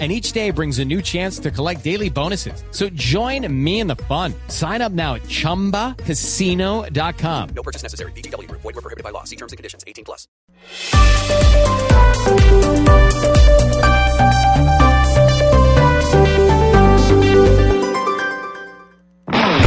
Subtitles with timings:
[0.00, 2.64] and each day brings a new chance to collect daily bonuses.
[2.72, 4.34] So join me in the fun.
[4.48, 7.48] Sign up now at ChumbaCasino.com.
[7.54, 8.10] No purchase necessary.
[8.12, 8.50] BGW.
[8.50, 9.22] Void were prohibited by law.
[9.22, 9.84] See terms and conditions.
[9.86, 10.26] 18 plus.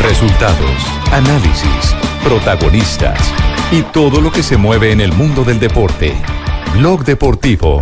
[0.01, 3.19] Resultados, análisis, protagonistas
[3.71, 6.13] y todo lo que se mueve en el mundo del deporte.
[6.73, 7.81] Blog Deportivo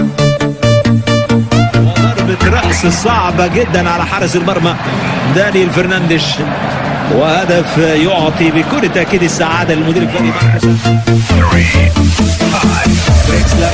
[2.31, 4.75] وضربة رأس صعبة جدا على حارس المرمى
[5.35, 6.23] دانيال فرنانديش.
[7.15, 10.31] وهدف يعطي بكل تأكيد السعادة للمدير الفني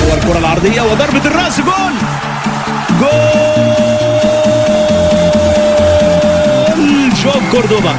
[0.10, 1.94] والكرة العرضية وضربة الرأس جول!
[3.00, 3.38] جول!
[7.24, 7.96] جون كوردوبا.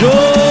[0.00, 0.47] جون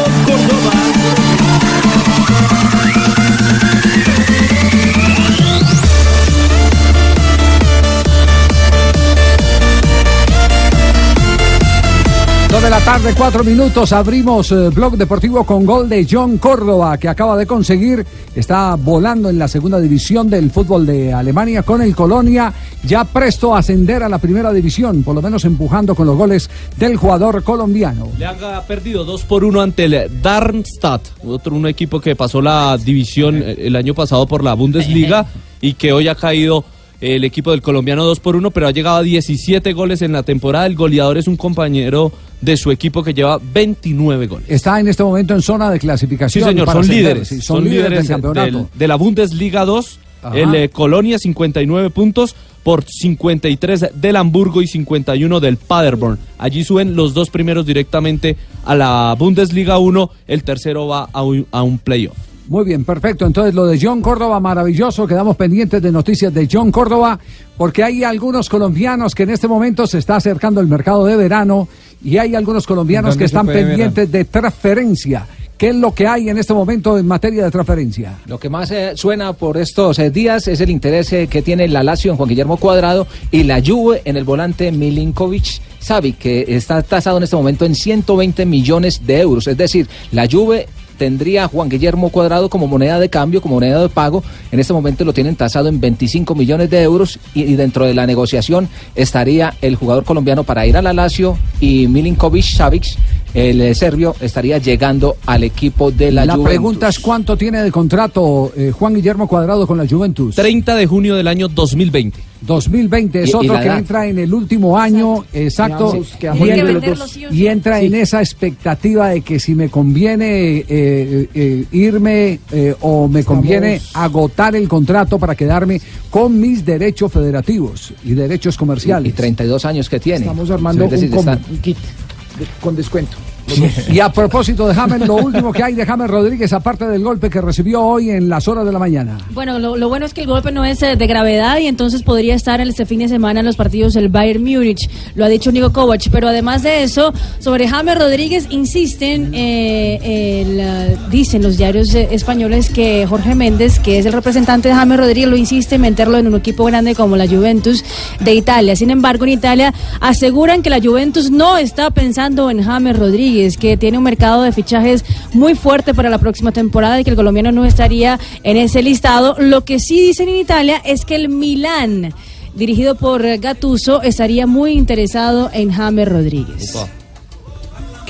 [12.58, 16.98] Dos de la tarde, cuatro minutos, abrimos eh, Blog Deportivo con gol de John Córdoba,
[16.98, 18.04] que acaba de conseguir,
[18.36, 22.52] está volando en la segunda división del fútbol de Alemania con el Colonia,
[22.84, 26.50] ya presto a ascender a la primera división, por lo menos empujando con los goles
[26.78, 28.10] del jugador colombiano.
[28.18, 32.76] Le han perdido 2 por 1 ante el Darmstadt, otro un equipo que pasó la
[32.76, 35.28] división eh, el año pasado por la Bundesliga
[35.62, 36.66] y que hoy ha caído
[37.02, 40.24] el equipo del colombiano 2 por 1, pero ha llegado a 17 goles en la
[40.24, 40.66] temporada.
[40.66, 42.12] El goleador es un compañero
[42.42, 44.46] de su equipo que lleva 29 goles.
[44.50, 46.50] Está en este momento en zona de Sí, clasificación.
[46.50, 47.28] señor, para son ascender, líderes.
[47.28, 48.70] sí, son, líderes del del- campeonato.
[48.74, 50.00] de la Bundesliga 2.
[50.24, 50.38] Ajá.
[50.38, 56.18] El eh, Colonia 59 puntos por 53 del Hamburgo y 51 del Paderborn.
[56.38, 60.10] Allí suben los dos primeros directamente a la Bundesliga 1.
[60.28, 62.18] El tercero va a un, a un playoff.
[62.50, 63.26] Muy bien, perfecto.
[63.26, 65.06] Entonces lo de John Córdoba, maravilloso.
[65.06, 67.20] Quedamos pendientes de noticias de John Córdoba,
[67.58, 71.68] porque hay algunos colombianos que en este momento se está acercando el mercado de verano
[72.04, 73.66] y hay algunos colombianos ¿Dónde que están ver?
[73.66, 75.28] pendientes de transferencia.
[75.58, 78.20] ¿Qué es lo que hay en este momento en materia de transferencia?
[78.28, 81.68] Lo que más eh, suena por estos eh, días es el interés eh, que tiene
[81.68, 86.46] la Lazio en Juan Guillermo Cuadrado y la Juve en el volante Milinkovic Savic, que
[86.48, 89.48] está tasado en este momento en 120 millones de euros.
[89.48, 93.82] Es decir, la Juve tendría a Juan Guillermo Cuadrado como moneda de cambio, como moneda
[93.82, 94.24] de pago.
[94.52, 97.94] En este momento lo tienen tasado en 25 millones de euros y, y dentro de
[97.94, 102.98] la negociación estaría el jugador colombiano para ir a la Lazio y Milinkovic Savic,
[103.34, 106.50] el eh, serbio, estaría llegando al equipo de la, La Juventus.
[106.50, 110.36] pregunta es cuánto tiene de contrato eh, Juan Guillermo Cuadrado con la Juventus.
[110.36, 112.27] 30 de junio del año 2020.
[112.42, 113.78] 2020 es Y- otro que edad.
[113.80, 117.48] entra en el último año, exacto, y, los sí.
[117.48, 123.24] entra en esa expectativa de que si me conviene eh, eh, irme eh, o me
[123.24, 129.10] conviene agotar el contrato para quedarme con mis derechos federativos y derechos y, comerciales.
[129.12, 130.20] y 32 años que tiene.
[130.20, 133.18] Estamos armando Es decir, un, combo, está- un kit de- con descuento.
[133.92, 137.30] Y a propósito de James, lo último que hay de James Rodríguez, aparte del golpe
[137.30, 139.18] que recibió hoy en las horas de la mañana.
[139.32, 142.36] Bueno, lo, bueno es que el golpe no es eh, de gravedad y entonces podría
[142.36, 145.72] estar este fin de semana en los partidos del Bayern Múnich, lo ha dicho Nico
[145.72, 146.10] Kovac.
[146.12, 153.06] Pero además de eso, sobre James Rodríguez insisten, eh, eh, dicen los diarios españoles que
[153.08, 156.36] Jorge Méndez, que es el representante de James Rodríguez, lo insiste en meterlo en un
[156.36, 157.84] equipo grande como la Juventus
[158.20, 158.76] de Italia.
[158.76, 163.78] Sin embargo, en Italia aseguran que la Juventus no está pensando en James Rodríguez, que
[163.78, 167.52] tiene un mercado de fichajes muy fuerte para la próxima temporada y que el colombiano
[167.52, 169.36] no estaría en ese listado.
[169.40, 172.14] Lo que sí dicen en Italia es que el Milán,
[172.56, 176.78] dirigido por Gattuso, estaría muy interesado en James Rodríguez.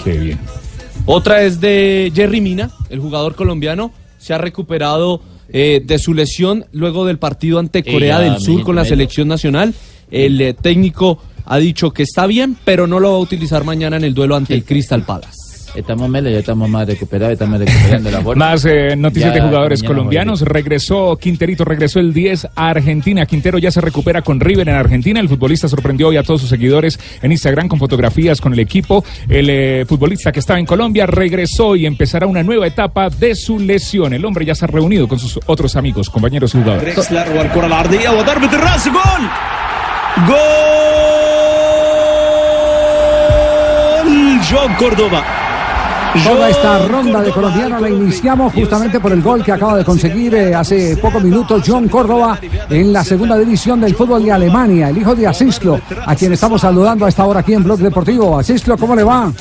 [0.04, 0.40] Qué bien.
[1.06, 3.92] Otra es de Jerry Mina, el jugador colombiano.
[4.18, 8.64] Se ha recuperado eh, de su lesión luego del partido ante Corea Ella, del Sur
[8.64, 9.74] con la selección nacional.
[10.12, 13.98] El eh, técnico ha dicho que está bien, pero no lo va a utilizar mañana
[13.98, 15.48] en el duelo ante el Crystal Palace.
[15.76, 18.38] Estamos mele, ya estamos más recuperados, estamos recuperando la bola.
[18.40, 20.42] Más eh, noticias de jugadores colombianos.
[20.42, 23.28] Regresó Quinterito, regresó el 10 a Argentina.
[23.28, 25.20] Quintero ya se recupera con River en Argentina.
[25.20, 29.06] El futbolista sorprendió hoy a todos sus seguidores en Instagram con fotografías con el equipo.
[29.30, 33.60] El eh, futbolista que estaba en Colombia regresó y empezará una nueva etapa de su
[33.60, 34.14] lesión.
[34.14, 36.96] El hombre ya se ha reunido con sus otros amigos, compañeros y jugadores.
[40.28, 41.37] ¡Gol!
[44.50, 45.24] Joan Córdoba.
[46.24, 50.34] Toda esta ronda de colombiano la iniciamos justamente por el gol que acaba de conseguir
[50.36, 52.40] eh, hace pocos minutos John Córdoba
[52.70, 56.62] en la segunda división del fútbol de Alemania, el hijo de Asislo, a quien estamos
[56.62, 58.40] saludando a esta hora aquí en Blog Deportivo.
[58.40, 59.32] Asislo, ¿cómo le va?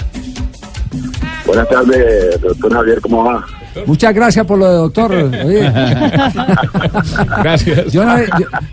[1.46, 3.46] Buenas tardes, doctor Javier, ¿cómo va?
[3.86, 5.30] Muchas gracias por lo de doctor.
[7.42, 7.92] Gracias.
[7.92, 8.04] Yo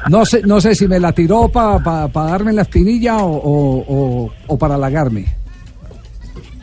[0.09, 3.83] no, sé, no sé si me la tiró para pa, pa darme la espinilla o,
[3.85, 5.42] o, o para halagarme.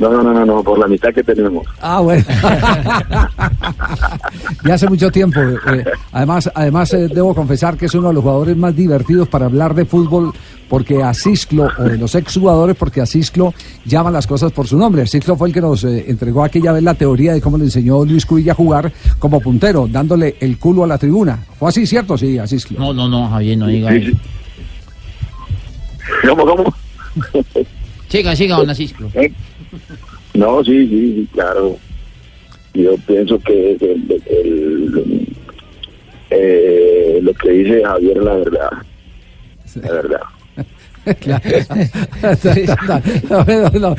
[0.01, 1.67] No, no, no, no, no, por la mitad que tenemos.
[1.81, 2.25] Ah, bueno.
[4.65, 5.39] ya hace mucho tiempo.
[5.41, 9.45] eh, además, además eh, debo confesar que es uno de los jugadores más divertidos para
[9.45, 10.33] hablar de fútbol,
[10.71, 13.53] porque a Cisclo, o de los exjugadores, porque a Cisclo
[13.85, 15.07] llama las cosas por su nombre.
[15.07, 18.03] Cisclo fue el que nos eh, entregó aquella vez la teoría de cómo le enseñó
[18.05, 21.41] Luis Cubilla a jugar como puntero, dándole el culo a la tribuna.
[21.59, 22.17] ¿Fue así, cierto?
[22.17, 22.79] Sí, a Cisclo.
[22.79, 24.07] No, no, no, Javier, no diga Sí, eso.
[24.07, 24.17] sí.
[26.29, 26.75] ¿Cómo, cómo?
[28.09, 29.11] Siga, siga, don Asisclo.
[30.35, 31.77] No, sí, sí, sí, claro.
[32.75, 35.29] Yo pienso que el- el- el-
[36.31, 38.71] eh, lo que dice Javier es la verdad.
[39.83, 40.21] La verdad.
[41.19, 41.41] Claro.
[43.73, 43.97] Lo-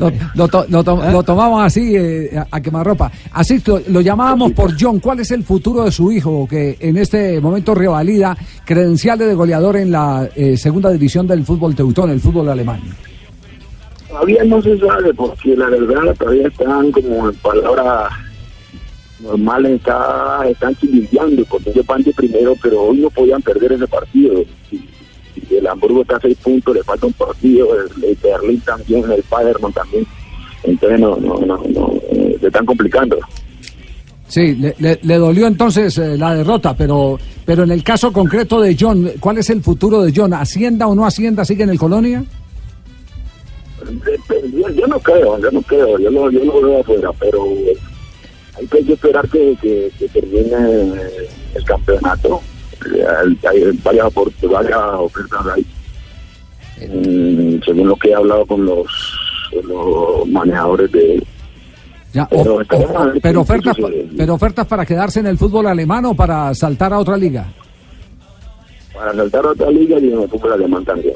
[0.00, 3.12] lo- lo to- lo to- lo tomamos así eh, a, a quemarropa.
[3.32, 5.00] Así lo, lo llamábamos por John.
[5.00, 9.76] ¿Cuál es el futuro de su hijo que en este momento revalida credenciales de goleador
[9.76, 12.80] en la eh, segunda división del fútbol teutón, el fútbol alemán?
[14.18, 18.10] Todavía no se sabe porque la verdad todavía están como en palabras
[19.20, 23.86] normales, está, están chilingueando porque ellos van de primero, pero hoy no podían perder ese
[23.86, 24.42] partido.
[24.72, 24.80] Y-
[25.50, 29.04] y el Hamburgo está a seis puntos, le falta un partido, el, el Berlín también,
[29.08, 30.04] el Paderborn también.
[30.64, 33.16] Entonces no, no, no, no, eh, se están complicando.
[34.26, 38.60] Sí, le, le- le dolió entonces eh, la derrota, pero, pero en el caso concreto
[38.60, 40.34] de John, ¿cuál es el futuro de John?
[40.34, 42.24] ¿Hacienda o no Hacienda sigue en el Colonia?
[43.88, 47.44] Yo, yo no creo, yo no creo, yo lo, yo lo veo afuera, pero
[48.58, 50.92] hay que esperar que, que, que termine
[51.54, 52.40] el campeonato.
[52.84, 55.66] Hay, hay varias, opor- varias ofertas ahí.
[56.86, 58.86] Mm, según lo que he hablado con los,
[59.64, 61.22] los manejadores de...
[62.12, 63.76] Ya, Pero o- o- ofertas,
[64.16, 67.46] pero ofertas para quedarse en el fútbol alemán o para saltar a otra liga.
[68.94, 71.14] Para saltar a otra liga y en el fútbol alemán también.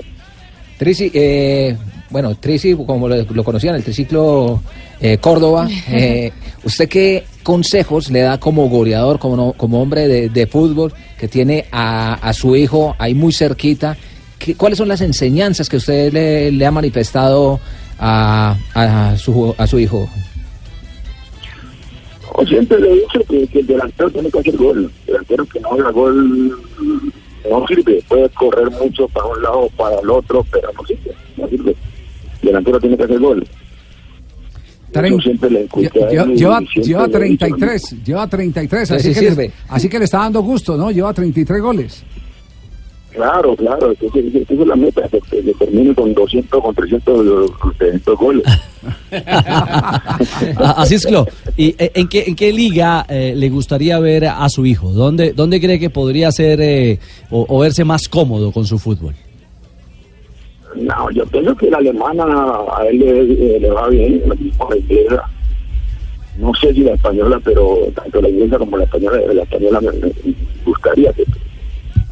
[0.79, 1.77] Trisi, eh,
[2.13, 4.61] bueno, Trisi, como lo, lo conocían, el triciclo
[5.01, 6.31] eh, Córdoba, eh,
[6.65, 11.27] ¿usted qué consejos le da como goleador, como, no- como hombre de, de fútbol que
[11.29, 13.97] tiene a, a su hijo ahí muy cerquita?
[14.39, 17.59] ¿Qué- ¿Cuáles son las enseñanzas que usted le, le ha manifestado
[17.99, 20.09] a, a su, a su hijo?
[22.35, 24.91] O siempre le he dicho que, que el delantero tiene que hacer gol.
[25.01, 26.59] El delantero que no haga gol
[27.51, 28.03] no sirve.
[28.09, 31.13] Puede correr mucho para un lado o para el otro, pero no sirve.
[31.37, 31.77] No sirve.
[32.43, 33.43] El delantero tiene que hacer gol.
[33.43, 35.61] Eso Trein- siempre le
[36.37, 39.47] Lleva, siempre lleva le lo 33, lleva 33, Entonces así sí que, sirve.
[39.49, 40.91] le, así que le está dando gusto, ¿no?
[40.91, 42.05] Lleva 33 goles.
[43.15, 43.91] Claro, claro.
[43.93, 48.43] Entonces, esa es la meta, que, que termine con 200, con 300, con 300 goles.
[50.57, 51.27] Asisclo,
[51.57, 54.93] ¿y eh, en qué, en qué liga eh, le gustaría ver a su hijo?
[54.93, 56.99] ¿Dónde, dónde cree que podría ser eh,
[57.31, 59.15] o, o verse más cómodo con su fútbol?
[60.77, 65.25] No, yo pienso que la alemana a él le, le va bien, la inglesa.
[66.39, 69.93] No sé si la española, pero tanto la inglesa como la española, la española me,
[69.93, 71.25] me gustaría que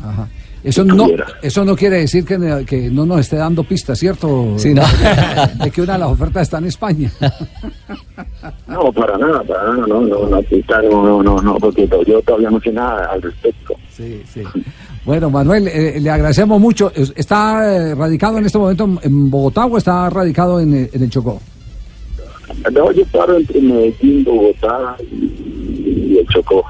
[0.02, 0.28] Ajá.
[0.62, 1.08] Eso no,
[1.40, 2.36] eso no quiere decir que,
[2.66, 4.58] que no nos esté dando pistas, ¿cierto?
[4.58, 4.82] Sí, no.
[5.62, 7.10] De que una de las ofertas está en España.
[8.68, 12.50] no, para nada, para nada, no, no, no, no, no, no, no, porque yo todavía
[12.50, 13.74] no sé nada al respecto.
[13.90, 14.42] Sí, sí.
[15.04, 16.92] Bueno, Manuel, eh, le agradecemos mucho.
[16.94, 21.02] Es- ¿Está eh, radicado en este momento en- Bogotá o está radicado en, eh, en
[21.02, 21.40] el Chocó?
[22.72, 26.62] No, yo paro entre Medellín, Bogotá y, y el Chocó.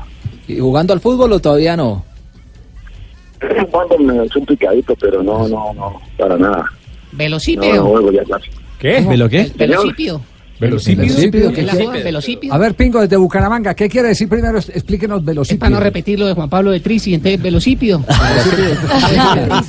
[0.47, 2.05] ¿Y jugando al fútbol o todavía no?
[3.41, 6.59] De vez en cuando me echo un picadito, pero no, no, no, para nada.
[7.13, 7.75] No, Velocípedo.
[7.85, 8.23] no juego ya.
[8.79, 9.01] ¿Qué?
[9.01, 9.51] ¿Velo qué?
[9.57, 10.21] Velocípido.
[10.61, 11.49] ¿Velocípido?
[11.51, 11.99] ¿Qué ¿Qué la quiere- joda?
[12.05, 12.55] Velocípido.
[12.55, 14.59] A ver, Pingo, desde Bucaramanga, ¿qué quiere decir primero?
[14.59, 15.61] Es- Explíquenos Es velocípido.
[15.61, 18.05] para no repetir lo de Juan Pablo de Trisi, entonces velocípido.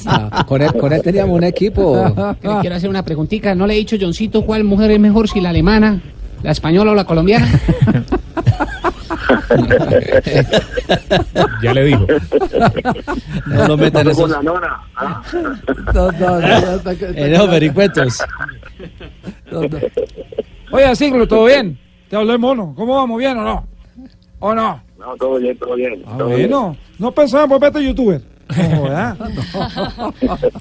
[0.06, 2.14] Ah, con, él, con él teníamos un equipo.
[2.44, 3.56] Le quiero hacer una preguntita.
[3.56, 6.02] ¿No le he dicho, Johncito, cuál mujer es mejor, si la alemana
[6.44, 7.48] ¿La española o la colombiana?
[11.62, 12.06] Ya le dijo.
[13.46, 14.30] No lo metan Con esos.
[14.30, 14.78] la nona.
[14.96, 15.22] ah.
[15.94, 18.18] No, no, no, no, En esos vericuetos.
[19.52, 19.78] no, no.
[20.72, 21.78] Oye, Siglo, ¿todo bien?
[22.10, 22.74] Te hablé mono.
[22.76, 23.18] ¿Cómo vamos?
[23.20, 23.68] ¿Bien o no?
[24.40, 24.82] ¿O no?
[25.00, 26.04] No, todo bien, todo bien.
[26.08, 26.52] Ah, todo bien.
[27.00, 28.22] No pensaba en volverte youtuber.
[28.52, 29.18] No, joda.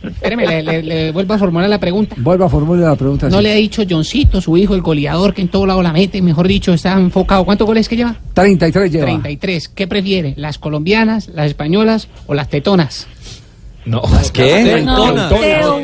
[0.05, 2.14] Espéreme, le, le- le vuelvo a formular la pregunta.
[2.19, 3.29] Vuelva a formular la pregunta.
[3.29, 3.43] ¿No sí.
[3.43, 6.23] le ha dicho Johncito, su hijo, el goleador, que en todo lado la mete?
[6.23, 7.45] Mejor dicho, está enfocado.
[7.45, 8.14] ¿Cuántos goles que lleva?
[8.35, 9.07] 33 lleva.
[9.07, 9.69] 33.
[9.71, 10.35] ¿Qué prefiere?
[10.37, 13.09] ¿Las colombianas, las españolas o las tetonas?
[13.90, 14.02] No.
[14.32, 14.85] ¿Qué?
[14.87, 15.30] Teutonas,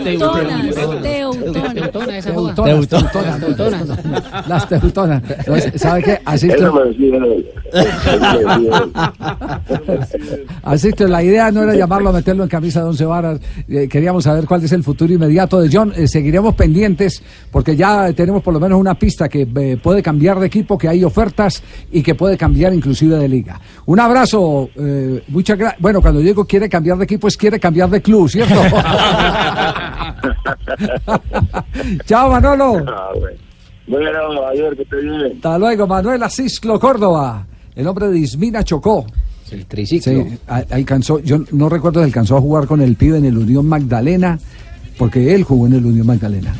[0.05, 1.03] teutonas.
[1.03, 2.55] Teutona, joda.
[2.55, 4.49] Teutonas, Teutonas.
[4.49, 5.23] Las teutonas.
[5.29, 6.21] Entonces, ¿Sabe qué?
[10.63, 13.41] Así que la idea no era llamarlo a meterlo en camisa de once varas.
[13.69, 15.93] Eh, queríamos saber cuál es el futuro inmediato de John.
[15.97, 17.21] Eh, seguiremos pendientes
[17.51, 20.89] porque ya tenemos por lo menos una pista que eh, puede cambiar de equipo, que
[20.89, 21.61] hay ofertas
[21.91, 23.61] y que puede cambiar inclusive de liga.
[23.87, 24.71] Un abrazo.
[24.77, 25.81] eh, muchas gracias.
[25.81, 28.55] Bueno, cuando digo quiere cambiar de equipo es quiere cambiar de club, ¿cierto?
[32.07, 32.85] Chao, Manolo.
[32.89, 33.39] Ah, bueno.
[33.89, 35.33] Bueno, ayer que te bien.
[35.37, 37.47] Hasta luego, Manuel Asisclo Córdoba.
[37.75, 39.07] El hombre de Ismina Chocó.
[39.51, 40.25] El triciclo.
[40.25, 43.67] Sí, alcanzó, yo no recuerdo si alcanzó a jugar con el pibe en el Unión
[43.67, 44.39] Magdalena,
[44.99, 46.53] porque él jugó en el Unión Magdalena.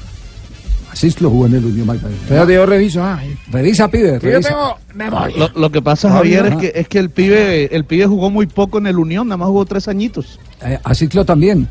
[0.97, 2.19] Asisclo jugó en el Unión Magdalena.
[2.23, 3.03] Espérate, yo reviso.
[3.05, 5.37] Ah, Revisa, pibe, yo tengo memoria.
[5.37, 8.31] Lo, lo que pasa, Ah, Javier, es que, es que el pibe el pibe jugó
[8.31, 10.41] muy poco en el Unión, nada más jugó tres añitos.
[10.63, 11.69] Eh, Asisclo también.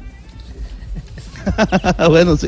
[2.09, 2.47] bueno, sí.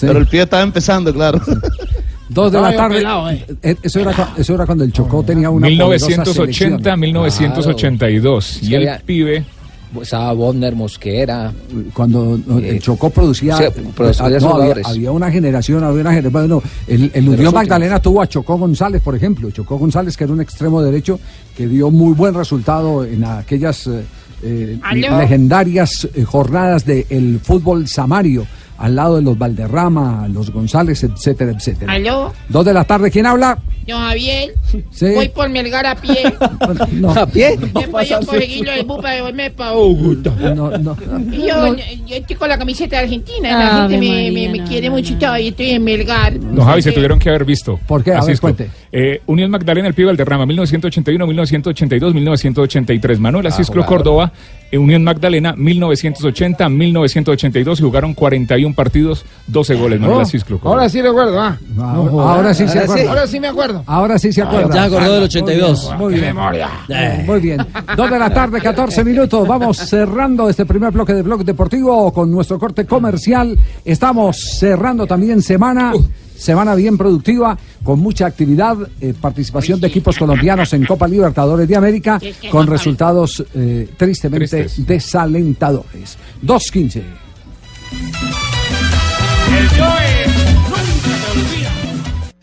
[0.00, 1.40] Pero el pibe estaba empezando, claro.
[2.28, 2.96] Dos de la tarde.
[2.96, 3.46] pelado, eh.
[3.62, 7.00] Eh, Eso era, eso era cuando el Chocó tenía una poderosa 1980, selección.
[7.00, 8.62] 1982.
[8.64, 9.44] Y el pibe.
[10.02, 11.52] Estaba Bonner, Mosquera.
[11.94, 13.64] Cuando no, el Chocó producía, Sí,
[13.94, 14.86] producía ah, no, había, jugadores.
[14.86, 16.32] había una generación, había una generación.
[16.32, 17.54] Bueno, el, el De Unión.
[17.54, 19.50] Magdalena tuvo a Chocó González, por ejemplo.
[19.50, 21.18] Chocó González, que era un extremo derecho
[21.56, 24.04] que dio muy buen resultado en aquellas eh,
[24.42, 28.46] eh, legendarias eh, jornadas del fútbol samario,
[28.78, 31.92] al lado de los Valderrama, los González, etcétera, etcétera.
[31.92, 32.32] ¿Aló?
[32.48, 33.58] Dos de la tarde, ¿quién habla?
[33.86, 34.54] Yo, Javier.
[34.90, 35.06] Sí.
[35.14, 36.18] Voy por Melgar a pie.
[36.92, 37.56] No, ¿A pie?
[37.56, 40.30] Después yo conseguí el bus para devolverme para Bogotá.
[40.54, 40.96] no, no.
[41.32, 41.74] Y Yo,
[42.06, 43.50] yo estoy con la camiseta de Argentina.
[43.50, 46.36] La Ave gente me, María, me, me no, quiere no, mucho y estoy en Melgar.
[46.36, 47.80] No, Javi, se tuvieron que haber visto.
[47.86, 48.12] ¿Por qué?
[48.12, 48.70] A Así ver, es, cuente.
[48.92, 53.20] Eh, Unión Magdalena, el pibe Valderrama, 1981, 1982, 1983.
[53.20, 54.32] Manuel Asisclo Córdoba,
[54.70, 57.80] eh, Unión Magdalena, 1980, 1982.
[57.80, 60.00] Y jugaron 41 partidos, 12 goles.
[60.00, 60.76] Manuel Oh, Asisclo Córdoba.
[60.76, 61.58] ahora sí recuerdo, ah.
[61.80, 63.08] Ahora, ahora sí se acuerda.
[63.10, 63.82] Ahora sí me acuerdo.
[63.86, 64.74] Ahora sí se acuerda.
[64.74, 65.94] Ya acordó del 82.
[65.98, 66.34] Muy ¡Qué bien.
[66.34, 66.68] memoria!
[67.26, 67.66] Muy bien.
[67.96, 69.46] Dos de la tarde, 14 minutos.
[69.46, 73.58] Vamos cerrando este primer bloque de Blog Deportivo con nuestro corte comercial.
[73.84, 75.92] Estamos cerrando también semana.
[76.36, 81.74] Semana bien productiva, con mucha actividad, eh, participación de equipos colombianos en Copa Libertadores de
[81.74, 82.20] América,
[82.52, 84.86] con resultados eh, tristemente Tristes.
[84.86, 86.16] desalentadores.
[86.46, 87.02] 2.15.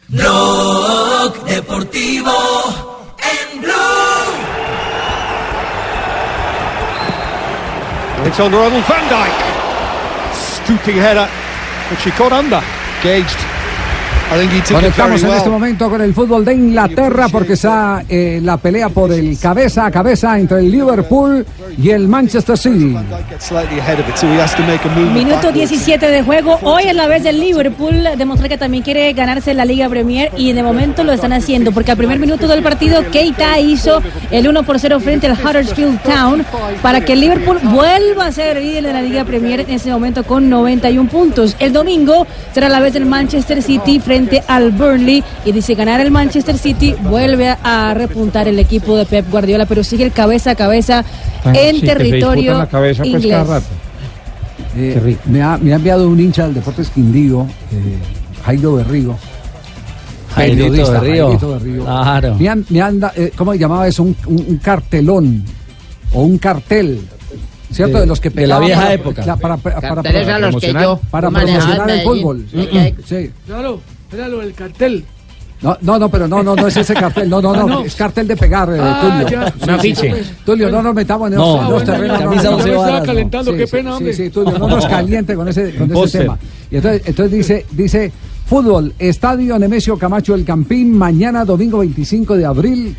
[0.09, 2.31] Blog Deportivo
[3.17, 3.75] en Blue.
[8.25, 9.43] It's on Ronald van Dyke.
[10.33, 11.27] Stooping header,
[11.89, 12.61] but she caught under.
[13.01, 13.54] Gauged.
[14.71, 19.13] Conectamos en este momento con el fútbol de Inglaterra porque está eh, la pelea por
[19.13, 21.45] el cabeza a cabeza entre el Liverpool
[21.77, 22.97] y el Manchester City.
[25.13, 26.57] Minuto 17 de juego.
[26.63, 30.51] Hoy es la vez del Liverpool demostrar que también quiere ganarse la Liga Premier y
[30.53, 34.01] de momento lo están haciendo porque al primer minuto del partido Keita hizo
[34.31, 36.43] el 1 por 0 frente al Huddersfield Town
[36.81, 40.23] para que el Liverpool vuelva a ser líder de la Liga Premier en ese momento
[40.23, 41.55] con 91 puntos.
[41.59, 44.14] El domingo será la vez del Manchester City frente
[44.47, 49.29] al Burnley y dice ganar el Manchester City vuelve a repuntar el equipo de Pep
[49.29, 51.03] Guardiola pero sigue el cabeza a cabeza
[51.53, 52.67] en territorio
[53.03, 53.45] inglés.
[54.77, 57.97] Eh, me, ha, me ha enviado un hincha del Deportes Quindío, eh,
[58.45, 59.15] Jairo Berrío.
[60.33, 61.25] Jairito periodista, Berrío.
[61.27, 61.83] Jairito Berrío.
[61.85, 62.35] Claro.
[62.37, 64.03] Me han, me han da- eh, ¿Cómo llamaba eso?
[64.03, 65.43] Un, un- un cartelón
[66.13, 66.99] o un cartel.
[67.71, 67.95] ¿Cierto?
[67.95, 69.21] De- De, los que de la pegaban vieja para- época.
[69.37, 69.75] Para, para,
[70.81, 70.99] yo
[71.57, 72.45] promocionar el fútbol.
[72.51, 73.31] Sí, que- Sí.
[73.47, 73.79] Claro,
[74.11, 75.03] era lo del cartel.
[75.61, 77.29] No, no, no, pero no, no, no es ese cartel.
[77.29, 77.81] No, no, Ah, no, no.
[77.85, 79.29] es cartel de pegar, eh, Ah, Tulio.
[79.65, 79.73] ya.
[79.73, 80.07] Un sí, sí.
[80.45, 82.19] Tulio, no nos metamos en No, esos, bueno, terrenos.
[82.19, 82.57] no, no, no.
[82.59, 84.13] estaba calentando, Sí, qué sí, pena, hombre.
[84.13, 86.37] sí, Tulio, no nos caliente con ese, con ese tema.
[86.69, 88.11] Y entonces, entonces dice, dice,
[88.45, 92.95] fútbol, Estadio Nemesio Camacho El Campín, mañana domingo 25 de abril.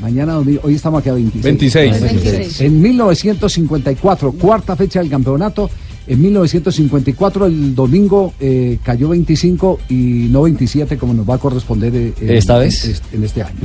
[0.00, 1.44] Mañana domingo, hoy estamos aquí a 26.
[1.44, 2.00] 26.
[2.02, 2.60] 26.
[2.62, 5.68] En 1954, cuarta fecha del campeonato,
[6.08, 11.94] En 1954 el domingo eh, cayó 25 y no 27 como nos va a corresponder
[11.94, 13.02] eh, en- ¿Esta en- vez?
[13.12, 13.58] en este año.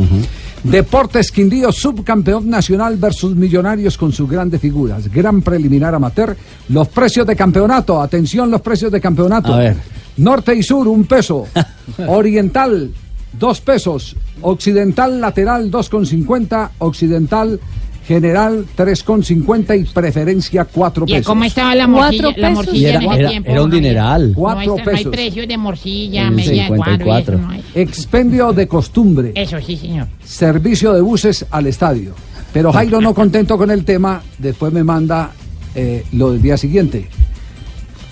[0.64, 5.10] Deportes Quindío, subcampeón nacional versus Millonarios con sus grandes figuras.
[5.12, 6.36] Gran preliminar amateur.
[6.70, 9.54] Los precios de campeonato, atención los precios de campeonato.
[9.54, 9.78] A ver.
[10.18, 11.48] Norte y sur, un peso.
[12.08, 12.92] Oriental,
[13.40, 14.16] dos pesos.
[14.42, 16.70] Occidental lateral, 2,50.
[16.80, 17.60] Occidental
[18.06, 19.76] general, 3,50.
[19.76, 21.26] Y preferencia, 4 ¿Y pesos.
[21.28, 22.54] cómo estaba la Cuatro morcilla, la pesos.
[22.66, 23.52] morcilla Y era- en ese era- tiempo?
[23.52, 24.30] era un dineral.
[24.30, 25.12] No, Cuatro hay, no hay pesos.
[25.12, 27.36] precios de morcilla, En media de cuadro, 54.
[27.38, 27.64] eso no hay.
[27.76, 29.32] Expendio de costumbre.
[29.36, 30.08] Eso sí, señor.
[30.24, 32.14] servicio de buses al estadio.
[32.52, 35.32] Pero Jairo no contento con el tema, después me manda
[35.76, 37.08] eh, lo del día siguiente.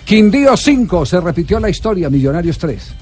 [0.04, 2.94] Quindío 5, se repitió la historia, Millonarios 3.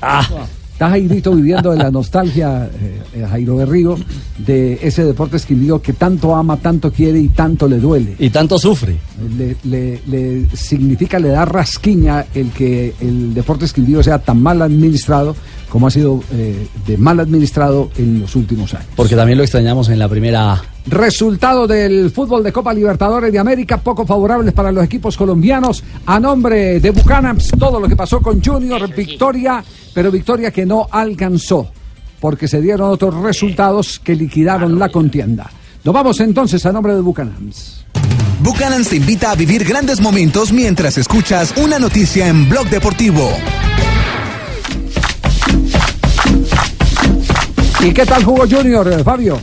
[0.79, 3.97] Está Jairito viviendo de la nostalgia, eh, eh, Jairo Berrío,
[4.37, 8.15] de ese Deportes Quindío que tanto ama, tanto quiere y tanto le duele.
[8.17, 8.95] Y tanto sufre.
[9.37, 14.61] Le, le- le significa, le da rasquiña el que el Deportes Quindío sea tan mal
[14.61, 15.35] administrado
[15.69, 18.87] como ha sido eh, de mal administrado en los últimos años.
[18.95, 20.63] Porque también lo extrañamos en la primera A.
[20.87, 25.83] Resultado del fútbol de Copa Libertadores de América, poco favorables para los equipos colombianos.
[26.05, 30.87] A nombre de Bucanams, todo lo que pasó con Junior, victoria, pero victoria que no
[30.89, 31.71] alcanzó,
[32.19, 35.49] porque se dieron otros resultados que liquidaron la contienda.
[35.83, 37.85] Nos vamos entonces a nombre de Bucanams.
[38.41, 43.29] Buchanan te invita a vivir grandes momentos mientras escuchas una noticia en Blog Deportivo.
[47.81, 49.39] ¿Y qué tal jugó Junior, eh, Fabio?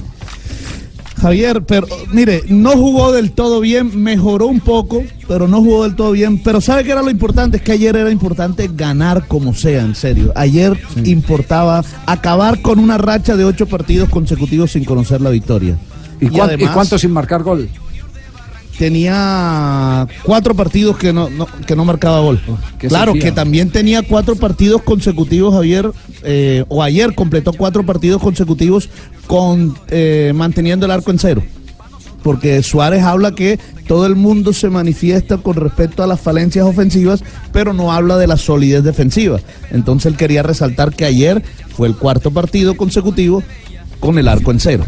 [1.21, 5.97] Javier, pero mire, no jugó del todo bien, mejoró un poco, pero no jugó del
[5.97, 6.43] todo bien.
[6.43, 7.57] Pero ¿sabe qué era lo importante?
[7.57, 10.31] Es que ayer era importante ganar como sea, en serio.
[10.37, 15.79] Ayer importaba acabar con una racha de ocho partidos consecutivos sin conocer la victoria.
[16.21, 17.69] ¿Y, además- y cuánto sin marcar gol?
[18.79, 22.41] Tenía cuatro partidos que no, no- que no marcaba gol.
[22.79, 23.25] qué claro, Sofía.
[23.25, 25.91] que también tenía cuatro partidos consecutivos, Javier,
[26.23, 28.89] eh, o ayer completó cuatro partidos consecutivos
[29.27, 31.43] con eh, manteniendo el arco en cero.
[32.23, 37.23] Porque Suárez habla que todo el mundo se manifiesta con respecto a las falencias ofensivas,
[37.53, 39.39] pero no habla de la solidez defensiva.
[39.71, 41.45] Entonces él quería resaltar que ayer
[41.77, 43.45] fue el cuarto partido consecutivo
[44.01, 44.85] con el arco en cero.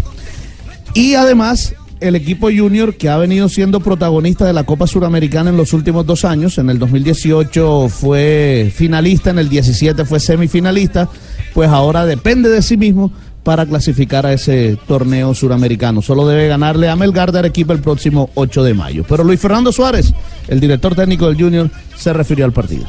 [0.94, 5.56] Y además, el equipo junior que ha venido siendo protagonista de la Copa Suramericana en
[5.56, 11.08] los últimos dos años, en el 2018 fue finalista, en el 17 fue semifinalista,
[11.54, 16.02] pues ahora depende de sí mismo para clasificar a ese torneo suramericano.
[16.02, 19.04] Solo debe ganarle a Melgar de Arequipa el próximo 8 de mayo.
[19.08, 20.12] Pero Luis Fernando Suárez,
[20.48, 22.84] el director técnico del Junior, se refirió al partido.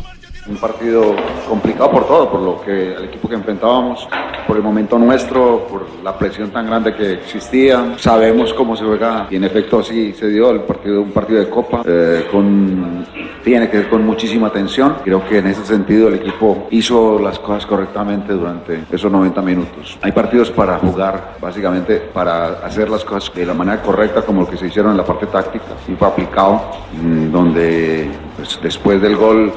[0.50, 1.16] Un partido
[1.48, 4.08] complicado por todo, por lo que el equipo que enfrentábamos,
[4.48, 7.96] por el momento nuestro, por la presión tan grande que existía.
[7.98, 11.50] Sabemos cómo se juega y en efecto así se dio el partido, un partido de
[11.50, 13.06] copa eh, con
[13.44, 14.96] tiene que ver con muchísima tensión.
[15.04, 19.98] Creo que en ese sentido el equipo hizo las cosas correctamente durante esos 90 minutos.
[20.02, 24.50] Hay partidos para jugar, básicamente para hacer las cosas de la manera correcta, como lo
[24.50, 26.62] que se hicieron en la parte táctica y fue aplicado,
[26.94, 29.52] mm, donde pues, después del gol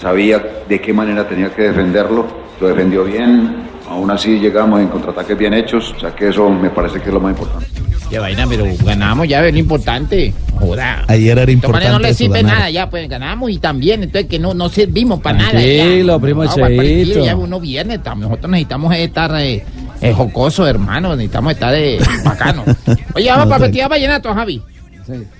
[0.00, 2.26] sabía de qué manera tenía que defenderlo,
[2.60, 3.56] lo defendió bien,
[3.88, 7.14] aún así llegamos en contraataques bien hechos, o sea que eso me parece que es
[7.14, 7.66] lo más importante.
[8.10, 10.32] Qué vaina, pero ganamos ya, es lo importante.
[10.58, 11.04] Joda.
[11.08, 12.54] Ayer era De todas maneras, no le importante sirve ganar.
[12.58, 15.50] nada ya, pues ganamos y también, entonces que no, no servimos para nada.
[15.50, 16.18] Tranquilo, ya.
[16.18, 17.24] primo No, partido.
[17.24, 19.62] Ya uno viene, nosotros necesitamos estar eh,
[20.00, 22.64] eh, jocosos, hermano, necesitamos estar eh, bacanos.
[23.14, 23.58] Oye, vamos No, para tranquilo.
[23.58, 24.62] Festival Vallenato, Javi.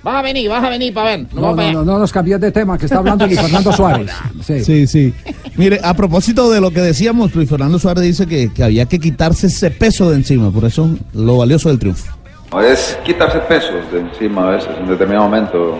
[0.03, 1.25] Vas a venir, vas a venir para ver.
[1.33, 1.71] No, No, no, allá.
[1.73, 4.11] no, no nos cambies de tema, que está hablando Luis Fernando Suárez.
[4.43, 4.63] Sí.
[4.63, 5.13] Sí, sí.
[5.57, 8.99] Mire, a propósito de lo que decíamos, Luis Fernando Suárez dice que, que había que
[8.99, 12.11] quitarse ese peso de encima, por eso lo valioso del triunfo.
[12.51, 15.77] No es quitarse pesos de encima a veces, en determinado momento.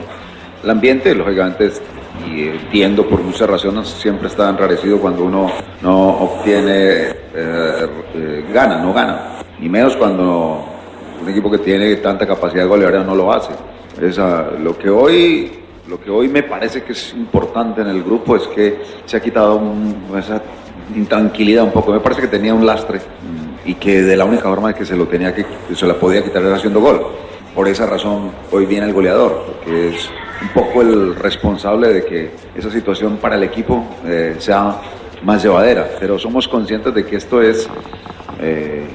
[0.63, 1.81] El ambiente, lógicamente, es-
[2.29, 5.49] y entiendo por muchas razones, siempre está enrarecido cuando uno
[5.81, 6.71] no obtiene,
[7.33, 9.39] eh, eh, gana, no gana.
[9.61, 10.65] Y menos cuando
[11.21, 13.51] un equipo que tiene tanta capacidad goleadora no lo hace.
[14.01, 15.51] Esa, lo que hoy
[15.87, 19.19] lo que hoy me parece que es importante en el grupo es que se ha
[19.19, 19.59] quitado
[20.15, 20.39] esa
[20.95, 21.91] intranquilidad un poco.
[21.91, 23.01] Me parece que tenía un lastre
[23.65, 26.23] y que de la única forma que se lo tenía que que se la podía
[26.23, 27.01] quitar era haciendo gol.
[27.55, 30.09] Por esa razón hoy viene el goleador, porque es
[30.41, 34.79] un poco el responsable de que esa situación para el equipo eh, sea
[35.23, 35.89] más llevadera.
[35.99, 37.67] Pero somos conscientes de que esto es
[38.39, 38.85] eh,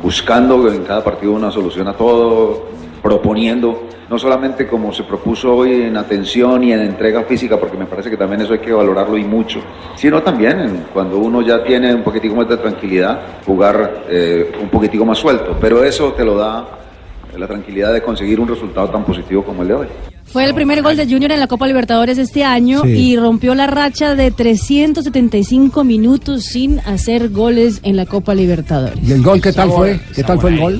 [0.00, 2.68] buscando en cada partido una solución a todo,
[3.02, 7.86] proponiendo, no solamente como se propuso hoy en atención y en entrega física, porque me
[7.86, 9.60] parece que también eso hay que valorarlo y mucho,
[9.96, 14.68] sino también en cuando uno ya tiene un poquitico más de tranquilidad, jugar eh, un
[14.68, 16.66] poquitico más suelto, pero eso te lo da
[17.36, 19.86] la tranquilidad de conseguir un resultado tan positivo como el de hoy.
[20.24, 22.88] Fue el primer gol de Junior en la Copa Libertadores este año Sí.
[22.90, 28.98] y rompió la racha de 375 minutos sin hacer goles en la Copa Libertadores.
[29.08, 30.00] ¿Y el gol qué tal fue?
[30.14, 30.78] ¿Qué tal fue el gol?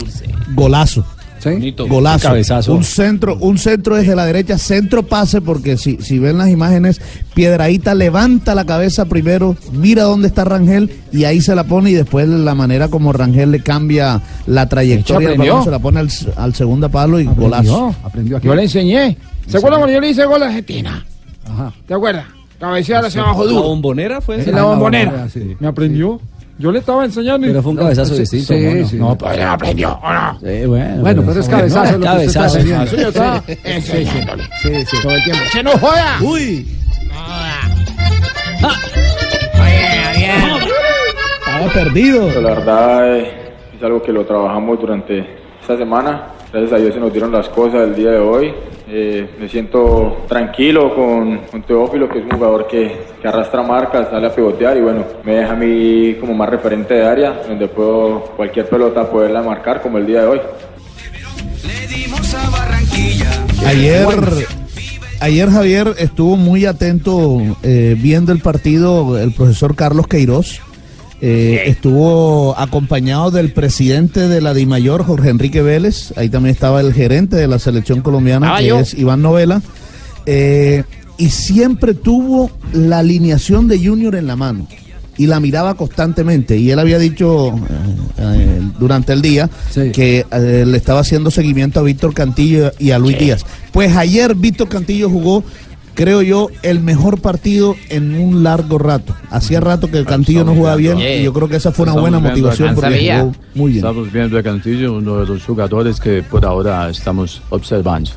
[0.55, 1.05] Golazo.
[1.41, 1.75] ¿Sí?
[1.89, 2.29] Golazo.
[2.29, 2.75] Cabezazo.
[2.75, 7.01] Un centro, un centro desde la derecha, centro pase, porque si, si ven las imágenes,
[7.35, 11.95] Piedraíta levanta la cabeza primero, mira dónde está Rangel y ahí se la pone y
[11.95, 16.11] después la manera como Rangel le cambia la trayectoria del balón, se la pone al,
[16.37, 17.95] al segundo palo y golazo.
[18.05, 18.47] Aprendió aquí.
[18.47, 19.17] Yo le enseñé.
[19.47, 21.05] ¿Se acuerdan cuando yo le hice gol a Argentina?
[21.47, 21.73] Ajá.
[21.87, 22.27] ¿Te acuerdas?
[22.59, 23.63] Cabecear hacia abajo ¿La duro.
[23.63, 24.45] bombonera fue?
[24.45, 25.27] La bombonera.
[25.59, 26.21] Me aprendió.
[26.61, 27.47] Yo le estaba enseñando.
[27.47, 28.53] y- Pero fue un cabezazo Sí, distinto.
[28.55, 28.89] sí, mono.
[28.89, 28.97] sí.
[28.97, 30.39] No, pero él aprendió, ¿o no?
[30.41, 30.97] Sí, bueno.
[31.01, 32.59] Bueno, pero es cabezazo lo que usted está Cabezazo.
[32.85, 34.45] Eso yo estaba enseñándole.
[34.63, 34.97] Sí, sí.
[35.03, 35.43] Todo el tiempo.
[35.53, 36.19] ¡Se no joda!
[36.21, 36.67] Uy,
[41.47, 42.41] estaba perdido.
[42.41, 45.25] La verdad eh, es algo que lo trabajamos durante
[45.61, 46.27] esta semana.
[46.53, 48.53] Gracias a Dios se nos dieron las cosas el día de hoy.
[48.89, 54.27] Eh, me siento tranquilo con, con Teófilo, que es un jugador que, arrastra marcas, sale
[54.27, 58.23] a pivotear y bueno, me deja a mí como más referente de área, donde puedo
[58.37, 60.41] cualquier pelota poderla marcar como el día de hoy.
[63.65, 64.09] Ayer,
[65.21, 70.61] ayer Javier estuvo muy atento eh, viendo el partido el profesor Carlos Queiroz.
[71.23, 76.13] Eh, estuvo acompañado del presidente de la DIMAYOR, Jorge Enrique Vélez.
[76.17, 78.79] Ahí también estaba el gerente de la selección colombiana, Ah, que yo.
[78.79, 79.61] es Iván Novela.
[80.27, 80.85] Eh,
[81.19, 84.67] y siempre tuvo la alineación de Junior en la mano.
[85.19, 86.57] Y la miraba constantemente.
[86.57, 87.61] Y él había dicho eh,
[88.19, 89.51] eh, durante el día
[89.93, 93.45] que eh, le estaba haciendo seguimiento a Víctor Cantillo y a Luis Díaz.
[93.71, 95.45] Pues ayer Víctor Cantillo jugó,
[96.01, 99.15] creo yo, el mejor partido en un largo rato.
[99.29, 102.19] Hacía rato que Cantillo no jugaba bien y yo creo que esa fue una buena
[102.19, 103.85] motivación porque jugó muy bien.
[103.85, 108.13] Estamos viendo a Cantillo, uno de los jugadores que por ahora estamos observando.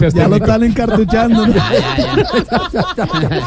[0.00, 1.46] Ya, ya lo están encartuchando.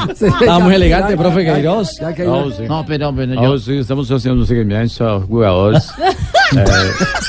[0.09, 1.99] Estaba muy elegante, profe Queiroz.
[2.01, 2.63] No, sí.
[2.67, 3.57] No, pero, pero yo.
[3.59, 5.89] sí, estamos haciendo seguimiento a jugadores.
[6.55, 6.65] eh,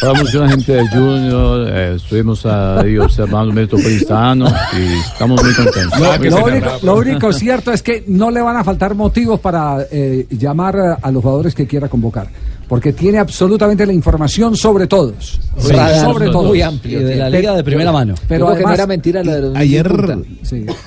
[0.03, 4.47] hablamos con la gente de Junior, eh, estuvimos ahí observando el Metropolitano
[4.79, 5.99] y estamos muy contentos.
[5.99, 9.41] Lo, Muy lo único, lo único cierto es que no le van a faltar motivos
[9.41, 12.29] para eh, llamar a los jugadores que quiera convocar.
[12.71, 15.41] Porque tiene absolutamente la información sobre todos.
[15.59, 16.47] Sí, sobre todos.
[16.47, 17.01] muy amplio.
[17.01, 18.15] Y de la liga de primera mano.
[18.29, 19.91] Pero creo que no además, era mentira lo de los Ayer,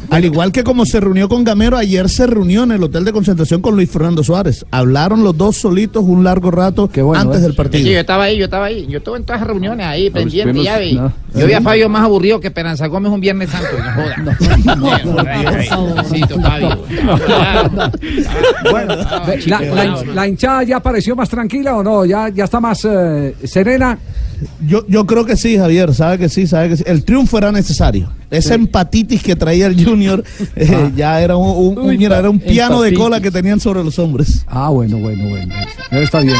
[0.10, 3.12] al igual que como se reunió con Gamero, ayer se reunió en el hotel de
[3.12, 4.66] concentración con Luis Fernando Suárez.
[4.72, 7.92] Hablaron los dos solitos un largo rato antes del Sí, partido.
[7.92, 8.88] yo estaba ahí, yo estaba ahí.
[8.90, 10.94] Yo estuve en todas las reuniones ahí, pendiente, fuimos- ya vi.
[10.94, 11.12] no.
[11.36, 13.68] Yo vi a Fabio más aburrido que Esperanza Gómez un Viernes Santo.
[13.84, 15.42] No joda.
[19.40, 19.50] Sí,
[20.14, 22.06] la hinchada ya pareció más tranquila o no?
[22.06, 23.98] ¿Ya, ya está más eh, serena?
[24.66, 26.84] Yo, yo creo que sí, Javier, sabe que sí, sabe que sí.
[26.86, 28.12] El triunfo era necesario.
[28.30, 30.24] Esa empatitis que traía el Junior
[30.56, 33.84] eh, ya era un, un- un- mira, era un piano de cola que tenían sobre
[33.84, 34.44] los hombres.
[34.48, 35.54] Ah, bueno, bueno, bueno.
[35.92, 36.36] Ya está bien.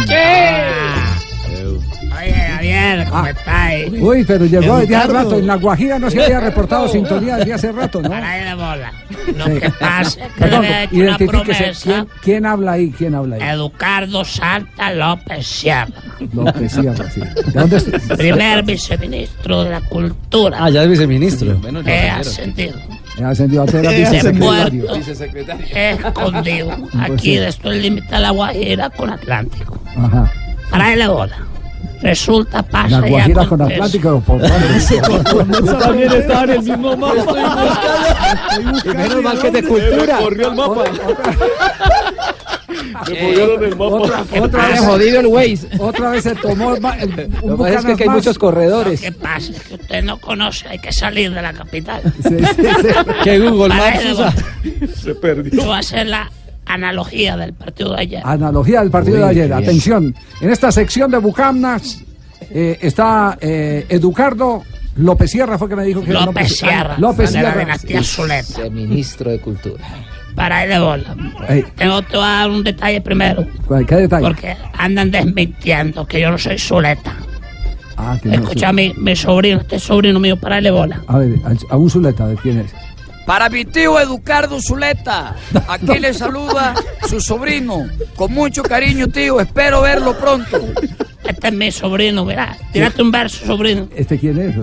[1.46, 3.74] Oye, Javier, ¿cómo estás?
[4.00, 5.38] Uy, pero llegó desde hace rato.
[5.40, 8.10] En La Guajira no se había reportado sintonía desde hace rato, ¿no?
[8.10, 8.94] Para de bola.
[9.36, 9.60] Lo Sí.
[9.60, 11.64] que pasa es que Perdón, le había hecho una identifíquese.
[11.64, 11.84] promesa.
[11.84, 12.92] ¿Quién, quién habla ahí?
[12.98, 13.42] ¿Quién habla ahí?
[13.42, 15.88] Educardo Santa López Sierra,
[16.34, 17.20] López Sierra, sí.
[17.22, 18.16] ¿De dónde está?
[18.16, 20.58] primer viceministro de la Cultura.
[20.62, 21.60] Ah, ya es viceministro.
[21.86, 22.76] He ascendido.
[23.20, 24.86] He ascendido a ser He vicesecretario.
[24.86, 24.96] muerto.
[25.76, 26.78] He escondido.
[27.00, 29.80] Aquí de esto el límite a la Guajira con Atlántico.
[29.96, 30.32] Ajá.
[30.74, 31.38] Para la bola.
[32.02, 33.62] Resulta, pasa La y Guajira con.
[33.62, 34.20] Atlántico.
[34.22, 34.42] Por
[35.66, 37.36] Yo también estaba en el mismo mapa.
[38.86, 40.18] Menos mal que es de cultura.
[40.18, 40.84] Corrió el mapa.
[43.10, 43.96] Me movieron el mapa.
[43.96, 45.68] Otra, ¿Qué otra vez Jodido el Waze.
[45.80, 48.18] Otra vez se tomó el, el- un Lo que pasa es que aquí hay más.
[48.18, 49.02] muchos corredores.
[49.02, 52.02] Que pasa es que usted no conoce, hay que salir de la capital.
[53.24, 54.34] Que Google Para Maps ahí de usa.
[54.34, 54.94] bola.
[54.96, 55.52] Se perdió.
[55.54, 56.30] Yo voy a hacer la
[56.66, 58.22] analogía del partido de ayer.
[58.26, 59.54] Analogía del partido Uy, de ayer.
[59.54, 62.04] Atención, en esta sección de Bucamnas
[62.52, 64.64] eh, está eh, Educardo
[64.98, 67.60] López Sierra, fue que me dijo que era López Sierra, López de la Sierra.
[67.66, 68.70] dinastía Zuleta.
[68.70, 69.84] Ministro de Cultura.
[70.36, 71.16] Para ahí de bola.
[71.48, 71.64] Ey.
[71.76, 73.46] Tengo a dar un detalle primero.
[73.68, 74.26] ¿Cuál- ¿Qué detalle?
[74.28, 77.16] Porque andan desmintiendo que yo no soy Zuleta.
[77.98, 81.04] Ah, que no, Escucha a mi, mi sobrino, este sobrino mío, para de bola.
[81.08, 82.74] A ver, a, a un Zuleta, ¿de quién es?
[83.26, 85.36] Para mi tío Educardo Zuleta,
[85.68, 86.76] aquí le saluda
[87.08, 87.88] su sobrino.
[88.16, 89.40] Con mucho cariño, tío.
[89.40, 90.60] Espero verlo pronto.
[91.24, 92.58] Este es mi sobrino, mira.
[92.74, 93.88] Tírate un verso, sobrino.
[93.96, 94.56] ¿Este quién es?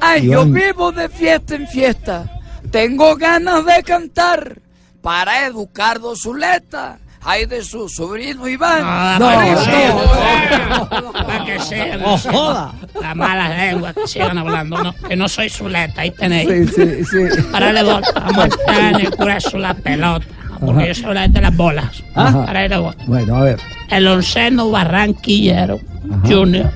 [0.00, 2.30] Ay, yo vivo de fiesta en fiesta.
[2.70, 4.60] Tengo ganas de cantar.
[5.00, 9.18] Para Educardo Zuleta, Hay de su sobrino Iván.
[9.18, 12.72] No, No, para que no, que Oh, diciendo joda.
[13.02, 16.70] las malas lenguas, que sigan hablando, no, que no soy Zuleta, ahí tenéis.
[16.74, 17.42] Sí, sí, sí.
[17.52, 20.24] Para le voy, a entrar en el grueso la pelota,
[20.58, 20.86] porque Ajá.
[20.86, 22.02] yo soy la de las bolas.
[22.14, 22.66] Ajá.
[22.66, 22.94] Le voy.
[23.06, 23.60] Bueno, a ver.
[23.90, 25.80] El onceno barranquillero
[26.24, 26.70] Junior,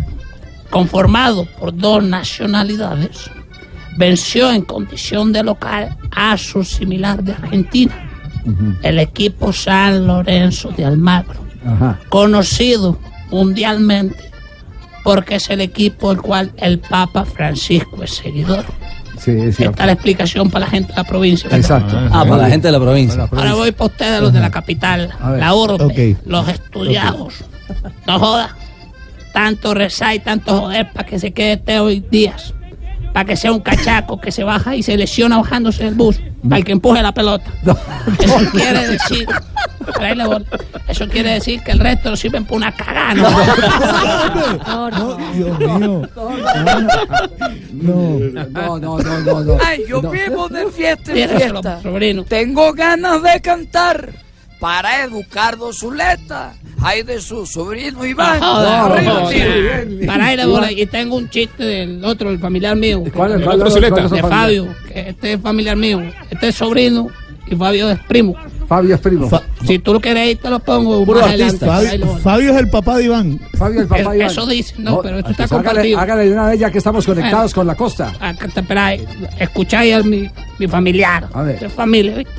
[0.69, 3.31] conformado por dos nacionalidades,
[3.97, 8.12] venció en condición de local a su similar de Argentina,
[8.83, 11.98] el equipo San Lorenzo de Almagro, Ajá.
[12.09, 12.98] conocido
[13.31, 14.33] mundialmente
[15.02, 18.64] porque es el equipo del cual el Papa Francisco es seguidor.
[19.18, 19.61] Sí, es.
[19.61, 21.48] Esta es la explicación para la gente de la provincia.
[21.48, 21.61] ¿verdad?
[21.61, 21.96] Exacto.
[22.12, 23.28] Ah, para la gente de la provincia.
[23.31, 27.35] Ahora voy para ustedes, los de la capital, la urbe, los estudiados.
[28.07, 28.57] No joda.
[29.33, 32.52] Tanto rezar y tanto joder para que se quede Teo y Díaz.
[33.14, 36.20] Para que sea un cachaco que se baja y se lesiona bajándose del bus.
[36.42, 37.50] Para el que empuje la pelota.
[38.18, 39.26] Eso quiere decir.
[40.88, 43.14] Eso quiere decir que el resto lo sirven por una cagada.
[43.14, 44.90] ¿no?
[44.90, 46.09] No, Dios mío.
[47.72, 48.18] No.
[48.50, 49.59] No, no, no, no, no.
[49.64, 50.11] Ay, yo No.
[50.11, 51.81] vivo de fiesta en fiesta.
[52.28, 54.11] Tengo ganas de cantar
[54.62, 56.55] para Educardo Zuleta.
[56.81, 58.40] Hay de su sobrino Iván.
[58.40, 60.07] Arriba, tío.
[60.07, 60.70] Para ahí la bola.
[60.70, 63.03] Y tengo un chiste del otro, el familiar mío.
[63.12, 64.05] ¿Cuál es- El cuál otro es- Zuleta.
[64.05, 64.31] es De familiar?
[64.40, 64.75] Fabio.
[64.87, 66.01] que este es familiar mío.
[66.31, 67.09] Este es sobrino
[67.48, 68.35] y Fabio es primo.
[68.68, 69.29] Fabio es primo.
[69.66, 71.05] Si tú lo quieres ahí, te lo pongo.
[71.05, 71.77] Puro más artista.
[71.79, 73.40] Ahí Fabio, Fabio es el papá de Iván.
[73.59, 74.31] Fabio el papá Es- de Iván.
[74.31, 75.98] eso dice, no, pero esto está hágale, compartido.
[75.98, 77.55] hágale de una vez ya que estamos conectados Bueno.
[77.55, 78.12] con la costa.
[78.20, 79.03] Acá te esperáis.
[79.40, 81.29] Escucháis a mi, mi familiar.
[81.33, 81.59] A ver.
[81.59, 82.33] De familia, ¿viste?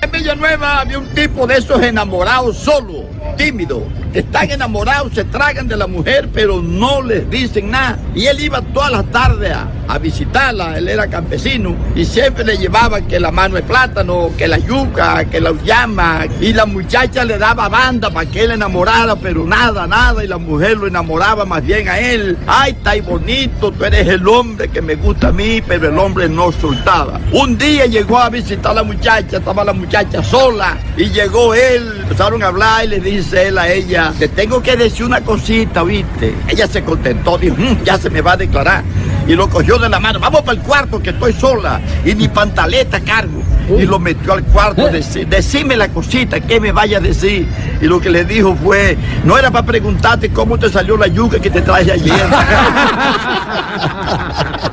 [0.00, 3.04] En Villanueva había un tipo de esos enamorados solo,
[3.36, 7.98] tímido, que están enamorados, se tragan de la mujer, pero no les dicen nada.
[8.14, 13.00] Y él iba todas las tardes a, visitarla, él era campesino, y siempre le llevaba
[13.00, 17.36] que la mano de plátano, que la yuca, que la llama, y la muchacha le
[17.36, 21.64] daba banda para que él enamorara, pero nada, nada, y la mujer lo enamoraba más
[21.64, 22.36] bien a él.
[22.46, 26.28] Ay, ahí bonito, tú eres el hombre que me gusta a mí, pero el hombre
[26.28, 27.20] no soltaba.
[27.32, 32.00] Un día llegó a visitar a la muchacha, estaba la muchacha sola, y llegó él,
[32.02, 35.82] empezaron a hablar y le dice él a ella, te tengo que decir una cosita,
[35.82, 36.34] ¿viste?
[36.46, 38.82] Ella se contentó, dijo, "Mm, ya se me va a declarar.
[39.26, 42.28] Y lo cogió de la mano, vamos para el cuarto que estoy sola, y ni
[42.28, 43.42] pantaleta cargo.
[43.78, 47.46] Y lo metió al cuarto, deci- decime la cosita, que me vaya a decir.
[47.82, 51.38] Y lo que le dijo fue, no era para preguntarte cómo te salió la yuca
[51.38, 52.14] que te traje ayer.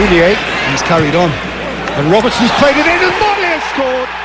[0.00, 0.34] Munier.
[0.70, 1.30] He's carried on.
[2.00, 4.08] And Robertson's played it in and Motti has scored.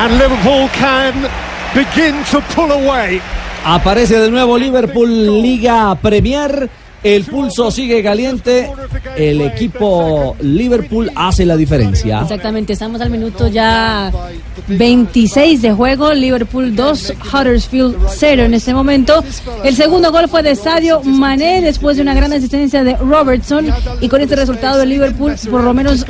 [0.00, 1.14] And Liverpool can
[1.74, 3.20] begin to pull away.
[3.64, 5.08] Aparece de nuevo Liverpool
[5.42, 6.68] Liga Premier.
[7.02, 8.70] El pulso sigue caliente.
[9.16, 12.20] El equipo Liverpool hace la diferencia.
[12.20, 14.12] Exactamente, estamos al minuto ya
[14.68, 19.24] 26 de juego, Liverpool 2, Huddersfield 0 en este momento.
[19.64, 23.66] El segundo gol fue de Sadio Mané después de una gran asistencia de Robertson
[24.00, 26.04] y con este resultado el Liverpool por lo menos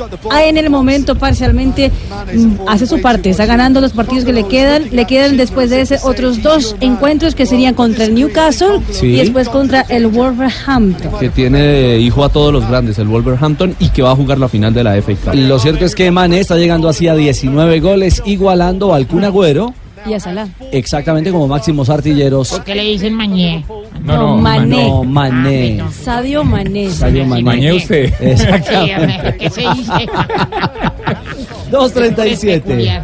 [0.45, 1.91] en el momento parcialmente
[2.33, 5.81] mm, hace su parte, está ganando los partidos que le quedan, le quedan después de
[5.81, 9.07] ese otros dos encuentros que serían contra el Newcastle Sí.
[9.07, 10.80] y después contra el Wolverhampton.
[11.19, 14.47] Que tiene hijo a todos los grandes, el Wolverhampton, y que va a jugar la
[14.47, 15.33] final de la FA Cup.
[15.35, 19.73] Lo cierto es que Mané está llegando así a 19 goles, igualando al Kun Agüero,
[20.05, 20.47] Y a Salah.
[20.71, 22.49] exactamente como máximos artilleros.
[22.49, 23.63] ¿Por qué le dicen mañé?
[24.03, 24.87] No, no, Mané.
[24.89, 25.83] No, Mané.
[25.91, 26.89] Sadio Mané.
[26.89, 27.43] Sadio Mané.
[27.43, 28.11] Mané usted.
[28.19, 29.37] Exactamente.
[29.37, 29.91] ¿Qué se dice?
[31.71, 33.03] 2.37.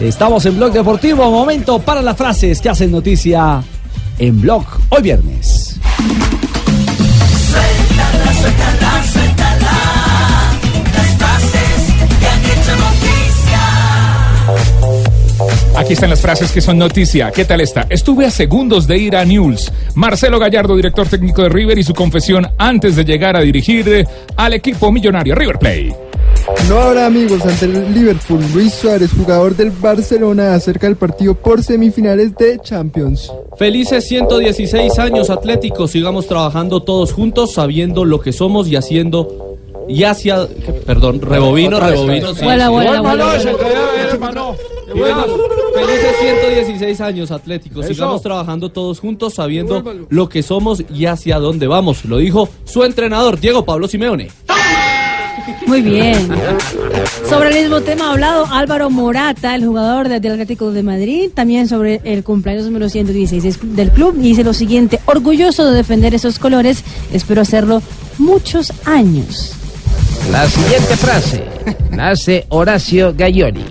[0.00, 1.30] Estamos en Blog Deportivo.
[1.30, 3.62] Momento para las frases que hacen noticia
[4.18, 5.33] en Blog hoy viernes.
[15.84, 17.30] Aquí están las frases que son noticia.
[17.30, 17.84] ¿Qué tal está?
[17.90, 19.70] Estuve a segundos de ir a News.
[19.94, 24.54] Marcelo Gallardo, director técnico de River, y su confesión antes de llegar a dirigir al
[24.54, 25.94] equipo millonario River Plate.
[26.70, 28.40] No habrá amigos ante el Liverpool.
[28.54, 33.30] Luis Suárez, jugador del Barcelona, acerca del partido por semifinales de Champions.
[33.58, 40.04] Felices 116 años atléticos, sigamos trabajando todos juntos, sabiendo lo que somos y haciendo y
[40.04, 40.46] hacia,
[40.86, 42.32] perdón, rebobino, rebobino.
[42.36, 43.38] vuela, vuela, vuela.
[45.74, 47.94] Felices 116 años atléticos, Eso.
[47.94, 52.04] sigamos trabajando todos juntos, sabiendo lo que somos y hacia dónde vamos.
[52.04, 54.28] Lo dijo su entrenador, Diego Pablo Simeone.
[55.66, 56.28] Muy bien.
[57.28, 61.30] Sobre el mismo tema ha hablado Álvaro Morata, el jugador de- del Atlético de Madrid,
[61.34, 64.14] también sobre el cumpleaños número 116 del club.
[64.18, 66.82] Y dice lo siguiente, orgulloso de defender esos colores,
[67.12, 67.82] espero hacerlo
[68.18, 69.52] muchos años.
[70.30, 71.44] La siguiente frase
[71.94, 73.64] la hace Horacio Gayori,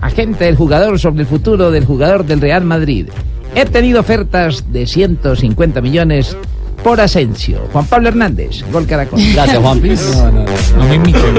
[0.00, 3.08] agente del jugador sobre el futuro del jugador del Real Madrid.
[3.54, 6.36] He tenido ofertas de 150 millones
[6.82, 7.60] por Asensio.
[7.72, 9.20] Juan Pablo Hernández, Gol Caracol.
[9.34, 10.16] Gracias, Juanpis.
[10.16, 10.44] No, no,
[10.76, 11.38] no me imiten.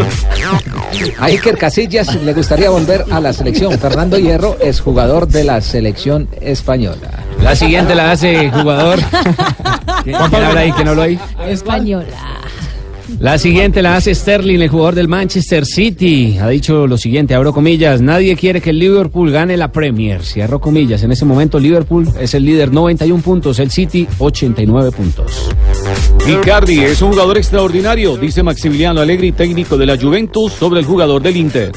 [1.19, 3.77] A Iker Casillas le gustaría volver a la selección.
[3.79, 7.23] Fernando Hierro es jugador de la selección española.
[7.41, 8.99] La siguiente la hace jugador.
[10.03, 10.71] ¿Quién quién habla ahí?
[10.71, 11.19] ¿Quién habló ahí?
[11.47, 12.39] Española.
[13.19, 16.37] La siguiente la hace Sterling, el jugador del Manchester City.
[16.39, 20.23] Ha dicho lo siguiente, abro comillas, nadie quiere que el Liverpool gane la Premier.
[20.23, 25.49] Cierro comillas, en ese momento Liverpool es el líder 91 puntos, el City 89 puntos.
[26.27, 31.21] Icardi es un jugador extraordinario, dice Maximiliano Allegri, técnico de la Juventus, sobre el jugador
[31.21, 31.71] del Inter.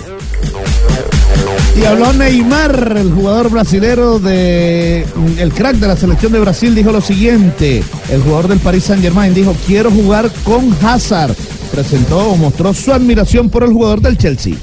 [1.74, 5.06] Y habló Neymar, el jugador brasilero de
[5.38, 7.82] el crack de la selección de Brasil, dijo lo siguiente.
[8.10, 11.34] El jugador del Paris Saint Germain dijo, quiero jugar con Hazard.
[11.72, 14.54] Presentó o mostró su admiración por el jugador del Chelsea.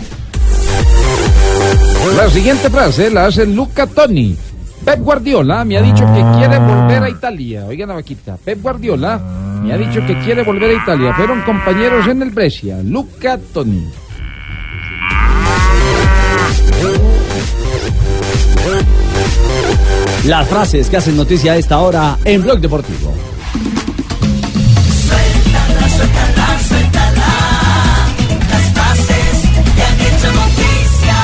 [2.16, 4.38] La siguiente frase la hace Luca Toni.
[4.86, 7.66] Pep Guardiola me ha dicho que quiere volver a Italia.
[7.66, 8.38] Oigan la vaquita.
[8.38, 9.20] Pep Guardiola
[9.64, 11.14] me ha dicho que quiere volver a Italia.
[11.16, 12.82] Fueron compañeros en el Brescia.
[12.84, 13.88] Luca Toni.
[20.26, 23.14] Las frases que hacen noticia a esta hora en Blog Deportivo.
[25.08, 27.28] Suéltala, suéltala, suéltala.
[28.50, 31.16] Las frases que han hecho noticia.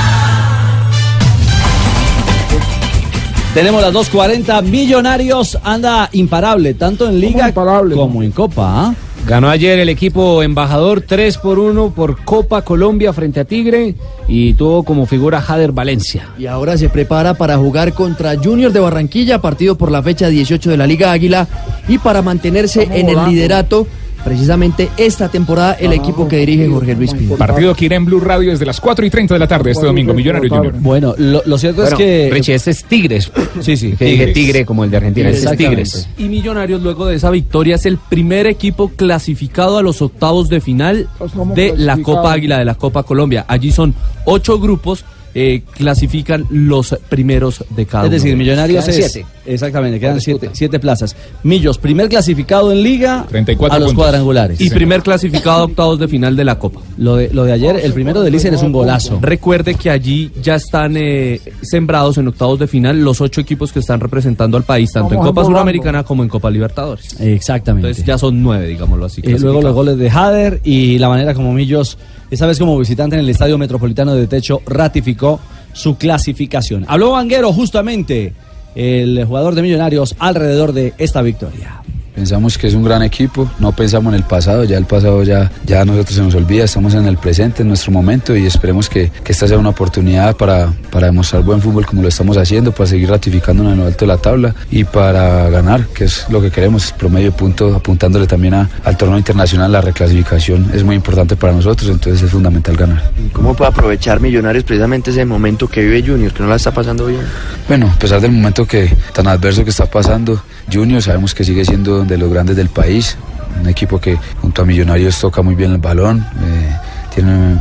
[3.53, 4.63] Tenemos las 2.40.
[4.63, 8.87] Millonarios anda imparable, tanto en Liga como en Copa.
[8.87, 8.93] ¿ah?
[9.27, 13.95] Ganó ayer el equipo embajador 3 por 1 por Copa Colombia frente a Tigre
[14.27, 16.29] y tuvo como figura Jader Valencia.
[16.37, 20.69] Y ahora se prepara para jugar contra Junior de Barranquilla, partido por la fecha 18
[20.69, 21.47] de la Liga Águila,
[21.87, 23.87] y para mantenerse en el liderato
[24.25, 27.37] precisamente esta temporada el equipo que dirige Jorge Luis Pinto.
[27.37, 29.85] Partido que irá en Blue Radio desde las 4 y 30 de la tarde este
[29.85, 30.15] domingo.
[30.15, 30.73] Millonario Junior.
[30.79, 32.29] Bueno, lo, lo cierto Bueno, es que.
[32.33, 33.31] Richie, este es Tigres.
[33.61, 33.93] Sí, sí.
[33.93, 35.29] Que dije Tigre como el de Argentina.
[35.29, 35.57] Este es.
[35.57, 36.09] Tigres.
[36.17, 40.59] Y Millonarios, luego de esa victoria, es el primer equipo clasificado a los octavos de
[40.59, 41.07] final
[41.53, 43.45] de la Copa Águila, de la Copa Colombia.
[43.47, 43.93] Allí son
[44.25, 45.05] ocho grupos,
[45.37, 48.39] eh, clasifican los primeros de cada Es decir, uno.
[48.39, 49.11] Millonarios Quedan es.
[49.11, 49.27] siete.
[49.45, 51.15] Exactamente, quedan siete, siete plazas.
[51.43, 54.03] Millos, primer clasificado en Liga 34 a los puntos.
[54.03, 54.59] cuadrangulares.
[54.61, 56.81] Y primer clasificado a octavos de final de la Copa.
[56.97, 59.19] Lo de, lo de ayer, el primero de Lícer es un golazo.
[59.21, 63.79] Recuerde que allí ya están eh, sembrados en octavos de final los ocho equipos que
[63.79, 65.49] están representando al país, tanto en Copa volando.
[65.49, 67.19] Suramericana como en Copa Libertadores.
[67.19, 67.89] Exactamente.
[67.89, 69.21] Entonces ya son nueve, digámoslo así.
[69.23, 71.97] Eh, luego los goles de Hader y la manera como Millos,
[72.29, 75.39] esta vez como visitante en el Estadio Metropolitano de Techo, ratificó
[75.73, 76.85] su clasificación.
[76.87, 78.33] Habló Vanguero justamente,
[78.75, 81.84] el jugador de Millonarios, alrededor de esta victoria.
[82.15, 85.51] Pensamos que es un gran equipo, no pensamos en el pasado, ya el pasado ya,
[85.65, 88.87] ya a nosotros se nos olvida, estamos en el presente, en nuestro momento y esperemos
[88.87, 92.71] que, que esta sea una oportunidad para, para demostrar buen fútbol como lo estamos haciendo,
[92.71, 96.41] para seguir ratificándonos en lo alto de la tabla y para ganar, que es lo
[96.41, 100.95] que queremos, promedio de puntos, apuntándole también a- al torneo internacional, la reclasificación es muy
[100.95, 103.11] importante para nosotros, entonces es fundamental ganar.
[103.33, 107.07] ¿Cómo puede aprovechar Millonarios precisamente ese momento que vive Junior, que no la está pasando
[107.07, 107.19] bien?
[107.67, 111.65] Bueno, a pesar del momento que tan adverso que está pasando, Junior sabemos que sigue
[111.65, 113.17] siendo de los grandes del país,
[113.61, 116.75] un equipo que junto a Millonarios toca muy bien el balón, eh,
[117.13, 117.59] tiene un,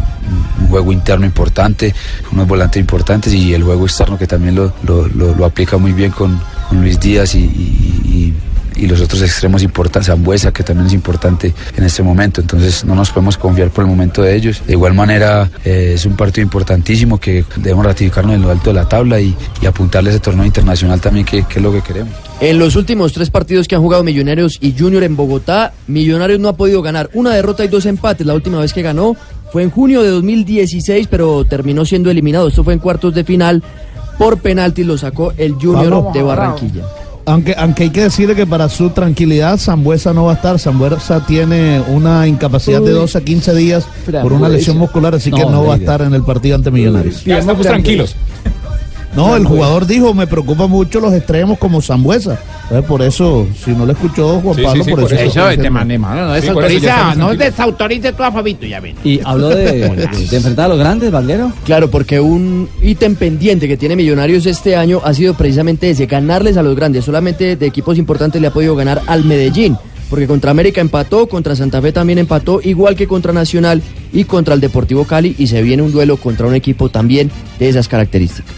[0.68, 1.94] juego interno importante,
[2.32, 6.40] unos volantes importantes y el juego externo que también lo, lo- aplica muy bien con,
[6.72, 8.34] Luis Díaz y-
[8.76, 12.94] y los otros extremos importantes, Zambuesa que también es importante en este momento, entonces no
[12.94, 14.62] nos podemos confiar por el momento de ellos.
[14.66, 18.74] De igual manera eh, es un partido importantísimo que debemos ratificarnos en lo alto de
[18.74, 21.82] la tabla y, y apuntarle a ese torneo internacional también que, que es lo que
[21.82, 22.14] queremos.
[22.40, 26.48] En los últimos tres partidos que han jugado Millonarios y Junior en Bogotá, Millonarios no
[26.48, 27.08] ha podido ganar.
[27.14, 28.26] Una derrota y dos empates.
[28.26, 29.16] La última vez que ganó
[29.52, 32.48] fue en junio de 2016, pero terminó siendo eliminado.
[32.48, 33.62] Esto fue en cuartos de final.
[34.18, 36.84] Por penalti lo sacó el Junior de Barranquilla.
[37.26, 40.58] Aunque, aunque hay que decirle que para su tranquilidad, Zambuesa no va a estar.
[40.58, 43.00] Zambuesa tiene una incapacidad de Uy.
[43.00, 43.86] 12 a 15 días
[44.22, 46.70] por una lesión muscular, así que No, no va a estar en el partido ante
[46.70, 47.24] Millonarios.
[47.24, 48.14] Ya estamos tranquilos.
[49.16, 52.38] No, el jugador dijo, me preocupa mucho los extremos como Zambuesa.
[52.64, 55.22] Entonces, por eso, si no le escuchó Juan sí, Pablo, sí, por, por eso.
[55.22, 55.40] eso.
[55.40, 58.96] Eso, este man, hermano, no desautoriza, no desautorice todo a Fabito, ya ven.
[59.04, 61.52] Y habló de, de- de enfrentar a los grandes, Valguero.
[61.64, 66.56] Claro, porque un ítem pendiente que tiene Millonarios este año ha sido precisamente ese, ganarles
[66.56, 67.04] a los grandes.
[67.04, 69.76] Solamente de equipos importantes le ha podido ganar al Medellín.
[70.10, 73.82] porque contra América empató, contra Santa Fe también empató, igual que contra Nacional
[74.12, 77.68] y contra el Deportivo Cali, y se viene un duelo contra un equipo también de
[77.68, 78.54] esas características.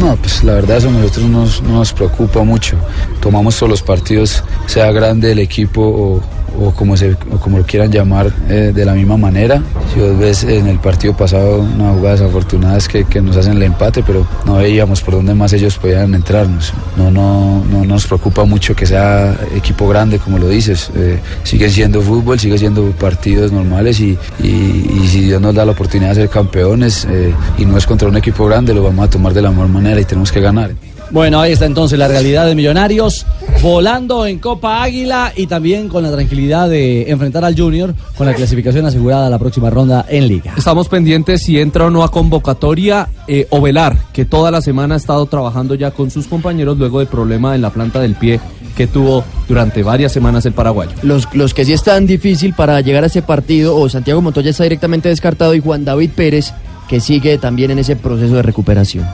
[0.00, 2.76] No, pues la verdad eso a nosotros nos- no nos preocupa mucho.
[3.20, 6.20] Tomamos todos los partidos, sea grande el equipo o,
[6.60, 9.62] o como, se, como lo quieran llamar, eh, de la misma manera.
[9.92, 13.52] Si vos ves en el partido pasado una jugada desafortunada es que, que nos hacen
[13.54, 16.72] el empate, pero no veíamos por dónde más ellos podían entrarnos.
[16.96, 20.90] No, no, no nos preocupa mucho que sea equipo grande, como lo dices.
[20.96, 25.64] Eh, sigue siendo fútbol, sigue siendo partidos normales y, y- y si Dios nos da
[25.64, 29.06] la oportunidad de ser campeones eh, y no es contra un equipo grande, lo vamos
[29.06, 30.70] a tomar de la mejor manera y tenemos que ganar.
[31.10, 33.26] Bueno, ahí está entonces la realidad de Millonarios,
[33.62, 38.34] volando en Copa Águila y también con la tranquilidad de enfrentar al Junior con la
[38.34, 40.52] clasificación asegurada a la próxima ronda en Liga.
[40.56, 44.98] Estamos pendientes si entra o no a convocatoria eh, Ovelar, que toda la semana ha
[44.98, 48.40] estado trabajando ya con sus compañeros luego del problema en la planta del pie
[48.76, 50.92] que tuvo durante varias semanas el paraguayo.
[51.02, 54.64] Los, los que sí están difícil para llegar a ese partido, o Santiago Montoya está
[54.64, 56.52] directamente descartado y Juan David Pérez,
[56.88, 59.06] que sigue también en ese proceso de recuperación.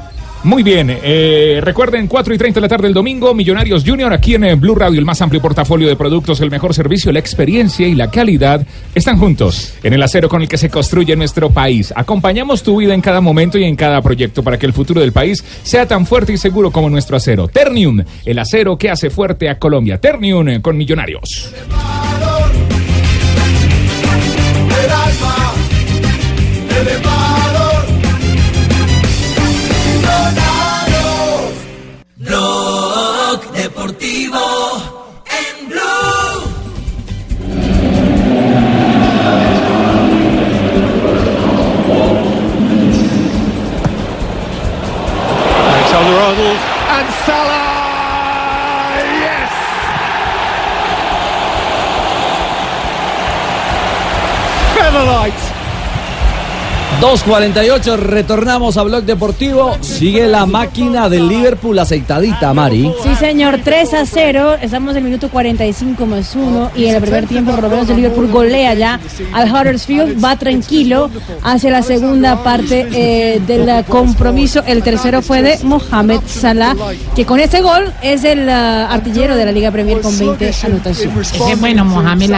[0.45, 4.35] Muy bien, eh, recuerden 4 y 30 de la tarde del domingo, Millonarios Junior, aquí
[4.35, 7.87] en eh, Blue Radio, el más amplio portafolio de productos, el mejor servicio, la experiencia
[7.87, 11.93] y la calidad están juntos en el acero con el que se construye nuestro país.
[11.95, 15.13] Acompañamos tu vida en cada momento y en cada proyecto para que el futuro del
[15.13, 17.47] país sea tan fuerte y seguro como nuestro acero.
[17.47, 19.99] Ternium, el acero que hace fuerte a Colombia.
[19.99, 21.53] Ternium eh, con Millonarios.
[24.85, 25.53] El alma,
[26.81, 27.12] elevador.
[46.05, 47.63] And Salah.
[49.23, 49.53] Yes.
[54.75, 55.42] Featherlight.
[57.03, 59.77] 2.48, retornamos a Blog Deportivo.
[59.81, 62.93] Sigue la máquina del Liverpool aceitadita, Mari.
[63.03, 64.59] Sí, señor, 3 a 0.
[64.63, 66.71] Estamos en el minuto 45 más 1.
[66.77, 69.01] Y en el primer tiempo, por lo menos, el Liverpool golea ya
[69.33, 70.25] al Huddersfield.
[70.25, 71.11] Va tranquilo
[71.43, 74.63] hacia la segunda parte eh, del compromiso.
[74.65, 76.77] El tercero fue de Mohamed Salah,
[77.17, 81.33] que con este gol es el ah, artillero de la Liga Premier con 20 anotaciones.
[81.33, 82.31] Ese es bueno, Mohamed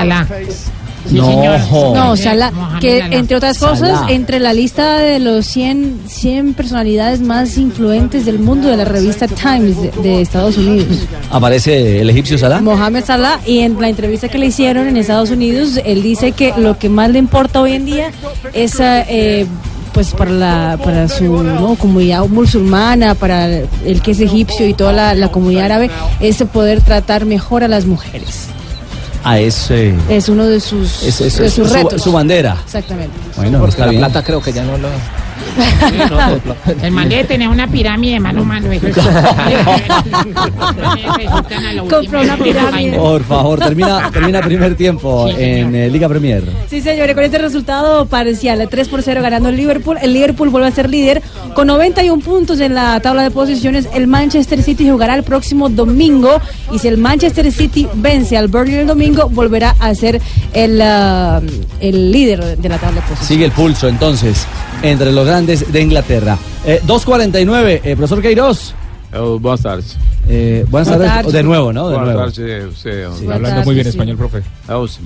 [1.10, 4.12] No, No, Salah, que entre otras cosas, Salah.
[4.12, 9.26] entre la lista de los 100, 100 personalidades más influentes del mundo de la revista
[9.26, 10.86] Times de, de Estados Unidos.
[11.30, 12.60] Aparece el egipcio Salah.
[12.60, 16.54] Mohamed Salah y en la entrevista que le hicieron en Estados Unidos, él dice que
[16.56, 18.10] lo que más le importa hoy en día
[18.52, 19.46] es eh,
[19.92, 21.76] pues para la para su ¿no?
[21.76, 25.90] comunidad musulmana, para el que es egipcio y toda la, la comunidad árabe,
[26.20, 28.48] es poder tratar mejor a las mujeres.
[29.24, 32.02] Ah, es, eh, Es uno de sus, es- es- de sus su, retos.
[32.02, 32.56] su bandera.
[32.64, 33.16] Exactamente.
[33.36, 34.00] Bueno, Porque está la bien.
[34.02, 34.88] plata creo que ya no lo...
[36.82, 38.68] El man debe tener una pirámide, mano, mano.
[41.88, 42.96] Compró una pirámide.
[42.96, 46.44] Por favor, termina, termina primer tiempo en eh, Liga Premier.
[46.68, 49.98] Sí, señores, con este resultado parcial, 3 por 0 ganando el Liverpool.
[50.00, 51.22] El Liverpool vuelve a ser líder
[51.54, 53.88] con 91 puntos en la tabla de posiciones.
[53.94, 56.40] El Manchester City jugará el próximo domingo
[56.72, 60.20] y si el Manchester City vence al Burnley el domingo, volverá a ser
[60.52, 61.40] el, ah,
[61.80, 63.26] el líder de la tabla de posiciones.
[63.26, 64.46] Sigue el pulso entonces
[64.90, 66.36] entre los grandes de Inglaterra.
[66.64, 68.74] Eh, 2.49, eh, profesor Queiroz.
[69.16, 69.96] Oh, buenas tardes.
[70.28, 71.10] Eh, buenas Buenas tardes.
[71.16, 71.32] tardes.
[71.32, 71.88] De nuevo, ¿no?
[71.88, 72.30] De Buenas nuevo.
[72.32, 72.74] tardes.
[72.74, 73.24] sí, Sí.
[73.24, 73.90] Boa Hablando tarde, muy bien sí.
[73.90, 74.42] español, profe.
[74.68, 75.04] Oh, sim.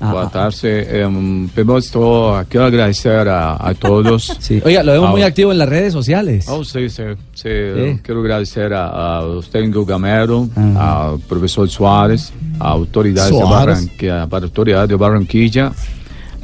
[0.00, 1.04] Boa tarde.
[1.06, 4.30] Um, primeiro estou quiero agradecer a, a todos.
[4.38, 4.62] Sí.
[4.64, 6.46] Oiga, lo vemos Ah, muy activo en las redes sociales.
[6.48, 7.02] Oh, sí, sí,
[7.34, 7.48] sí.
[7.48, 8.00] Sí.
[8.04, 11.10] Quero agradecer a, a os técnicos Gamero, Ah.
[11.10, 13.76] ao professor Soares, a autoridades de Soares.
[13.86, 15.72] Barranquilla, a autoridade de Barranquilla,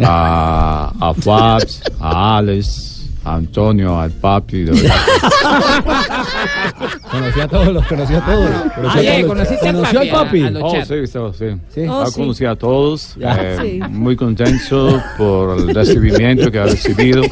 [0.00, 4.64] a, a Fabs, a Alex, a Antonio, al Papi.
[4.64, 4.72] de-
[7.10, 8.50] Conocí a todos, los conocí a todos.
[8.74, 9.28] Conocí a Oye, todos.
[9.28, 10.08] ¿conociste al papi?
[10.10, 10.42] papi.
[10.42, 11.46] A- a los Oh, sí, sí, sí.
[11.74, 11.80] Sí.
[11.88, 12.20] Oh, Ah, sí.
[12.20, 13.80] conocí a todos, eh, Sí.
[13.90, 17.22] muy contento por el recibimiento que ha recibido.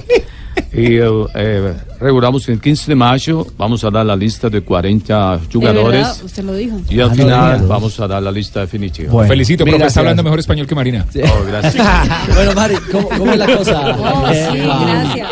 [0.72, 4.60] Y eh, eh, regulamos que el 15 de mayo vamos a dar la lista de
[4.62, 6.80] 40 De jugadores verdad, usted lo dijo.
[6.90, 9.12] y al Ah, final vamos a dar la lista definitiva.
[9.12, 11.06] Bueno, Felicito, profe, está hablando mejor español que Marina.
[11.24, 11.86] Oh, gracias.
[12.34, 13.96] bueno, Mari, ¿cómo, cómo es la cosa?
[13.98, 15.28] Oh, Eh, sí, ah, gracias.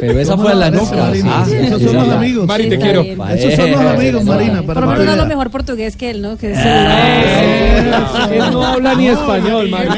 [0.00, 0.96] Pero esa fue la nuca.
[0.96, 1.30] Marina.
[1.42, 2.46] Ah, Esos son los amigos.
[2.46, 3.02] Mari, te quiero.
[3.02, 4.62] Esos son los amigos, Marina.
[4.62, 5.26] Por Para lo menos hablo vea.
[5.26, 6.36] mejor portugués que él, ¿no?
[6.36, 9.88] Que es Él no habla ni español, Mari.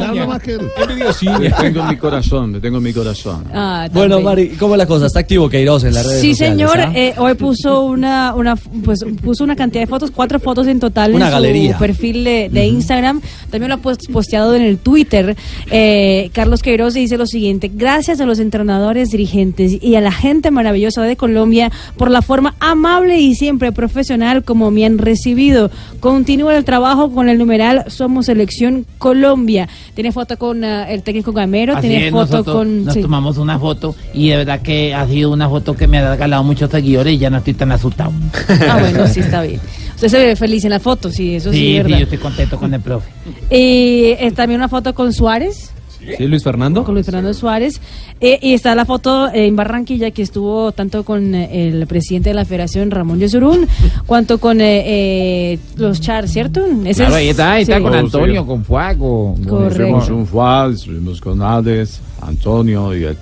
[0.00, 0.60] Habla más que él.
[0.76, 3.44] Te tengo en mi corazón, te tengo en mi corazón.
[3.52, 4.20] Ah, Bueno.
[4.20, 5.06] Mari, ¿Y cómo es la cosa?
[5.06, 6.56] ¿Está activo Queiroz en las redes Sí, sociales?
[6.70, 6.80] señor.
[6.80, 6.92] ah?
[6.94, 11.14] eh, hoy puso una, una, pues puso una cantidad de fotos, cuatro fotos en total
[11.14, 11.72] Una en galería.
[11.74, 13.20] su perfil de, de Instagram.
[13.50, 13.80] También lo ha
[14.12, 15.36] posteado en el Twitter.
[15.70, 20.50] Eh, Carlos Queiroz dice lo siguiente: Gracias a los entrenadores, dirigentes y a la gente
[20.50, 25.70] maravillosa de Colombia por la forma amable y siempre profesional como me han recibido.
[26.00, 29.68] Continúa el trabajo con el numeral Somos Selección Colombia.
[29.94, 32.84] Tiene foto con ah, el técnico Gamero, Así tiene es, foto nosotros con.
[32.84, 33.00] Nos sí.
[33.02, 36.42] tomamos una foto y de verdad que ha sido una foto que me ha regalado
[36.44, 38.12] muchos seguidores y ya no estoy tan asustado.
[38.68, 39.60] Ah, bueno, sí, está bien.
[39.94, 41.98] Usted se ve feliz en la foto, sí, eso sí, sí, es sí, verdad.
[41.98, 43.08] yo estoy contento con el profe.
[43.50, 45.72] Y eh, también una foto con Suárez,
[46.18, 46.84] Sí, Luis Fernando.
[46.84, 47.80] con Luis Fernando Suárez.
[48.20, 52.34] Eh, y está la foto en Barranquilla que estuvo tanto con eh, el presidente de
[52.34, 53.66] la federación, Ramón Yesurún,
[54.06, 54.84] cuanto con eh,
[55.54, 56.64] eh, los Char, ¿cierto?
[56.84, 57.82] Ese Claro, ahí está, ahí está sí.
[57.82, 59.34] con Antonio, con Fuego.
[59.34, 60.26] con- Correcto.
[60.26, 63.16] Fuad, fuimos con Hades, Antonio y el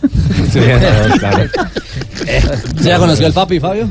[0.00, 0.50] papi.
[2.82, 3.88] ¿Se ya conoció al papi, Fabio?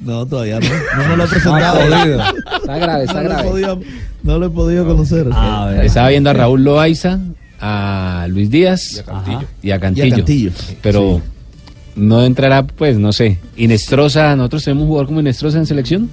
[0.00, 0.68] No, todavía no.
[1.02, 1.80] No me lo he presentado.
[1.80, 2.22] Ah, jodido.
[2.60, 3.48] Está grave, está no Lo he grave.
[3.48, 3.80] podido,
[4.22, 5.26] no lo he podido conocer.
[5.82, 7.18] Estaba viendo a Raúl Loaiza,
[7.60, 9.48] a Luis Díaz y a Cantillo.
[9.62, 10.52] Y a Cantillo.
[10.82, 11.20] Pero
[11.96, 13.38] no entrará, pues, no sé.
[13.56, 16.08] Inestrosa, nosotros tenemos un jugador como Inestrosa en selección.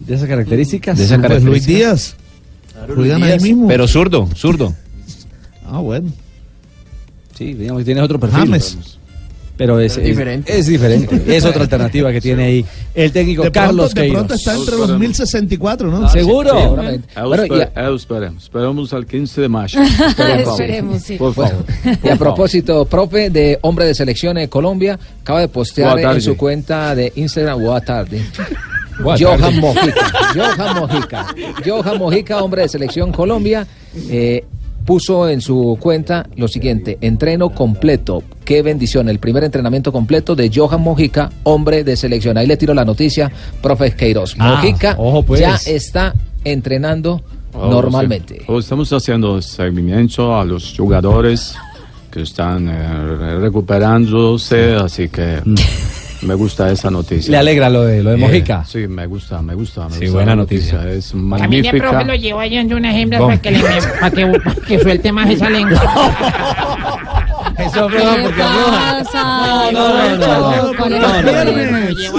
[0.00, 0.98] ¿De esas características?
[0.98, 2.16] De esas Pues Luis características.
[2.86, 2.96] Díaz.
[2.96, 3.68] Juegan ahí mismo.
[3.68, 4.74] Pero zurdo, zurdo.
[5.66, 6.10] Ah, bueno.
[7.36, 8.38] Sí, digamos que tienes otro perfil.
[8.40, 8.98] James.
[9.56, 10.58] Pero es, es diferente.
[10.58, 11.22] Es diferente.
[11.36, 14.16] Es otra alternativa que tiene ahí el técnico De pronto, Carlos de Queiroz.
[14.18, 16.08] pronto está entre los 1064, ¿no?
[16.08, 16.60] ¿Seguro?
[16.60, 17.08] Seguramente.
[17.16, 19.80] Eh, Bueno, y a- esperemos, esperemos al 15 de mayo.
[20.38, 21.14] Esperemos, sí.
[21.16, 21.64] Por favor.
[22.02, 26.36] Y a propósito, profe de hombre de selección en Colombia, acaba de postear en su
[26.36, 28.22] cuenta de Instagram, buenas tardes.
[29.00, 29.60] Buenas Johan.
[29.60, 31.26] Mojica, Johan Mojica,
[31.64, 33.64] Johan Mojica, hombre de selección Colombia,
[34.08, 34.44] eh,
[34.84, 40.50] puso en su cuenta lo siguiente, entreno completo, qué bendición, el primer entrenamiento completo de
[40.54, 42.36] Johan Mojica, hombre de selección.
[42.38, 43.30] Ahí le tiro la noticia,
[43.62, 44.34] profe Queiroz.
[44.38, 45.40] Ah, Mojica pues.
[45.40, 46.14] ya está
[46.44, 47.22] entrenando
[47.56, 48.38] Oh, normalmente.
[48.40, 48.44] sí.
[48.48, 51.54] Oh, estamos haciendo seguimiento a los jugadores
[52.10, 55.40] que están eh, recuperándose, así que
[56.24, 57.30] me gusta esa noticia.
[57.30, 58.64] Le alegra lo de, lo de Eh, Mojica.
[58.64, 59.88] sí, me gusta, me gusta.
[59.88, 60.88] Me Sí, gusta buena noticia.
[60.90, 61.78] Es A mí el magnífica.
[61.90, 63.60] profe lo llevó allá en unas hembras para que, le,
[64.00, 65.80] para, que, para que suelte más esa lengua.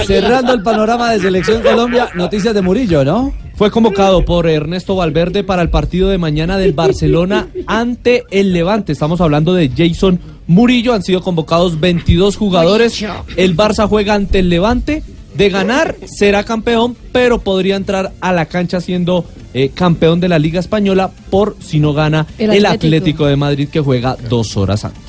[0.05, 3.33] Cerrando el panorama de Selección Colombia, noticias de Murillo, ¿no?
[3.55, 8.91] Fue convocado por Ernesto Valverde para el partido de mañana del Barcelona ante el Levante.
[8.91, 10.93] Estamos hablando de Jason Murillo.
[10.93, 13.03] Han sido convocados 22 jugadores.
[13.35, 15.03] El Barça juega ante el Levante.
[15.35, 20.39] De ganar, será campeón, pero podría entrar a la cancha siendo eh, campeón de la
[20.39, 22.85] Liga Española por si no gana El el, Atlético.
[22.85, 25.03] Atlético de Madrid que juega dos horas antes.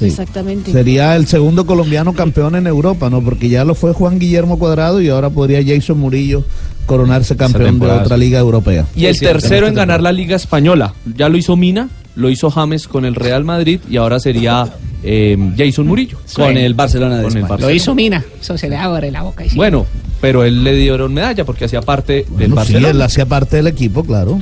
[0.00, 0.72] Exactamente.
[0.72, 3.22] Sería el segundo colombiano campeón en Europa, ¿no?
[3.22, 6.44] Porque ya lo fue Juan Guillermo Cuadrado y ahora podría Jason Murillo
[6.86, 8.86] coronarse campeón de otra liga europea.
[8.96, 10.94] Y el tercero en esta ganar la Liga Española.
[11.16, 14.68] Ya lo hizo Mina, lo hizo James con el Real Madrid y ahora sería
[15.02, 16.18] eh, Jason Murillo.
[16.34, 17.42] Con el Barcelona de Con el.
[17.42, 17.66] Barcelona.
[17.66, 18.24] Lo hizo Mina.
[18.40, 19.44] Eso se le abre la boca.
[19.46, 19.56] y sí.
[19.56, 19.86] Bueno,
[20.20, 22.90] pero él le dieron medalla porque hacía parte del Bueno, sí, Barcelona.
[22.90, 24.40] él hacía parte del equipo, claro.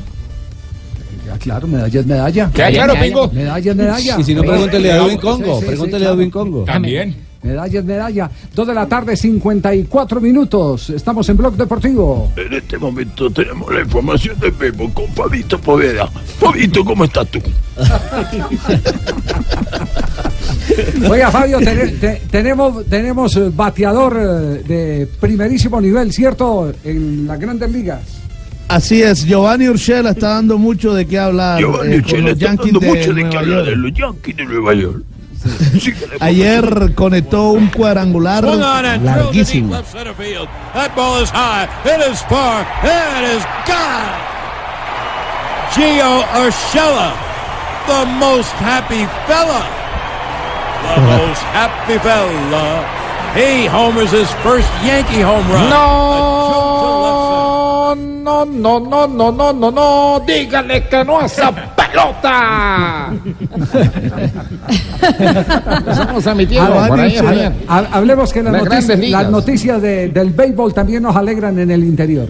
[1.27, 2.51] Ya, claro, medalla es medalla.
[2.55, 3.29] ¿Queda claro, Pingo?
[3.33, 4.17] Medalla es medalla.
[4.21, 5.61] Y si no, pregúntele a Edwin Congo.
[5.61, 6.31] sí, Pregúntele sí, a Edwin.
[6.31, 6.65] Congo.
[6.65, 7.17] También.
[7.47, 8.31] Medalla es medalla.
[8.55, 10.91] Dos de la tarde, 54 minutos.
[10.91, 12.33] Estamos en Blog Deportivo.
[12.37, 16.09] En este momento tenemos la información de Memo con Fabito Poveda.
[16.39, 17.41] Fabito, ¿cómo estás tú?
[21.11, 26.73] Oiga, Fabio, tene- te- tenemos, tenemos eh, bateador eh, de primerísimo nivel, ¿cierto?
[26.85, 28.01] En las grandes ligas.
[28.69, 31.61] Así es, Giovanni Urshela está dando mucho de qué hablar.
[31.61, 34.37] Giovanni eh, Urshela los está Yankees dando de mucho de qué hablar de los Yankees
[34.37, 35.03] de Nueva York.
[36.21, 39.73] Ayer conectó un cuadrangular larguísimo.
[39.73, 40.49] left center field.
[40.75, 41.69] That ball is high.
[41.85, 42.63] It is far.
[42.83, 44.11] It is gone.
[45.73, 47.13] Gio Urshela,
[47.87, 49.63] the most happy fella.
[50.83, 52.85] The most happy fella.
[53.35, 55.69] He homers his first Yankee home run.
[55.69, 56.46] No,
[58.27, 60.21] no, no, no, no, no, no, no.
[60.27, 63.13] Dígale que no a esa pelota.
[66.89, 67.23] Por ahí, Urshela.
[67.29, 67.53] Javier.
[67.69, 69.23] Ha- Hablemos que las, Las noticias, grandes ligas.
[69.23, 72.29] las noticias de- del béisbol también nos alegran en el interior.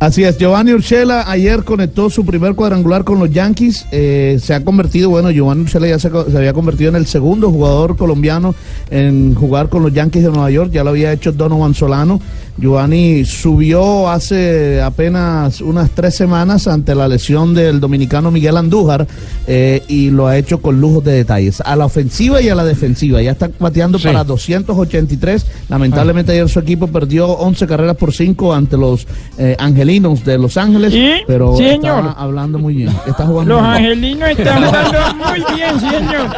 [0.00, 3.84] Así es, Giovanni Urshela ayer conectó su primer cuadrangular con los Yankees.
[3.90, 7.96] eh, se ha convertido, bueno, Giovanni Urshela ya se había convertido en el segundo jugador
[7.96, 8.54] colombiano
[8.90, 10.70] en jugar con los Yankees de Nueva York.
[10.72, 12.20] Ya lo había hecho Donovan Solano.
[12.60, 19.06] Giovanni subió hace apenas unas tres semanas ante la lesión del dominicano Miguel Andújar
[19.46, 21.60] eh, y lo ha hecho con lujos de detalles.
[21.60, 23.22] A la ofensiva y a la defensiva.
[23.22, 25.46] Ya está bateando para 283.
[25.68, 29.06] Lamentablemente ayer su equipo perdió 11 carreras por 5 ante los
[29.38, 30.92] eh, angelinos de Los Ángeles.
[31.26, 32.14] Pero Sí, está señor.
[32.16, 32.90] hablando muy bien.
[33.06, 33.84] Está jugando Los muy bien.
[33.92, 36.30] angelinos están jugando muy bien, señor.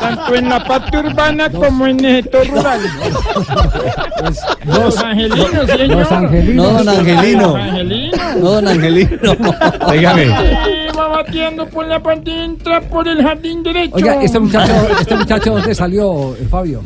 [0.00, 2.80] Tanto en la parte urbana como en el sector rural.
[4.66, 5.98] Los angelinos, señor.
[5.98, 6.72] Los angelinos.
[6.72, 7.48] No, don Angelino.
[7.48, 8.36] Los angelinos.
[8.40, 9.10] No, don Angelino.
[9.92, 10.26] Dígame.
[10.96, 13.94] Va batiendo por la parte, entra por el jardín derecho.
[13.96, 16.82] Oiga, este muchacho, este muchacho, ¿dónde salió, eh, Fabio?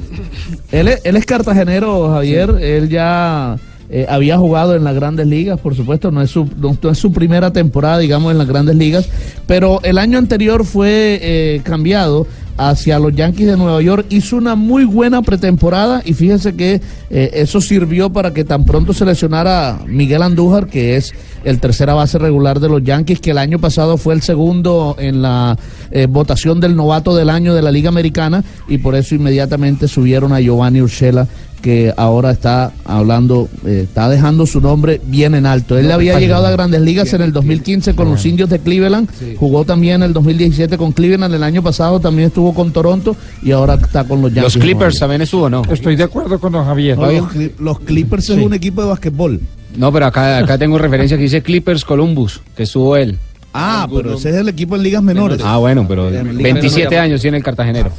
[0.73, 2.51] Él es, él es cartagenero, Javier.
[2.61, 3.57] Él ya
[3.91, 6.11] eh, había jugado en las grandes ligas, por supuesto.
[6.11, 9.09] No es, su, no, no es su primera temporada, digamos, en las grandes ligas.
[9.47, 12.27] Pero el año anterior fue eh, cambiado
[12.59, 14.06] hacia los Yankees de Nueva York.
[14.11, 18.92] Hizo una muy buena pretemporada y fíjese que eh, eso sirvió para que tan pronto
[18.92, 23.59] seleccionara Miguel Andújar, que es el tercera base regular de los Yankees, que el año
[23.59, 25.56] pasado fue el segundo en la
[25.90, 30.32] eh, votación del novato del año de la Liga Americana y por eso inmediatamente subieron
[30.32, 31.26] a Giovanni Urshela
[31.62, 35.76] que ahora está hablando, eh, está dejando su nombre bien en alto.
[35.76, 39.09] Él No, había llegado a grandes ligas en el 2015 con los indios de Cleveland,
[39.36, 43.50] jugó también en el 2017 con Cleveland, el año pasado también estuvo con Toronto y
[43.50, 44.54] ahora está con los Yankees.
[44.54, 45.62] Los Clippers también estuvo, ¿no?
[45.70, 46.96] Estoy de acuerdo con don Javier.
[46.96, 49.40] No, los, Cli- los Clippers es un equipo de basquetbol.
[49.76, 53.18] No, pero acá, acá tengo referencia que dice Clippers Columbus, que estuvo él.
[53.61, 55.40] Ah, pero ese es el equipo en ligas menores.
[55.44, 57.00] Ah, bueno, pero En ligas 27 menores.
[57.00, 57.90] años tiene el cartagenero.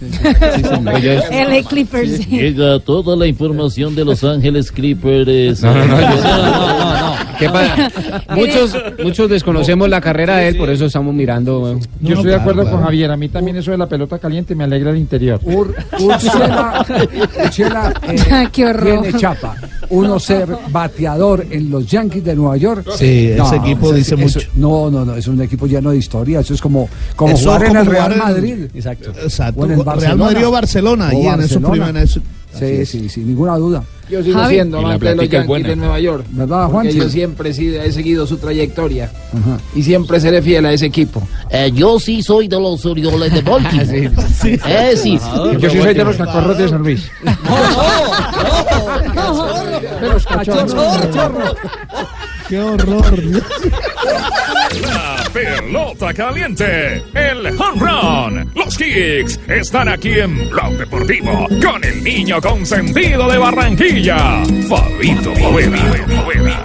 [1.32, 2.28] LA Clippers.
[2.30, 5.62] Llega toda la información de Los Ángeles Clippers.
[5.62, 7.92] No, no, no, no, ¿Qué pasa?
[8.36, 11.72] Muchos, muchos desconocemos la carrera de él, por eso estamos mirando.
[11.74, 11.80] eh.
[12.02, 13.10] Yo estoy de acuerdo con Javier.
[13.12, 15.40] A mí también eso de la pelota caliente me alegra el interior.
[15.44, 16.86] Urshela,
[17.44, 19.02] Urshela, eh, Qué horror.
[19.04, 19.56] tiene chapa.
[19.90, 22.86] Uno ser bateador en los Yankees de Nueva York.
[22.96, 24.50] Sí, ese equipo eso- dice eso- mucho.
[24.56, 26.42] No, no, no, es un equipo lleno de historia.
[26.42, 28.68] Eso es como, como Eso jugar en el Real en- Madrid.
[28.74, 29.12] Exacto.
[29.22, 29.62] Exacto.
[29.62, 30.24] O en el Real Barcelona.
[30.26, 31.86] Madrid o Barcelona, O ahí en esos Barcelona.
[31.86, 32.22] primeros- Así
[32.60, 32.90] Sí, es.
[32.90, 33.84] sí, sin ninguna duda.
[34.10, 34.56] Yo sigo Javi.
[34.56, 36.26] siendo amante de los Yankees de Nueva York.
[36.32, 36.98] ¿Verdad, Porque Juanchi?
[36.98, 39.12] yo siempre he, seguido su trayectoria.
[39.76, 41.22] Y siempre seré fiel a ese equipo.
[41.52, 44.12] Eh, yo sí soy de los Orioles de Baltimore.
[44.66, 45.20] Eh, sí.
[45.60, 47.12] Yo sí soy de los cachorros de San Luis.
[50.02, 51.56] De los cachorros.
[52.48, 53.06] Qué horror.
[55.34, 62.42] pelota caliente, el home run, los kicks están aquí en Blog Deportivo con el niño
[62.42, 66.64] consentido de Barranquilla, Fabito Poveda.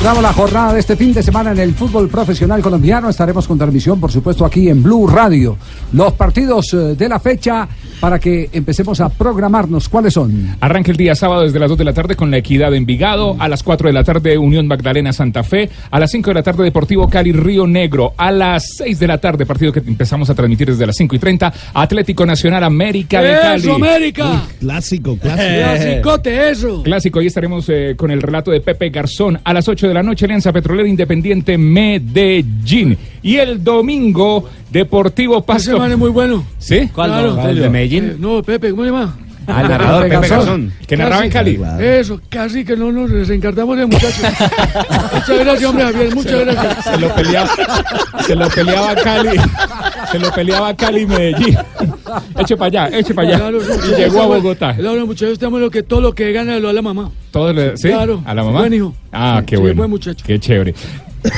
[0.00, 3.10] Recordamos la jornada de este fin de semana en el fútbol profesional colombiano.
[3.10, 5.58] Estaremos con transmisión, por supuesto, aquí en Blue Radio.
[5.92, 7.68] Los partidos eh, de la fecha
[8.00, 9.88] para que empecemos a programarnos.
[9.88, 10.56] ¿Cuáles son?
[10.60, 13.36] Arranca el día sábado desde las 2 de la tarde con la Equidad de Envigado,
[13.38, 16.42] a las 4 de la tarde Unión Magdalena Santa Fe, a las 5 de la
[16.42, 20.34] tarde Deportivo Cali Río Negro, a las 6 de la tarde, partido que empezamos a
[20.34, 23.62] transmitir desde las 5 y 30, Atlético Nacional América de Cali.
[23.62, 24.42] ¡Eso, América!
[24.58, 26.82] Clásico, Clasicote, eso.
[26.82, 29.38] Clásico, hoy estaremos eh, con el relato de Pepe Garzón.
[29.44, 32.96] A las 8 de la noche, Alianza Petrolera Independiente Medellín.
[33.22, 35.72] Y el domingo, Deportivo Pasto.
[35.72, 36.44] Ese man es muy bueno.
[36.58, 36.88] ¿Sí?
[36.94, 37.48] Claro.
[37.48, 37.89] ¿El de Medellín?
[37.98, 39.16] Eh, no, Pepe, ¿cómo se llama?
[39.46, 41.58] Ah, el narrador Pepe Garzón, que narraba en Cali.
[41.80, 44.22] Eso, casi que no nos desencartamos de muchachos.
[45.12, 46.84] muchas gracias, hombre, Javier, muchas gracias.
[46.84, 47.50] Se lo peleaba,
[48.26, 49.40] se lo peleaba Cali,
[50.12, 51.56] se lo peleaba Cali y Medellín.
[52.38, 53.38] Eche para allá, eche para allá.
[53.38, 54.74] Claro, sí, y llegó a Bogotá.
[54.76, 57.10] Claro, muchachos, estamos lo que todo lo que gana lo da la mamá.
[57.32, 57.88] Todo le- ¿sí?
[57.88, 58.22] Claro.
[58.26, 58.60] ¿A la mamá?
[58.60, 58.94] Buen hijo.
[59.10, 59.76] Ah, qué Sí, bueno.
[59.78, 60.22] buen muchacho.
[60.24, 60.74] Qué chévere.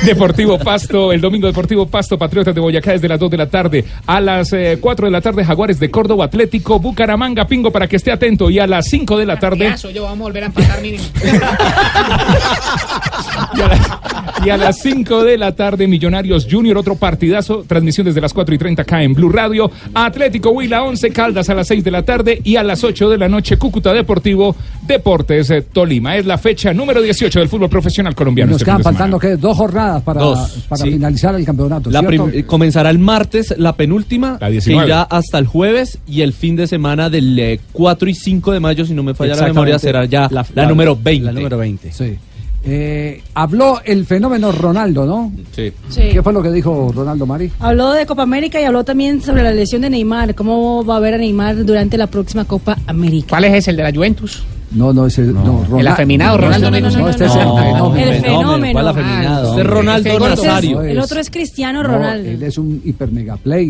[0.05, 3.85] Deportivo Pasto, el domingo Deportivo Pasto, Patriotas de Boyacá desde las 2 de la tarde.
[4.07, 7.97] A las eh, 4 de la tarde, Jaguares de Córdoba, Atlético, Bucaramanga, Pingo, para que
[7.97, 8.51] esté atento.
[8.51, 11.05] Y a las 5 de la tarde, yo vamos a volver a empatar mínimo.
[13.55, 17.65] y a, las, y a las 5 de la tarde, Millonarios Junior, otro partidazo.
[17.67, 19.71] Transmisión desde las 4 y 30 acá en Blue Radio.
[19.95, 22.41] Atlético Huila 11, Caldas a las 6 de la tarde.
[22.45, 24.55] Y a las 8 de la noche, Cúcuta Deportivo,
[24.87, 26.17] Deportes eh, Tolima.
[26.17, 28.53] Es la fecha número 18 del fútbol profesional colombiano.
[28.53, 29.37] Nos este quedan faltando ¿qué?
[29.37, 30.91] dos jornadas para, Dos, para sí.
[30.93, 31.91] finalizar el campeonato.
[31.91, 32.03] La
[32.47, 34.87] comenzará el martes la penúltima, que 19.
[34.87, 38.61] irá hasta el jueves y el fin de semana del eh, 4 y 5 de
[38.61, 41.27] mayo, si no me falla la memoria, será ya la, número 20.
[41.27, 41.93] La número 20.
[41.93, 42.19] Sí.
[42.65, 45.33] Eh, habló el fenómeno Ronaldo, ¿no?
[45.55, 45.73] Sí.
[45.89, 46.03] Sí.
[46.13, 47.51] ¿Qué fue lo que dijo Ronaldo Mari?
[47.59, 50.35] Habló de Copa América y habló también sobre la lesión de Neymar.
[50.37, 53.27] ¿Cómo va a ver a Neymar durante la próxima Copa América?
[53.31, 54.45] ¿Cuál es ese, el de la Juventus?
[54.71, 57.05] No, no, ese no, El afeminado, Ronaldo no, Nazario.
[57.05, 58.11] no, este es el No, fenómeno.
[58.13, 58.73] El fenómeno.
[58.73, 59.49] ¿Cuál afeminado?
[59.51, 60.83] Este es Ronaldo Nazario.
[60.83, 62.31] El otro es Cristiano No, Ronaldo.
[62.31, 63.67] él es un hiper mega play,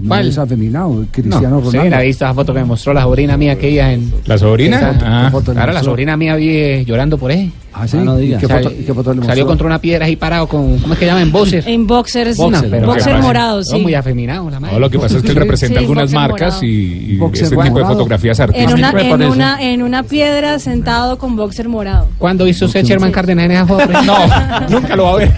[0.00, 0.28] no ¿Cuál?
[0.28, 1.90] es afeminado, Cristiano Sí, Ronaldo.
[1.90, 4.10] la he visto esa foto que me mostró la sobrina mía aquella en...
[4.24, 4.76] ¿La sobrina?
[4.78, 5.54] Esa foto, Ah.
[5.54, 7.52] Claro, la sobrina mía vi eh, llorando por él.
[7.78, 7.98] Ah, sí.
[8.00, 8.38] Ah, no diga.
[8.38, 10.78] ¿Y qué Sal- foto, y qué foto le Salió contra una piedra ahí parado con...
[10.78, 11.20] ¿Cómo es que llama?
[11.20, 11.62] En boxer.
[11.68, 13.78] En boxers, Boxer, pero boxer morado, No, sí.
[13.80, 14.74] muy afeminado la madre.
[14.74, 16.64] No, lo que pasa es que él representa sí, algunas marcas morado.
[16.64, 18.74] y, y ese tipo de fotografías En artísticas.
[18.78, 22.08] una, me en, una, en una piedra sentado con boxer morado.
[22.18, 23.84] ¿Cuándo hizo usted Sherman Cárdenas en esa foto?
[24.06, 24.16] No,
[24.70, 25.32] nunca lo va a ver.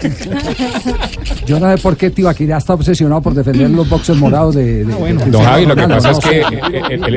[1.47, 5.15] Yo no sé por qué Tibaquirá está obsesionado por defender los boxers morados de, de,
[5.15, 6.41] de Don Javi, lo que pasa es No que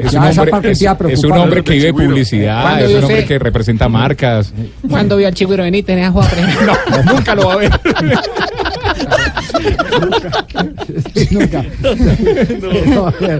[0.04, 0.14] es
[1.24, 4.54] un hombre, que vive publicidad, ¿Cuándo es un hombre que representa marcas.
[5.12, 6.28] ¿Cuándo vio al Chigüiro Benítez en esa foto?
[7.06, 7.72] No, nunca lo va a ver.
[11.32, 11.66] Nunca.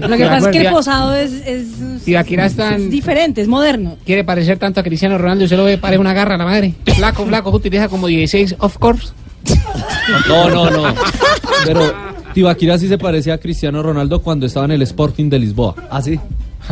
[0.06, 1.66] Lo que pasa es que el posado es, es,
[2.06, 3.96] es tan- es diferente, es moderno.
[4.04, 6.74] Quiere parecer tanto a Cristiano Ronaldo y se lo ve, parece una garra la madre.
[6.94, 9.08] Flaco, flaco, utiliza como 16 of course.
[10.28, 10.94] No, no, no.
[11.64, 11.90] Pero
[12.34, 15.74] Tibaquira sí se parecía a Cristiano Ronaldo cuando estaba en el Sporting de Lisboa.
[15.90, 16.20] Ah, sí.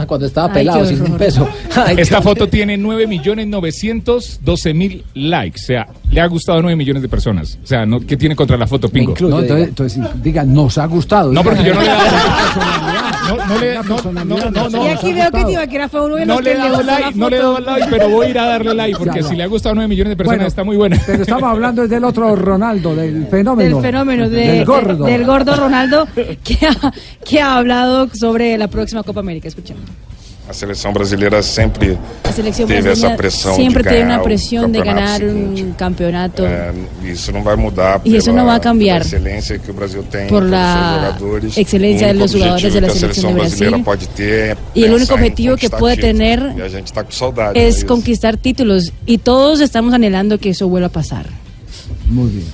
[0.07, 1.49] Cuando estaba Ay, pelado, sin un peso.
[1.77, 5.61] Ay, Esta qué- foto tiene 9.912.000 likes.
[5.61, 7.59] O sea, le ha gustado a 9 millones de personas.
[7.63, 9.15] O sea, no, ¿qué tiene contra la foto, Pingo?
[9.21, 11.33] No, entonces, entonces, diga, nos ha gustado.
[11.33, 12.05] No, porque yo no le he dado
[13.37, 17.15] No, y aquí veo que Tibaquira fue uno de los no le que dado like,
[17.19, 19.43] no le he dado like, pero voy a ir a darle like porque si le
[19.43, 21.01] ha gustado a 9 millones de personas está muy buena.
[21.07, 23.77] Pero estamos hablando del otro Ronaldo, del fenómeno.
[23.77, 25.05] Del fenómeno, de- del gordo.
[25.05, 26.07] de- del gordo Ronaldo,
[26.45, 26.93] que ha,
[27.25, 29.49] que ha hablado sobre la próxima Copa América.
[29.49, 29.83] Escuchemos.
[30.51, 34.25] A seleção brasileira sempre La selección teve brasileña esa presión siempre de tiene ganar una
[34.25, 35.63] presión de ganar seguinte.
[35.63, 36.73] un campeonato É,
[37.05, 40.03] isso não vai mudar Y eso no va a cambiar pela excelência que o Brasil
[40.11, 41.17] tem por la
[41.57, 43.85] excelencia de los jugadores de la a selección seleção de brasileira Brasil.
[43.85, 47.55] pode ter Y el único objetivo que puede tener E a gente está com saudade
[47.69, 51.27] es conquistar títulos y todos estamos anhelando que eso vuelva a pasar.
[52.09, 52.47] Muy bien.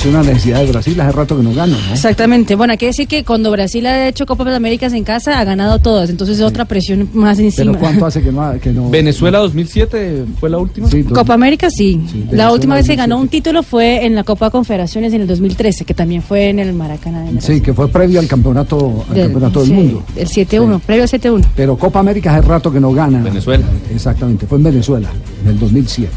[0.00, 1.92] Es una necesidad de Brasil, hace rato que no gana, ¿no?
[1.92, 2.54] Exactamente.
[2.54, 5.44] Bueno, hay que decir que cuando Brasil ha hecho Copas de Américas en casa ha
[5.44, 7.72] ganado todas, entonces es otra presión más encima.
[7.72, 8.50] Pero ¿cuánto hace que no?
[8.62, 10.88] Que no Venezuela 2007 fue la última.
[10.88, 11.96] Sí, dos- Copa América sí.
[11.96, 12.96] la Venezuela última vez que 2007.
[12.96, 16.60] ganó un título fue en la Copa Confederaciones en el 2013, que también fue en
[16.60, 17.20] el Maracaná.
[17.30, 17.56] Brasil.
[17.56, 20.02] Sí, que fue previo al campeonato, al Del- campeonato del sí, mundo.
[20.16, 21.44] El 7-1, previo al 7-1.
[21.54, 23.22] Pero Copa América hace rato que no gana.
[23.22, 23.66] Venezuela.
[23.94, 25.10] Exactamente, fue en Venezuela,
[25.44, 26.10] en el 2007.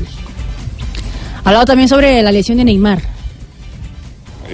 [1.43, 3.12] Hablado también sobre la lesión de Neymar.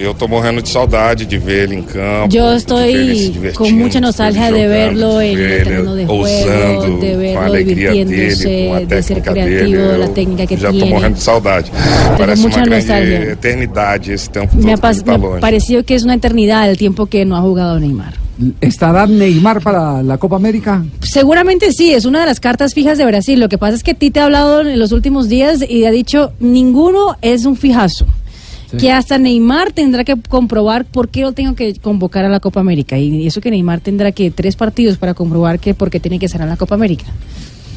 [0.00, 2.34] Eu tô morrendo de saudade de ver ele em campo.
[2.34, 6.06] Yo de estoy divertindo, con mucha de nostalgia de verlo en jogando, el terreno de
[6.06, 9.98] juego, ousando, de verlo alegria dele, divirtiéndose, de ser técnica creativo, dele.
[9.98, 10.90] la técnica que já tô tiene.
[10.90, 11.70] morrendo de saudade.
[12.16, 13.32] Parece mucha grande nostalgia.
[13.32, 14.76] eternidade esse tempo todo Me ha,
[15.18, 18.14] me ha parecido que es una eternidad el tiempo que no ha jugado Neymar.
[18.62, 20.82] ¿Estará Neymar para la Copa América?
[21.02, 23.38] Seguramente sí, es una de las cartas fijas de Brasil.
[23.38, 26.32] Lo que pasa es que Tite ha hablado en los últimos días y ha dicho
[26.40, 28.06] ninguno es un fijazo.
[28.70, 28.76] Sí.
[28.76, 32.60] Que hasta Neymar tendrá que comprobar por qué lo tengo que convocar a la Copa
[32.60, 32.96] América.
[32.98, 36.26] Y eso que Neymar tendrá que tres partidos para comprobar que por qué tiene que
[36.26, 37.06] estar en la Copa América.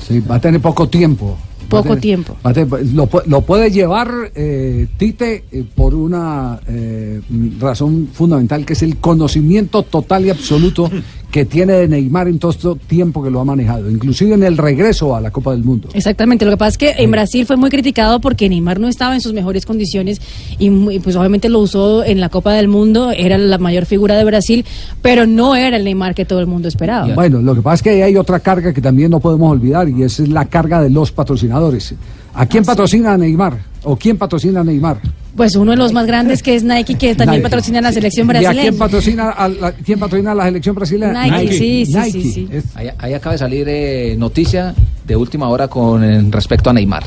[0.08, 1.36] Sí, va a tener poco tiempo.
[1.66, 2.36] A Poco tener- tiempo.
[2.44, 7.22] a tener- lo, lo puede llevar eh, Tite eh, por una eh,
[7.60, 10.92] razón fundamental que es el conocimiento total y absoluto
[11.34, 14.56] que tiene de Neymar en todo este tiempo que lo ha manejado, inclusive en el
[14.56, 15.90] regreso a la Copa del Mundo.
[15.96, 19.16] Exactamente, lo que pasa es que en Brasil fue muy criticado porque Neymar no estaba
[19.16, 20.22] en sus mejores condiciones
[20.60, 20.70] y,
[21.00, 24.64] pues obviamente lo usó en la Copa del Mundo, era la mayor figura de Brasil,
[25.02, 27.12] pero no era el Neymar que todo el mundo esperaba.
[27.16, 30.04] Bueno, lo que pasa es que hay otra carga que también no podemos olvidar y
[30.04, 31.96] esa es la carga de los patrocinadores.
[32.36, 33.58] ¿A quién patrocina a Neymar?
[33.86, 35.02] ¿O quién patrocina a Neymar?
[35.36, 37.44] Pues uno de los más grandes que es Nike, que también Nike.
[37.50, 38.62] patrocina la selección ¿Y a brasileña.
[38.62, 41.26] quién patrocina a la, quién patrocina a la selección brasileña?
[41.28, 42.12] Nike, sí, sí, Nike.
[42.12, 42.48] sí, sí.
[42.52, 44.76] Es- Ahí, ahí acaba de salir eh, noticia
[45.08, 47.04] de última hora con eh, respecto a Neymar.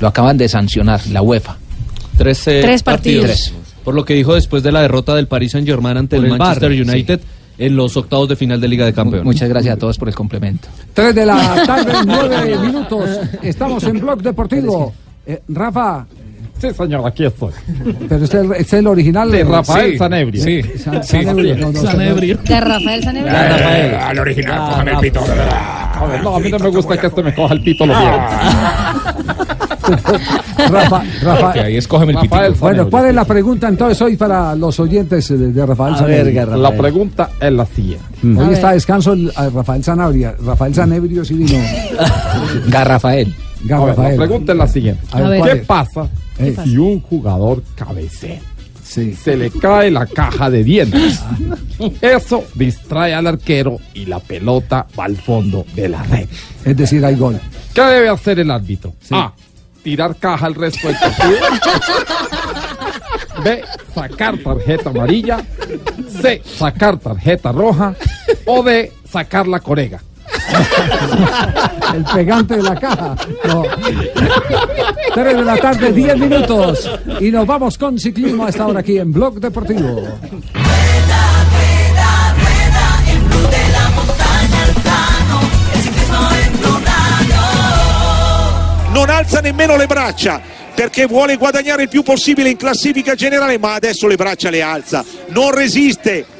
[0.00, 1.56] Lo acaban de sancionar la UEFA.
[2.16, 3.52] Tres, eh, Tres partidos.
[3.84, 6.32] Por lo que dijo después de la derrota del Paris Saint Germain ante Por el
[6.32, 7.20] el Manchester United
[7.58, 9.24] en los octavos de final de Liga de Campeones.
[9.24, 10.68] Muchas gracias a todos por el complemento.
[10.94, 13.08] Tres de la tarde, nueve minutos.
[13.42, 14.94] Estamos en Blog Deportivo.
[15.26, 16.06] Eh, Rafa.
[16.58, 17.52] Sí, señor, aquí estoy.
[18.08, 19.30] Pero este, es el- este es el original.
[19.30, 19.98] De Rafael Sí.
[19.98, 20.42] Sanebrio.
[20.42, 20.62] Sí.
[20.78, 20.94] San-.
[21.60, 21.82] No, no.
[21.82, 23.34] De Rafael Sanebrio.
[23.34, 25.00] Eh, al original, Ah, cojan el Rafa.
[25.02, 25.20] pito.
[25.20, 27.94] A ver, no, a mí no me gusta que este me coja el pito lo
[30.70, 31.50] Rafa, Rafa.
[31.50, 32.54] Ok, ahí escógeme el Rafael.
[32.58, 32.90] Bueno.
[32.90, 36.72] ¿cuál es la pregunta entonces hoy para los oyentes de, de Rafael A ver, La
[36.76, 38.04] pregunta es la siguiente.
[38.24, 40.34] Hoy está a descanso el- a Rafael Sanabria.
[40.44, 41.58] Rafael Sanebrio sí vino.
[42.68, 43.32] Garrafael.
[43.72, 45.02] A ver, la pregunta es la siguiente.
[45.12, 45.66] A ver, ¿Qué ¿cuál es?
[45.66, 46.08] pasa
[46.64, 48.40] si un jugador cabecea?
[48.82, 51.20] se le cae la caja de dientes.
[52.00, 56.28] Eso distrae al arquero y la pelota va al fondo de la red.
[56.64, 57.38] Es decir, hay gol.
[57.74, 58.94] ¿Qué debe hacer el árbitro?
[59.10, 59.32] A.
[59.82, 61.36] Tirar caja el resto del partido.
[63.44, 63.62] B.
[63.94, 65.44] Sacar tarjeta amarilla.
[66.22, 66.40] C.
[66.44, 67.94] Sacar tarjeta roja.
[68.46, 68.92] O D.
[69.10, 70.00] Sacar la corega.
[71.94, 73.14] El pegante de la caja.
[73.44, 73.64] No.
[75.14, 76.90] 3 de la tarde, 10 minutos.
[77.20, 80.02] Y nos vamos con ciclismo a esta hora aquí en Blog Deportivo.
[88.96, 90.40] non alza nemmeno le braccia
[90.74, 95.04] perché vuole guadagnare il più possibile in classifica generale, ma adesso le braccia le alza,
[95.28, 96.35] non resiste.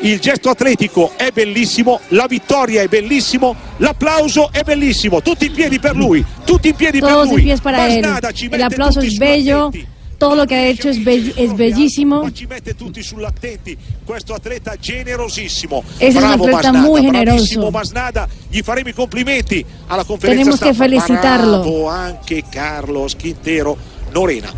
[0.00, 5.80] Il gesto atletico è bellissimo, la vittoria è bellissimo, l'applauso è bellissimo, tutti in piedi
[5.80, 7.40] per lui, tutti in piedi per Todos lui.
[7.40, 8.00] en pies para él.
[8.02, 9.70] Masnada ci El aplauso es sulla bello.
[10.18, 12.28] Todo lo que ha hecho es, be- es bellísimo.
[12.32, 17.70] ci mette tutti sull'attenti questo atleta generosissimo es un atleta muy generoso.
[17.70, 21.60] Masnada gli faremo i complimenti alla conferenza Tenemos que stampa felicitarlo.
[21.60, 23.76] bravo anche Carlos Quintero
[24.12, 24.52] Norena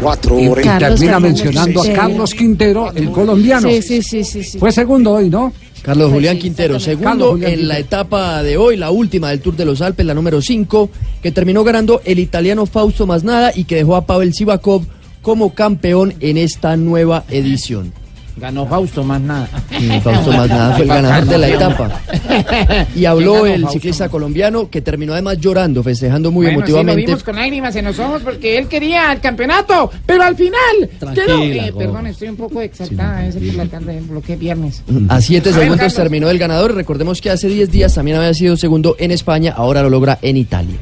[0.00, 3.68] quattro Y ore termina mencionando a Carlos Quintero, el colombiano.
[3.68, 4.58] Sí, sí, sí, sí, sí.
[4.58, 5.52] Fue segundo hoy, ¿no?
[5.82, 9.64] Carlos Julián Quintero, segundo Julián en la etapa de hoy, la última del Tour de
[9.64, 10.90] los Alpes, la número 5,
[11.22, 14.84] que terminó ganando el italiano Fausto Masnada y que dejó a Pavel Sivakov
[15.22, 17.92] como campeón en esta nueva edición.
[18.38, 19.46] Ganó Fausto, más nada.
[20.02, 22.00] Fausto Masnada fue el ganador de la etapa.
[22.94, 23.72] Y habló el Fausto?
[23.72, 27.06] ciclista colombiano que terminó además llorando, festejando muy bueno, sí, lo emotivamente.
[27.06, 31.26] vimos con lágrimas en los ojos porque él quería el campeonato, pero al final Tranquila,
[31.26, 31.42] quedó.
[31.42, 34.82] Eh, perdón, estoy un poco exaltada, ese por la tarde, lo que es viernes.
[35.08, 36.74] A 7 A ver, segundos terminó el ganador.
[36.74, 40.36] Recordemos que hace 10 días también había sido segundo en España, ahora lo logra en
[40.36, 40.76] Italia.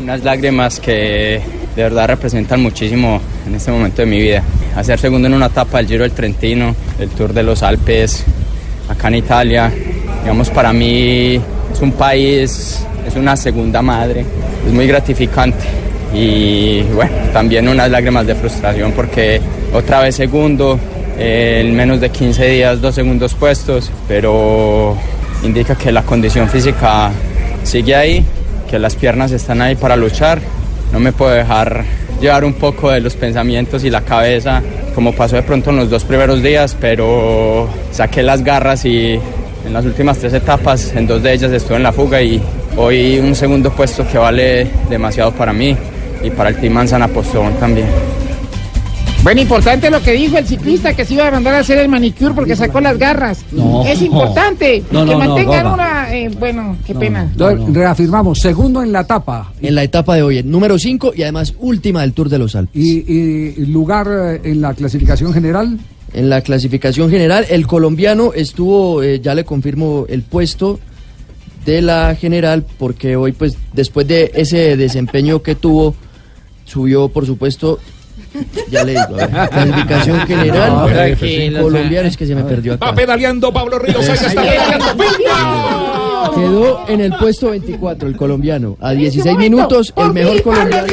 [0.00, 1.40] Unas lágrimas que
[1.76, 4.42] de verdad representan muchísimo en este momento de mi vida.
[4.74, 8.24] Hacer segundo en una etapa del Giro del Trentino, el Tour de los Alpes,
[8.88, 9.70] acá en Italia,
[10.22, 14.24] digamos para mí es un país, es una segunda madre,
[14.66, 15.64] es muy gratificante.
[16.14, 19.40] Y bueno, también unas lágrimas de frustración porque
[19.74, 20.80] otra vez segundo,
[21.18, 24.96] en menos de 15 días, dos segundos puestos, pero
[25.44, 27.10] indica que la condición física
[27.62, 28.24] sigue ahí,
[28.70, 30.40] que las piernas están ahí para luchar.
[30.92, 31.84] No me puedo dejar
[32.20, 34.62] llevar un poco de los pensamientos y la cabeza,
[34.94, 39.18] como pasó de pronto en los dos primeros días, pero saqué las garras y
[39.66, 42.40] en las últimas tres etapas, en dos de ellas estuve en la fuga y
[42.76, 45.76] hoy un segundo puesto que vale demasiado para mí
[46.22, 47.86] y para el Team Manzana Postobón también.
[49.30, 51.88] Bueno, importante lo que dijo el ciclista que se iba a mandar a hacer el
[51.88, 53.44] manicure porque sacó las garras.
[53.52, 53.84] No.
[53.86, 56.12] es importante No, que no, no, mantengan una.
[56.12, 57.32] eh, bueno, qué pena.
[57.36, 59.52] Reafirmamos, segundo en la etapa.
[59.62, 62.56] En la etapa de hoy, el número 5 y además última del Tour de los
[62.56, 62.74] Alpes.
[62.74, 65.78] Y, y lugar eh, en la clasificación general.
[66.12, 70.80] En la clasificación general, el colombiano estuvo, eh, ya le confirmo el puesto
[71.64, 75.94] de la general, porque hoy, pues, después de ese desempeño que tuvo,
[76.64, 77.78] subió, por supuesto,
[78.70, 82.74] ya le digo, a ver, clasificación general, No, tranquilo, colombiano, es que se me perdió
[82.74, 82.86] acá.
[82.86, 84.86] Va pedaleando Pablo Ríos, ahí está pedaleando.
[86.34, 90.86] Quedó en el puesto 24 el colombiano, a 16 minutos, el mejor colombiano.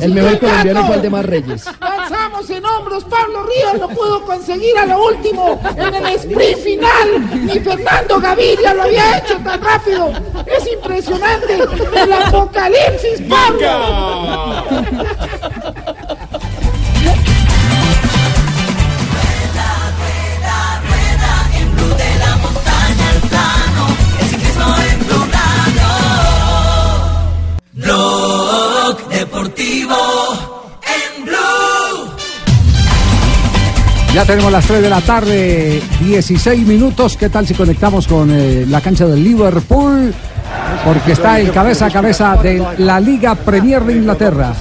[0.00, 1.64] El mejor colombiano fue Aldemar Reyes.
[1.80, 7.44] Lanzamos en hombros, Pablo Ríos lo pudo conseguir a lo último en el sprint final.
[7.44, 10.12] Ni Fernando Gaviria lo había hecho tan rápido.
[10.46, 11.54] Es impresionante.
[11.54, 14.64] El apocalipsis, Pablo.
[29.18, 29.96] Deportivo
[30.86, 32.14] en Blue.
[34.14, 37.16] Ya tenemos las 3 de la tarde, 16 minutos.
[37.16, 40.14] ¿Qué tal si conectamos con eh, la cancha del Liverpool?
[40.84, 44.54] Porque está el cabeza a cabeza de la Liga Premier de Inglaterra.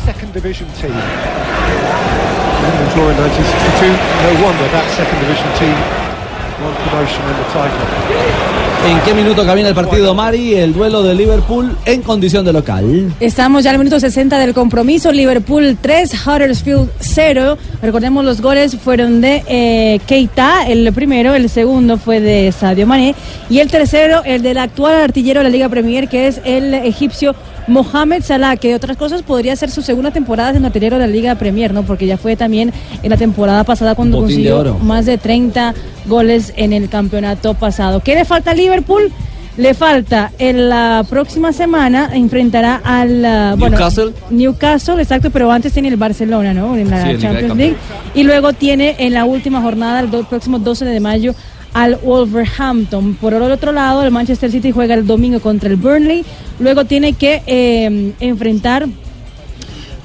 [8.88, 8.96] Second division team.
[8.96, 8.96] London draw in 1962.
[8.96, 8.98] No wonder that second division team won promotion and the title.
[8.98, 10.56] ¿En qué minuto camina el partido, Mari?
[10.56, 13.14] El duelo de Liverpool en condición de local.
[13.20, 15.12] Estamos ya al minuto 60 del compromiso.
[15.12, 17.58] Liverpool 3, Huddersfield 0.
[17.82, 23.16] Recordemos los goles fueron de eh, Keita, el primero, el segundo fue de Sadio Mané
[23.50, 27.36] y el tercero el del actual artillero de la Liga Premier que es el egipcio
[27.68, 31.12] Mohamed Salah, que de otras cosas podría ser su segunda temporada siendo artillero de la
[31.12, 31.84] Liga Premier, ¿no?
[31.84, 32.72] Porque ya fue también
[33.04, 35.74] en la temporada pasada cuando Botín consiguió más de 30
[36.06, 38.00] goles en el campeonato pasado.
[38.00, 39.12] ¿Qué le falta a Liverpool?
[39.58, 44.14] Le falta en la próxima semana enfrentará al ah, bueno, Newcastle.
[44.30, 46.78] Newcastle, exacto, pero antes tiene el Barcelona, ¿no?
[46.78, 47.56] En la Sí, en Champions.
[47.58, 47.76] League
[48.14, 51.34] y luego tiene en la última jornada el do- próximo 12 de mayo
[51.78, 53.14] al Wolverhampton.
[53.22, 56.26] Por el otro lado, el Manchester City juega el domingo contra el Burnley.
[56.60, 58.88] Luego tiene que eh, enfrentar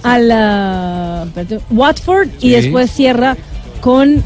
[0.03, 3.39] al espérate, Watford y después cierra
[3.81, 4.23] con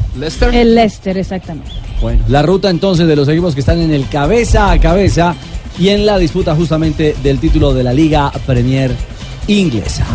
[0.51, 1.71] el Leicester, exactamente.
[2.01, 5.33] Bueno, la ruta entonces de los equipos que están en el cabeza a cabeza
[5.79, 8.91] y en la disputa justamente del título de la Liga Premier
[9.47, 10.05] Inglesa.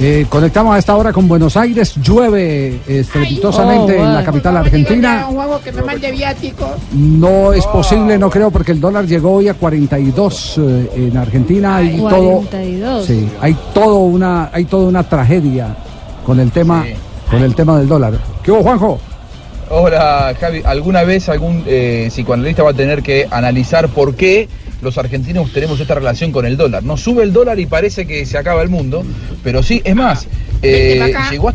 [0.00, 1.96] Eh, conectamos a esta hora con Buenos Aires.
[1.96, 4.24] Llueve estrepitosamente Oh, en la bueno.
[4.26, 5.26] capital argentina.
[5.28, 6.70] un juego que me mande viático.
[6.92, 11.76] No es posible, no creo, porque el dólar llegó hoy a 42 eh, en Argentina.
[11.78, 12.10] Hay todo,
[12.42, 13.04] 42.
[13.06, 15.74] sí, hay todo una, hay toda una tragedia
[16.24, 16.84] con el tema,
[17.28, 18.14] con el tema del dólar.
[18.44, 19.00] ¿Qué hubo, Juanjo?
[19.70, 24.48] Hola Javi, ¿alguna vez algún eh, psicoanalista va a tener que analizar por qué
[24.82, 26.82] los argentinos tenemos esta relación con el dólar?
[26.82, 29.04] Nos sube el dólar y parece que se acaba el mundo,
[29.42, 30.26] pero sí, es más,
[30.62, 31.30] eh, Vente pa' acá.
[31.30, 31.52] llegó,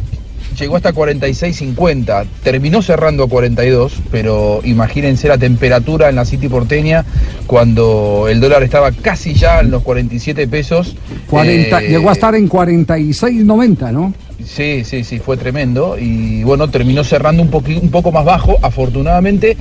[0.60, 7.06] llegó hasta 46.50, terminó cerrando a 42, pero imagínense la temperatura en la City porteña
[7.48, 10.96] cuando el dólar estaba casi ya en los 47 pesos.
[11.30, 14.14] 40, Eh, llegó a estar en 46.90, ¿no?
[14.46, 15.98] Sí, sí, sí, fue tremendo.
[15.98, 19.58] Y bueno, terminó cerrando un, un poco más bajo, afortunadamente.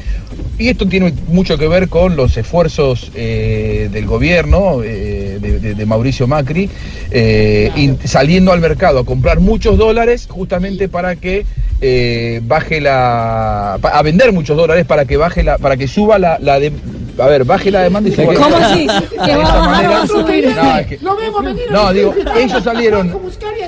[0.59, 5.74] Y esto tiene mucho que ver con los esfuerzos eh, del gobierno, eh, de, de-
[5.74, 6.68] de Mauricio Macri,
[7.11, 11.45] eh, saliendo al mercado a comprar muchos dólares justamente para que
[12.45, 13.74] baje la.
[13.74, 15.59] a vender muchos dólares para que baje la.
[15.59, 16.72] para que suba la, la de-
[17.18, 18.86] a ver, baje la demanda y la ¿Cómo así?
[19.24, 20.54] ¿Que va a bajar o va a manera- subir?
[20.56, 21.64] No, es que- Lo vemos venir.
[21.70, 23.18] no, digo, ellos salieron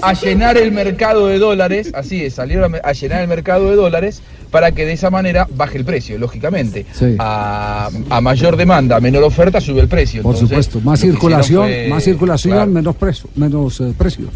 [0.02, 4.22] a llenar el mercado de dólares, así es, salieron a, llenar el mercado de dólares
[4.50, 6.86] para que de esa manera baje el precio, lógicamente.
[6.92, 7.16] Sí.
[7.18, 10.22] A, a mayor demanda, menor oferta, sube el precio.
[10.22, 14.26] Por Entonces, supuesto, más circulación, fue- más circulación, claro, menos precio, menos eh, precio.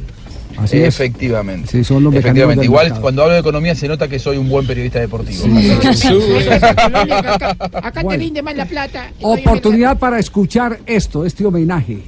[0.63, 0.89] Así es.
[0.89, 1.69] Efectivamente.
[1.71, 2.61] Sí, son los mecanismos Efectivamente.
[2.61, 3.03] del Igual mercado.
[3.03, 5.45] cuando hablo de economía se nota que soy un buen periodista deportivo.
[7.21, 9.11] Acá, acá te rinde más la plata.
[9.21, 11.99] Oportunidad para escuchar esto, este homenaje,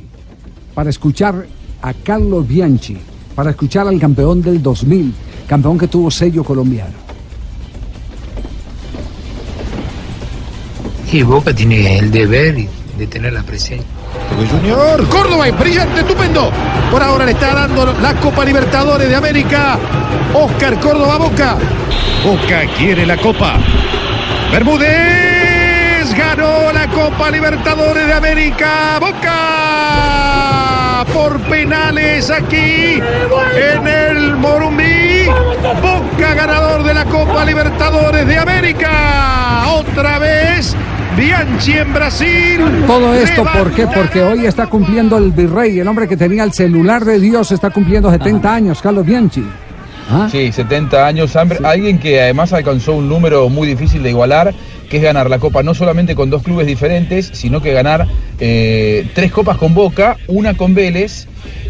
[0.74, 1.46] para escuchar
[1.82, 2.98] a Carlos Bianchi,
[3.34, 5.14] para escuchar al campeón del 2000,
[5.46, 6.94] campeón que tuvo sello colombiano.
[11.12, 12.56] Y Boca tiene el deber
[12.96, 13.86] de tener la presencia.
[14.50, 16.50] Junior, Córdoba, brillante, estupendo.
[16.90, 19.78] Por ahora le está dando la Copa Libertadores de América.
[20.34, 21.56] Oscar Córdoba Boca.
[22.24, 23.58] Boca quiere la Copa.
[24.50, 28.98] Bermúdez ganó la Copa Libertadores de América.
[28.98, 30.20] Boca
[31.12, 33.00] por penales aquí
[33.54, 34.99] en el Morumbí.
[35.26, 39.64] Boca ganador de la Copa Libertadores de América.
[39.74, 40.76] Otra vez
[41.16, 42.60] Bianchi en Brasil.
[42.86, 43.86] Todo esto, ¿por qué?
[43.86, 47.70] Porque hoy está cumpliendo el virrey, el hombre que tenía el celular de Dios, está
[47.70, 49.44] cumpliendo 70 años, Carlos Bianchi.
[50.10, 50.28] ¿Ah?
[50.30, 51.36] Sí, 70 años.
[51.36, 51.58] hambre.
[51.62, 54.52] Alguien que además alcanzó un número muy difícil de igualar,
[54.90, 58.06] que es ganar la Copa no solamente con dos clubes diferentes, sino que ganar
[58.40, 61.26] eh, tres copas con Boca, una con Vélez.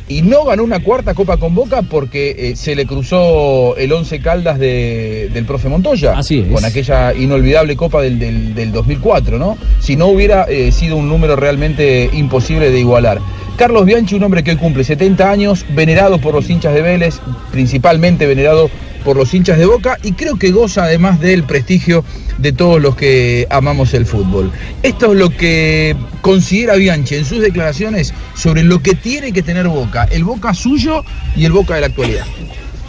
[0.08, 4.20] Y no ganó una cuarta copa con Boca porque eh, se le cruzó el 11
[4.20, 6.18] Caldas de- del profe Montoya.
[6.18, 6.48] Así es.
[6.52, 9.56] Con aquella inolvidable copa del, del- del 2004, ¿no?
[9.78, 13.20] Si no hubiera eh, sido un número realmente imposible de igualar.
[13.56, 17.20] Carlos Bianchi, un hombre que hoy cumple 70 años, venerado por los hinchas de Vélez,
[17.52, 18.68] principalmente venerado
[19.04, 22.04] por los hinchas de Boca y creo que goza además del prestigio
[22.38, 24.50] de todos los que amamos el fútbol.
[24.82, 29.68] Esto es lo que considera Bianchi en sus declaraciones sobre lo que tiene que tener
[29.68, 31.04] Boca, el Boca suyo
[31.36, 32.26] y el Boca de la actualidad.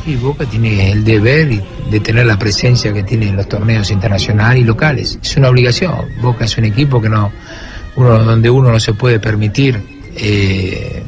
[0.06, 4.64] Y Boca tiene el deber de tener la presencia que tiene en los torneos internacionales
[4.64, 5.20] y locales.
[5.22, 5.94] Es una obligación.
[6.22, 7.32] Boca es un equipo que no,
[7.96, 9.80] uno, donde uno no se puede permitir
[10.16, 11.04] eh,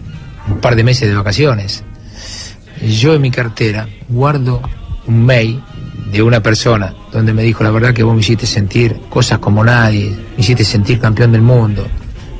[0.48, 1.84] un par de meses de vacaciones.
[2.82, 4.62] Yo en mi cartera guardo
[5.08, 5.62] un mail
[6.12, 9.64] de una persona donde me dijo la verdad que vos me hiciste sentir cosas como
[9.64, 11.88] nadie, me hiciste sentir campeón del mundo,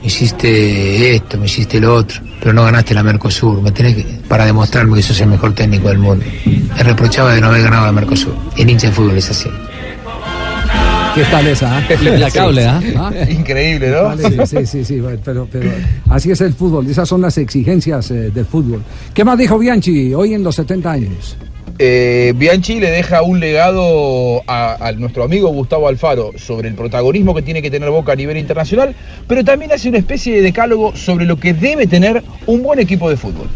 [0.02, 4.04] me hiciste esto, me hiciste lo otro, pero no ganaste la Mercosur, me tenés que,
[4.28, 6.26] para demostrarme que sos el mejor técnico del mundo.
[6.46, 8.36] Me reprochaba de no haber ganado la Mercosur.
[8.58, 9.50] El hincha de fútbol es así.
[11.16, 11.78] ¿Qué tal esa?
[11.78, 11.84] ah?
[11.94, 12.82] Implacable, ¿ah?
[13.30, 14.46] Increíble, ¿no?
[14.46, 15.72] Sí, sí, sí, pero, pero
[16.10, 18.84] así es el fútbol, esas son las exigencias eh, del fútbol.
[19.14, 21.38] ¿Qué más dijo Bianchi hoy en los 70 años?
[21.80, 27.42] Eh, Bianchi le deja un legado a, nuestro amigo Gustavo Alfaro sobre el protagonismo que
[27.42, 28.96] tiene que tener Boca a nivel internacional,
[29.28, 33.10] pero también hace una especie de decálogo sobre lo que debe tener un buen equipo
[33.10, 33.48] de fútbol.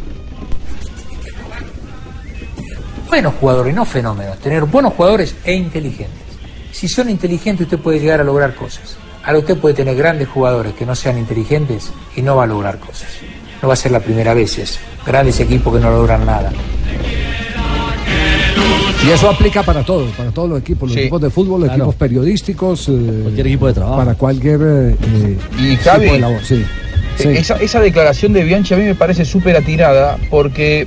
[3.09, 6.21] buenos jugadores, no fenómenos, tener buenos jugadores e inteligentes.
[6.71, 8.97] Si son inteligentes usted puede llegar a lograr cosas.
[9.23, 12.79] Ahora usted puede tener grandes jugadores que no sean inteligentes y no va a lograr
[12.79, 13.09] cosas.
[13.61, 14.79] No va a ser la primera vez.
[15.05, 16.51] Grandes equipos que no logran nada.
[19.07, 21.83] Y eso aplica para todo, para todos los equipos, los equipos de fútbol, los Claro.
[21.85, 22.89] equipos periodísticos.
[22.89, 23.97] eh, Cualquier equipo de trabajo.
[23.97, 26.65] Para cualquier eh, eh, Y tipo Javi, de labor, sí.
[27.17, 27.29] Sí.
[27.29, 30.85] Esa, esa declaración de Bianchi a mí me parece súper atirada porque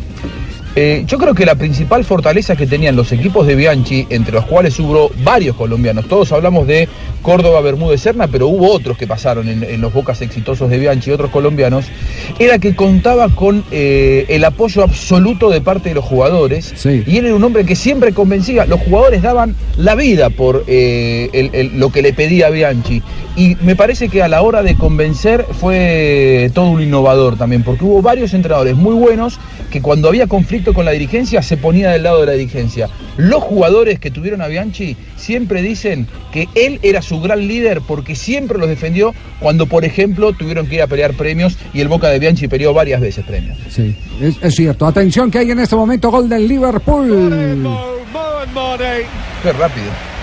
[0.76, 4.44] eh, yo creo que la principal fortaleza que tenían los equipos de Bianchi, entre los
[4.44, 6.88] cuales hubo varios colombianos, todos hablamos de
[7.22, 11.10] Córdoba, Bermúdez, Serna, pero hubo otros que pasaron en, en los bocas exitosos de Bianchi,
[11.10, 11.86] otros colombianos,
[12.38, 16.72] era que contaba con eh, el apoyo absoluto de parte de los jugadores
[17.06, 21.28] y él era un hombre que siempre convencía, los jugadores daban la vida por eh,
[21.32, 23.02] el- el- lo que le pedía Bianchi
[23.36, 27.84] y me parece que a la hora de convencer fue todo un innovador también, porque
[27.84, 29.38] hubo varios entrenadores muy buenos
[29.70, 32.88] que cuando había conflicto con la dirigencia se ponía del lado de la dirigencia.
[33.16, 38.14] Los jugadores que tuvieron a Bianchi siempre dicen que él era su gran líder porque
[38.14, 42.08] siempre los defendió cuando, por ejemplo, tuvieron que ir a pelear premios y el Boca
[42.08, 43.58] de Bianchi peleó varias veces premios.
[43.68, 44.86] Sí, es, es cierto.
[44.86, 47.66] Atención que hay en este momento gol del Liverpool.
[49.42, 50.19] Qué rápido.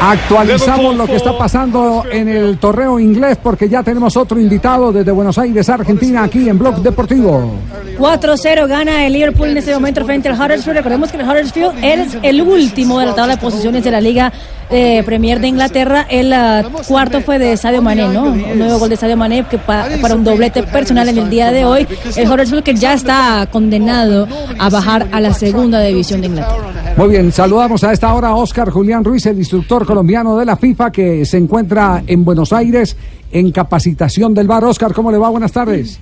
[0.00, 5.10] Actualizamos lo que está pasando en el torneo inglés porque ya tenemos otro invitado desde
[5.10, 7.52] Buenos Aires, Argentina, aquí en Blog Deportivo.
[7.98, 10.76] 4-0 gana el Liverpool en este momento frente al Huddersfield.
[10.76, 14.32] Recordemos que el Huddersfield es el último de la tabla de posiciones de la Liga
[14.70, 16.06] eh, Premier de Inglaterra.
[16.08, 18.22] El ah, cuarto fue de Sadio Mané, ¿no?
[18.24, 21.50] Un nuevo gol de Sadio Mané que pa- para un doblete personal en el día
[21.50, 21.88] de hoy.
[22.16, 24.28] El Huddersfield que ya está condenado
[24.60, 26.68] a bajar a la segunda división de Inglaterra.
[26.96, 30.58] Muy bien, saludamos a esta hora a Oscar Julián Ruiz, el instructor colombiano de la
[30.58, 32.94] FIFA que se encuentra en Buenos Aires
[33.32, 34.62] en capacitación del bar.
[34.62, 35.30] Oscar, ¿cómo le va?
[35.30, 35.98] Buenas tardes.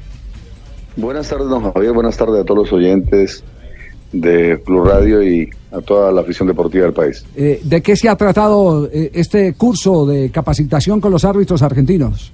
[0.97, 1.93] Buenas tardes, don Javier.
[1.93, 3.45] Buenas tardes a todos los oyentes
[4.11, 7.24] de Blue Radio y a toda la afición deportiva del país.
[7.37, 12.32] Eh, ¿De qué se ha tratado eh, este curso de capacitación con los árbitros argentinos?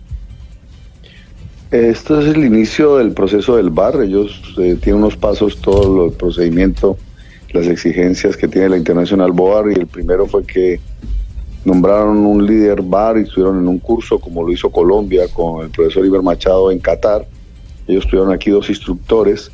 [1.70, 4.00] Esto es el inicio del proceso del bar.
[4.00, 6.96] Ellos eh, tienen unos pasos, todo el procedimiento,
[7.52, 10.80] las exigencias que tiene la Internacional BOAR y el primero fue que
[11.64, 15.70] nombraron un líder bar y estuvieron en un curso como lo hizo Colombia con el
[15.70, 17.26] profesor Iber Machado en Qatar.
[17.86, 19.50] Ellos tuvieron aquí dos instructores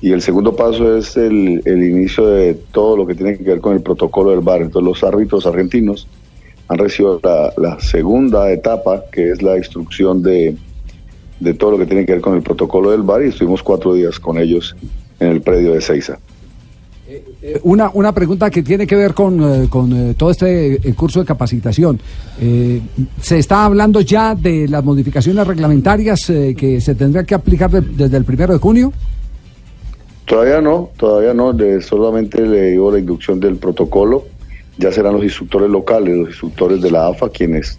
[0.00, 3.60] y el segundo paso es el, el inicio de todo lo que tiene que ver
[3.60, 4.62] con el protocolo del bar.
[4.62, 6.06] Entonces los árbitros argentinos
[6.68, 10.56] han recibido la, la segunda etapa, que es la instrucción de,
[11.40, 13.94] de todo lo que tiene que ver con el protocolo del bar y estuvimos cuatro
[13.94, 14.76] días con ellos
[15.18, 16.18] en el predio de Seiza.
[17.10, 20.94] Eh, Una, una pregunta que tiene que ver con, eh, con eh, todo este eh,
[20.94, 21.98] curso de capacitación.
[22.38, 22.82] Eh,
[23.20, 27.80] ¿Se está hablando ya de las modificaciones reglamentarias eh, que se tendrán que aplicar de-
[27.80, 28.92] desde el primero de junio?
[30.26, 34.24] Todavía no, todavía no, solamente le digo la inducción del protocolo.
[34.76, 37.78] Ya serán los instructores locales, los instructores de la AFA, quienes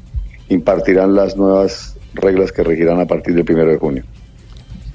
[0.49, 4.03] impartirán las nuevas reglas que regirán a partir del primero de junio.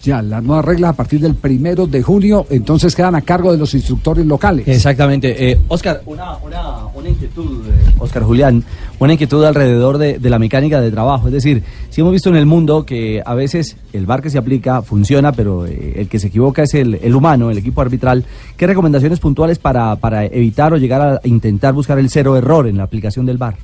[0.05, 3.57] Ya, las nuevas reglas a partir del primero de junio, entonces quedan a cargo de
[3.57, 4.69] los instructores locales.
[4.69, 5.51] Exactamente.
[5.51, 8.63] Eh, Oscar, una, una, una inquietud, eh, Oscar Julián,
[8.99, 11.29] una inquietud alrededor de, de la mecánica de trabajo.
[11.29, 14.37] Es decir, si hemos visto en el mundo que a veces el bar que se
[14.37, 18.27] aplica funciona, pero eh, el que se equivoca es el, el humano, el equipo arbitral.
[18.59, 22.77] ¿Qué recomendaciones puntuales para, para evitar o llegar a intentar buscar el cero error en
[22.77, 23.57] la aplicación del bar?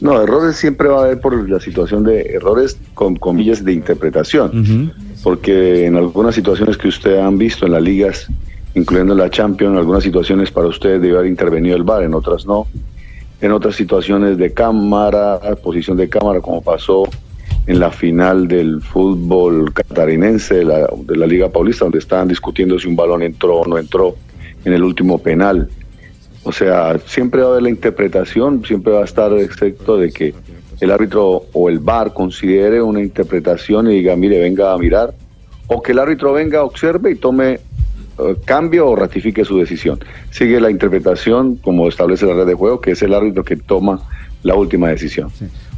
[0.00, 4.92] No, errores siempre va a haber por la situación de errores con comillas de interpretación,
[5.22, 8.26] porque en algunas situaciones que ustedes han visto en las ligas,
[8.74, 12.14] incluyendo en la Champions, en algunas situaciones para ustedes debe haber intervenido el VAR, en
[12.14, 12.66] otras no.
[13.40, 17.04] En otras situaciones de cámara, posición de cámara, como pasó
[17.66, 22.78] en la final del fútbol catarinense de la, de la Liga Paulista, donde estaban discutiendo
[22.78, 24.16] si un balón entró o no entró
[24.64, 25.68] en el último penal.
[26.44, 30.34] O sea, siempre va a haber la interpretación, siempre va a estar excepto de que
[30.80, 35.14] el árbitro o el VAR considere una interpretación y diga, mire, venga a mirar,
[35.66, 37.60] o que el árbitro venga, observe y tome
[38.18, 39.98] eh, cambio o ratifique su decisión.
[40.30, 44.00] Sigue la interpretación como establece la red de juego, que es el árbitro que toma
[44.42, 45.30] la última decisión.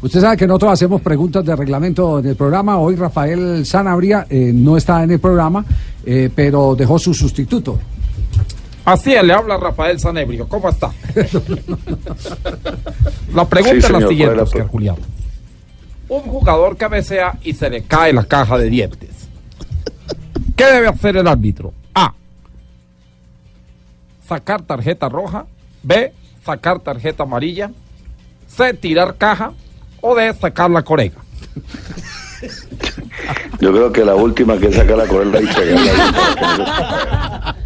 [0.02, 2.78] Usted sabe que nosotros hacemos preguntas de reglamento en el programa.
[2.78, 5.64] Hoy Rafael Sanabria eh, no está en el programa,
[6.04, 7.78] eh, pero dejó su sustituto.
[8.86, 10.48] Así es, le habla Rafael Sanebrio.
[10.48, 10.92] ¿Cómo está?
[13.34, 14.96] La pregunta Sí, es la siguiente, ¿cuál es la Oscar Julián.
[16.08, 19.10] Un jugador cabecea y se le cae la caja de dientes.
[20.54, 21.72] ¿Qué debe hacer el árbitro?
[21.94, 22.14] A.
[24.28, 25.46] Sacar tarjeta roja.
[25.82, 26.12] B.
[26.44, 27.72] Sacar tarjeta amarilla.
[28.46, 28.72] C.
[28.74, 29.52] Tirar caja.
[30.00, 30.32] O D.
[30.34, 31.18] Sacar la corega.
[33.60, 37.56] Yo creo que la última que saca la correa y pegarla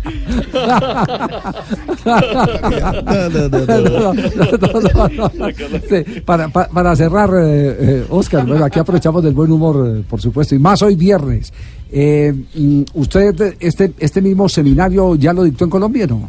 [6.72, 10.58] para cerrar, eh, eh, Oscar, bueno, aquí aprovechamos del buen humor, eh, por supuesto, y
[10.58, 11.52] más hoy viernes.
[11.92, 16.28] Eh, mm, ¿Usted este, este mismo seminario ya lo dictó en Colombia, no?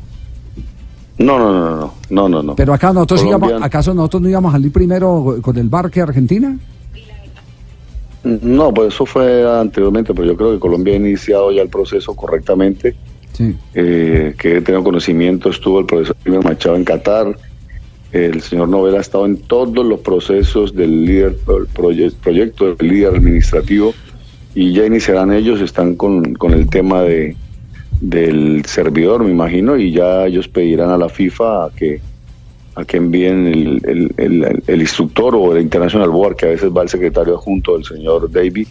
[1.18, 2.56] No, no, no, no, no, no, no.
[2.56, 6.02] Pero acá nosotros íbamos, ¿acaso nosotros no íbamos a salir primero con el bar que
[6.02, 6.58] Argentina?
[8.24, 12.16] No, pues eso fue anteriormente, pero yo creo que Colombia ha iniciado ya el proceso
[12.16, 12.96] correctamente.
[13.34, 13.56] Sí.
[13.74, 17.36] Eh, que he tenido conocimiento, estuvo el profesor Machado en Qatar,
[18.12, 21.38] el señor Novela ha estado en todos los procesos del líder
[21.74, 23.94] proye- proyecto del líder administrativo
[24.54, 27.38] y ya iniciarán ellos, están con, con el tema de
[28.02, 32.02] del servidor, me imagino, y ya ellos pedirán a la FIFA a que
[32.76, 36.70] a que envíen el, el- el- el instructor o el International Board, que a veces
[36.76, 38.66] va el secretario adjunto, el señor Davy,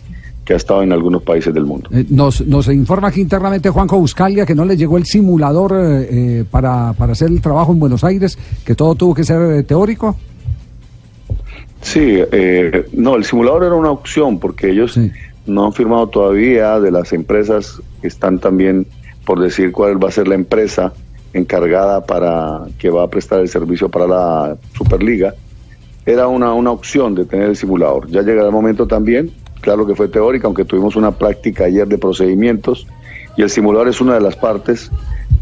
[0.45, 1.91] que ha estado en algunos países del mundo.
[1.93, 6.09] Eh, nos, nos informa aquí internamente Juanjo Buscalia que no le llegó el simulador eh,
[6.41, 9.63] eh, para, para hacer el trabajo en Buenos Aires, que todo tuvo que ser eh,
[9.65, 10.17] teórico.
[11.83, 12.01] Sí,
[12.33, 14.99] eh, no, el simulador era una opción porque ellos
[15.47, 18.87] no han firmado todavía de las empresas que están también
[19.25, 20.93] por decir cuál va a ser la empresa
[21.33, 25.35] encargada para que va a prestar el servicio para la Superliga.
[26.07, 28.09] Era una, una opción de tener el simulador.
[28.09, 29.31] Ya llegará el momento también,
[29.61, 32.87] claro que fue teórica, aunque tuvimos una práctica ayer de procedimientos
[33.37, 34.91] y el simulador es una de las partes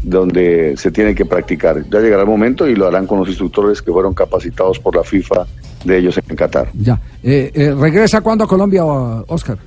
[0.03, 1.83] donde se tiene que practicar.
[1.89, 5.03] Ya llegará el momento y lo harán con los instructores que fueron capacitados por la
[5.03, 5.45] FIFA
[5.83, 6.69] de ellos en Qatar.
[6.73, 6.99] Ya.
[7.23, 9.57] Eh, eh, ¿Regresa cuándo a Colombia, Oscar?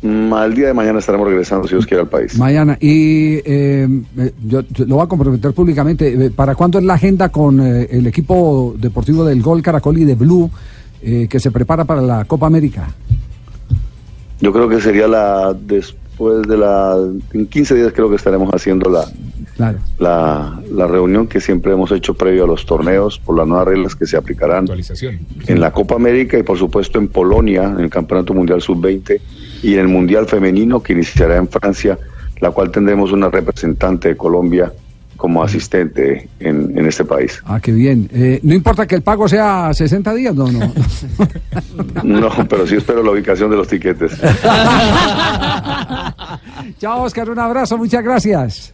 [0.00, 2.38] Al día de mañana estaremos regresando, si Dios quiere, al país.
[2.38, 2.78] Mañana.
[2.80, 6.26] Y eh, eh, yo, yo lo voy a comprometer públicamente.
[6.26, 10.04] eh, ¿Para cuándo es la agenda con eh, el equipo deportivo del Gol Caracol y
[10.04, 10.48] de Blue
[11.02, 12.88] eh, que se prepara para la Copa América?
[14.40, 16.96] Yo creo que sería la después de la...
[17.32, 19.04] En 15 días creo que estaremos haciendo la,
[19.56, 19.78] Claro.
[19.98, 23.96] la, la reunión que siempre hemos hecho previo a los torneos por las nuevas reglas
[23.96, 24.68] que se aplicarán
[25.48, 29.20] en la Copa América y por supuesto en Polonia, en el Campeonato Mundial Sub-20
[29.62, 31.98] y en el Mundial Femenino que iniciará en Francia,
[32.40, 34.72] la cual tendremos una representante de Colombia
[35.16, 37.42] como asistente en, en este país.
[37.44, 38.08] Ah, qué bien.
[38.12, 40.72] Eh, no importa que el pago sea 60 días, no, no.
[42.04, 44.12] No, pero sí espero la ubicación de los tiquetes.
[46.78, 48.72] Chao, Oscar, un abrazo, muchas gracias.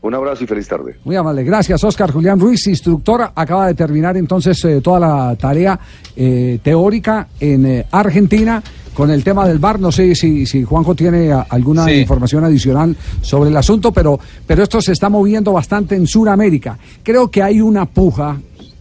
[0.00, 0.96] Un abrazo y feliz tarde.
[1.04, 3.30] Muy amable, gracias Oscar Julián Ruiz, instructor.
[3.34, 5.78] Acaba de terminar entonces eh, toda la tarea
[6.14, 8.62] eh, teórica en eh, Argentina
[8.98, 9.78] con el tema del bar.
[9.78, 11.92] No sé si, si Juanjo tiene alguna Sí.
[11.92, 16.76] información adicional sobre el asunto, pero, pero esto se está moviendo bastante en Sudamérica.
[17.04, 18.36] Creo que hay una puja,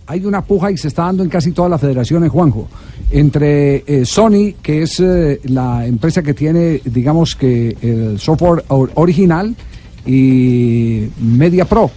[0.08, 2.68] hay una puja y se está dando en casi todas las federaciones, Juanjo,
[3.12, 8.90] entre eh, Sony, que es eh, la empresa que tiene, digamos que el software or-
[8.96, 9.56] original,
[10.04, 11.92] y Media Pro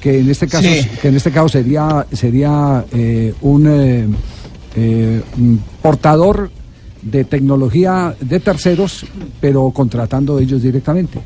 [0.00, 0.88] que en este caso Sí.
[1.02, 4.06] que en este caso sería sería eh, un, eh,
[4.74, 6.50] eh, un portador
[7.02, 9.06] de tecnología de terceros
[9.40, 11.18] pero contratando ellos directamente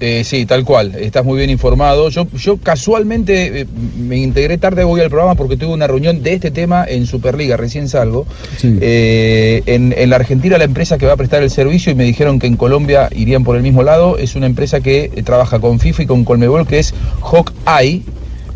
[0.00, 2.08] Eh, sí, tal cual, estás muy bien informado.
[2.08, 3.66] Yo, yo casualmente eh,
[3.98, 7.56] me integré tarde hoy al programa porque tuve una reunión de este tema en Superliga,
[7.56, 8.24] recién salgo.
[8.62, 12.04] Eh, en, en la Argentina la empresa que va a prestar el servicio y me
[12.04, 15.58] dijeron que en Colombia irían por el mismo lado, es una empresa que eh, trabaja
[15.58, 18.02] con FIFA y con Colmebol, que es Hawkeye,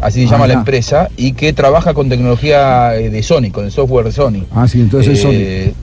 [0.00, 0.60] así se llama la Ajá.
[0.60, 4.44] empresa, y que trabaja con tecnología de Sony, con el software de Sony.
[4.52, 5.74] ah sí entonces es Eh,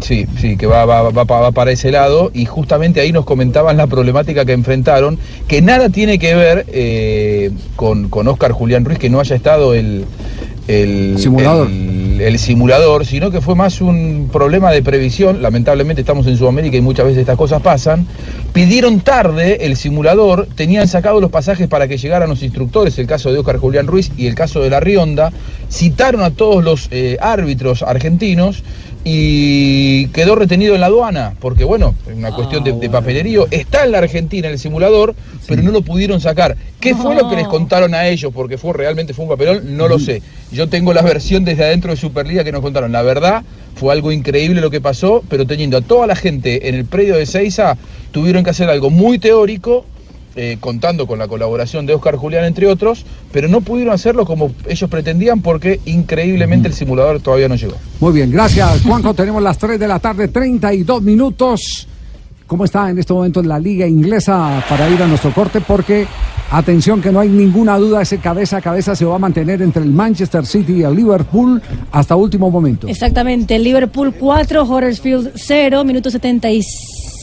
[0.00, 3.24] Sí, sí, que va, va, va, pa- va para ese lado y justamente ahí nos
[3.24, 8.84] comentaban la problemática que enfrentaron, que nada tiene que ver eh, con, con Oscar Julián
[8.84, 10.04] Ruiz, que no haya estado el,
[10.68, 11.68] el Simulador.
[11.68, 15.42] el- el simulador, sino que fue más un problema de previsión.
[15.42, 18.06] Lamentablemente estamos en Sudamérica y muchas veces estas cosas pasan.
[18.52, 23.32] Pidieron tarde el simulador, tenían sacado los pasajes para que llegaran los instructores, el caso
[23.32, 25.32] de Oscar Julián Ruiz y el caso de La Rionda,
[25.68, 28.62] citaron a todos los eh, árbitros argentinos
[29.04, 33.84] y quedó retenido en la aduana, porque bueno, es una cuestión de, de papelerío, está
[33.84, 35.14] en la Argentina el simulador,
[35.46, 36.56] pero no lo pudieron sacar.
[36.80, 38.32] ¿Qué fue lo que les contaron a ellos?
[38.34, 40.22] Porque fue realmente fue un papelón, no lo sé.
[40.50, 42.92] Yo tengo la versión desde adentro de Superliga que nos contaron.
[42.92, 43.42] La verdad,
[43.74, 47.16] fue algo increíble lo que pasó, pero teniendo a toda la gente en el predio
[47.16, 47.76] de Seiza,
[48.10, 49.86] tuvieron que hacer algo muy teórico,
[50.36, 54.52] eh, contando con la colaboración de Oscar Julián, entre otros, pero no pudieron hacerlo como
[54.68, 57.76] ellos pretendían porque increíblemente el simulador todavía no llegó.
[58.00, 61.88] muy bien gracias Juanjo tenemos las 3 de la tarde 32 minutos
[62.52, 65.62] ¿Cómo está en este momento en la liga inglesa para ir a nuestro corte?
[65.62, 66.06] Porque,
[66.50, 69.82] atención, que no hay ninguna duda, ese cabeza a cabeza se va a mantener entre
[69.82, 72.88] el Manchester City y el Liverpool hasta último momento.
[72.88, 76.10] Exactamente, el Liverpool 4, Huddersfield 0, minuto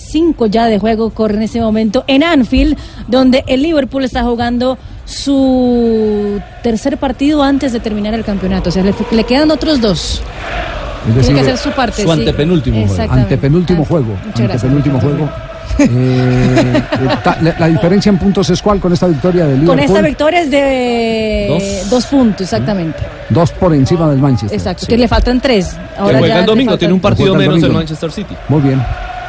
[0.10, 2.77] 75 ya de juego corre en ese momento en Anfield,
[3.07, 8.69] donde el Liverpool está jugando su tercer partido antes de terminar el campeonato.
[8.69, 10.22] O sea, le, le quedan otros dos.
[11.07, 12.02] Decir, Tiene que hacer su parte.
[12.03, 12.19] su sí.
[12.19, 13.14] antepenúltimo juego.
[13.14, 14.07] Antepenúltimo juego.
[14.26, 14.64] muchas gracias.
[14.64, 15.30] Antepenúltimo juego.
[15.81, 16.81] Eh, eh,
[17.23, 19.77] ta- la, la diferencia en puntos es cuál con esta victoria de Liverpool.
[19.77, 21.90] Con esta victoria es de Dos.
[21.90, 22.99] dos, puntos, exactamente.
[23.30, 24.57] Dos por encima del Manchester.
[24.57, 25.68] Exacto, que le faltan tres.
[25.95, 27.72] Que Ahora juega ya el domingo, faltan- tiene un partido el menos el.
[27.72, 28.36] Manchester City.
[28.49, 28.81] Muy bien.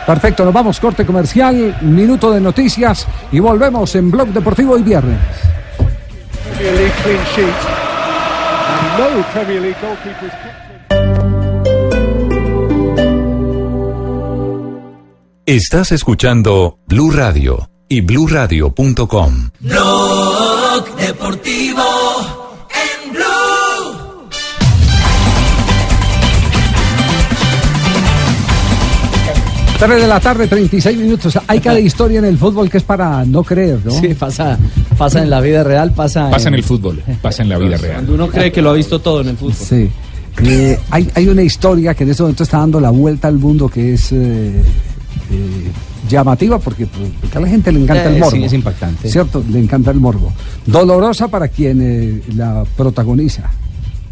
[0.06, 5.18] Perfecto, nos vamos, corte comercial, minuto de noticias y volvemos en Blog Deportivo hoy viernes.
[15.46, 19.50] Estás escuchando Blue Radio y bluradio.com.
[19.60, 21.89] Blog Deportivo
[29.80, 31.38] 3 de la tarde, 36 minutos.
[31.46, 33.90] Hay cada historia en el fútbol que es para no creer, ¿no?
[33.92, 34.58] Sí, pasa,
[34.98, 37.94] pasa en la vida real, pasa, Pasa en el fútbol, pasa en la vida real.
[37.94, 39.54] Cuando uno cree que lo ha visto todo en el fútbol.
[39.54, 39.90] Sí.
[40.44, 43.68] Eh, hay, hay una historia que en este momento está dando la vuelta al mundo
[43.68, 44.16] que es eh,
[45.32, 45.70] eh,
[46.08, 48.30] llamativa porque, porque a la gente le encanta Eh, el morbo.
[48.36, 49.08] sí, es impactante.
[49.10, 49.42] ¿Cierto?
[49.50, 50.32] Le encanta el morbo.
[50.66, 53.50] Dolorosa para quien eh, la protagoniza.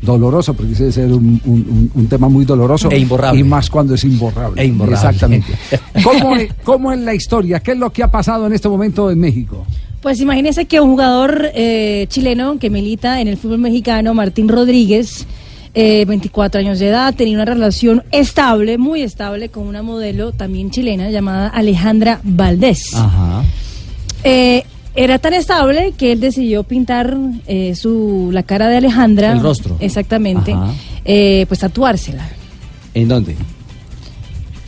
[0.01, 2.91] Dolorosa porque debe ser un, un- un- un tema muy doloroso.
[2.91, 3.41] E imborrable.
[3.41, 4.63] Y más cuando es imborrable.
[4.63, 4.95] E imborrable.
[4.97, 5.53] Exactamente.
[6.05, 7.61] ¿Cómo, es- ¿Cómo es la historia?
[7.61, 9.67] ¿Qué es lo que ha pasado en este momento en México?
[10.01, 15.27] Pues imagínese que un jugador eh, chileno que milita en el fútbol mexicano, Martín Rodríguez,
[15.75, 20.71] eh, 24 años de edad, tenía una relación estable, muy estable, con una modelo también
[20.71, 22.95] chilena llamada Alejandra Valdés.
[22.95, 23.43] Ajá.
[24.25, 27.17] Eh, era tan estable que él decidió pintar
[27.47, 29.33] eh, su, la cara de Alejandra.
[29.33, 29.77] El rostro.
[29.81, 30.55] Exactamente.
[31.05, 32.29] Eh, pues tatuársela.
[32.95, 33.37] ¿En dónde?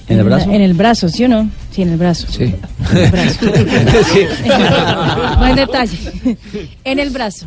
[0.08, 0.50] ¿En el brazo?
[0.50, 1.48] En el brazo, ¿sí o no?
[1.70, 2.26] Sí, en el brazo.
[2.30, 2.42] Sí.
[2.44, 3.46] En el brazo.
[4.12, 5.54] Sí.
[5.56, 5.98] Detalle.
[6.84, 7.46] En el brazo.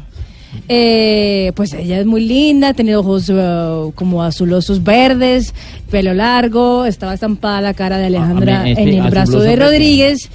[0.69, 5.53] Eh, pues ella es muy linda, tiene ojos eh, como azulosos verdes,
[5.89, 9.55] pelo largo, estaba estampada la cara de Alejandra Ah, me- en espe- el brazo de.
[9.55, 10.29] Rodríguez,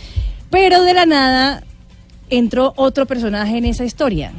[0.50, 1.62] pero de la nada
[2.30, 4.32] entró otro personaje en esa historia.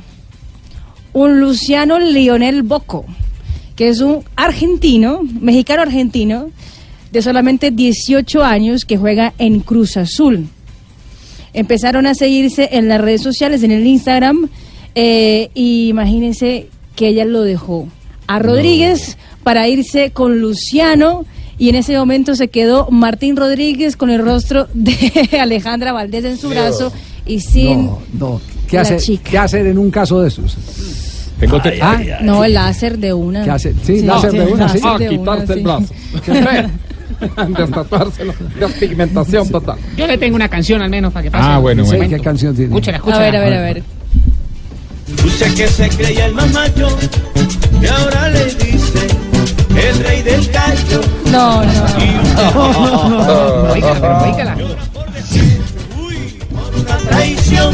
[1.13, 3.05] Un Luciano Lionel Boco,
[3.75, 6.51] que es un argentino, mexicano argentino,
[7.11, 10.47] de solamente 18 años que juega en Cruz Azul.
[11.53, 14.49] Empezaron a seguirse en las redes sociales, en el Instagram,
[14.95, 17.87] eh, y imagínense que ella lo dejó
[18.27, 21.25] a Rodríguez para irse con Luciano.
[21.57, 26.37] Y en ese momento se quedó Martín Rodríguez con el rostro de Alejandra Valdés en
[26.37, 26.93] su brazo
[27.25, 28.41] y sin No, no.
[28.67, 29.29] ¿Qué, la hace, chica.
[29.31, 30.55] ¿Qué hacer en un caso de esos?
[31.39, 33.43] Tengo te- Ah, no, el láser de una.
[33.43, 33.73] ¿Qué hace?
[33.83, 34.79] Sí, láser de una, sí.
[34.83, 35.63] Ah, quitarse el sí.
[35.63, 35.93] brazo.
[37.57, 38.33] Destatuárselo.
[38.59, 39.77] Despigmentación total.
[39.97, 41.43] Yo le tengo una canción al menos para que pase.
[41.49, 42.15] Ah, bueno, Sí, bueno.
[42.17, 42.69] ¿Qué canción tiene?
[42.69, 43.23] Escúchala, A escúchala.
[43.25, 43.83] ver, a ver, a ver.
[45.25, 46.87] Usted que se creía el más macho
[47.81, 49.07] y ahora le dice
[49.89, 51.01] el rey del calcio.
[51.31, 51.83] No, no.
[53.73, 54.57] Oígala, pero oígala.
[56.77, 57.73] Una traición.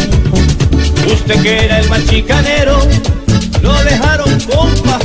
[1.12, 2.80] Usted que era el más chicanero,
[3.62, 5.00] lo dejaron compa.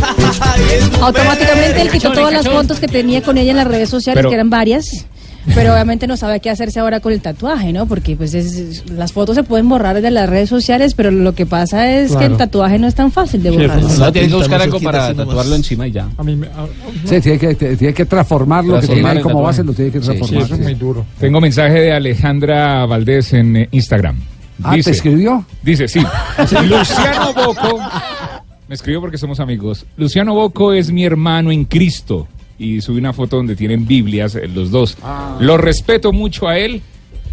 [0.58, 1.02] y es mujer.
[1.02, 4.28] Automáticamente él quitó todas las fotos que tenía con ella en las redes sociales, Pero-
[4.30, 5.06] que eran varias.
[5.54, 7.86] Pero obviamente no sabe qué hacerse ahora con el tatuaje, ¿no?
[7.86, 11.46] Porque pues es- las fotos se pueden borrar de las redes sociales, pero lo que
[11.46, 12.32] pasa es que Claro.
[12.32, 13.82] el tatuaje no es tan fácil de borrar.
[13.82, 16.08] No, tienes que buscar algo para tatuarlo encima y ya.
[16.18, 16.66] A mí me- a-
[17.06, 19.46] Sí, tiene que, tiene que transformarlo, que tiene Transformar ahí como tatuaje.
[19.46, 20.44] base, lo tiene que Sí, sí, transformar.
[20.44, 21.06] eso es muy duro.
[21.18, 24.16] Tengo mensaje de Alejandra Valdés en eh, Instagram.
[24.62, 25.44] Ah, ¿te escribió?
[25.62, 26.00] Dice, sí.
[26.66, 27.80] Luciano Boco.
[28.68, 29.86] Me escribió porque somos amigos.
[29.96, 32.28] Luciano Boco es mi hermano en Cristo.
[32.60, 34.98] Y subí una foto donde tienen Biblias eh, los dos.
[35.02, 35.38] Ah.
[35.40, 36.82] Lo respeto mucho a él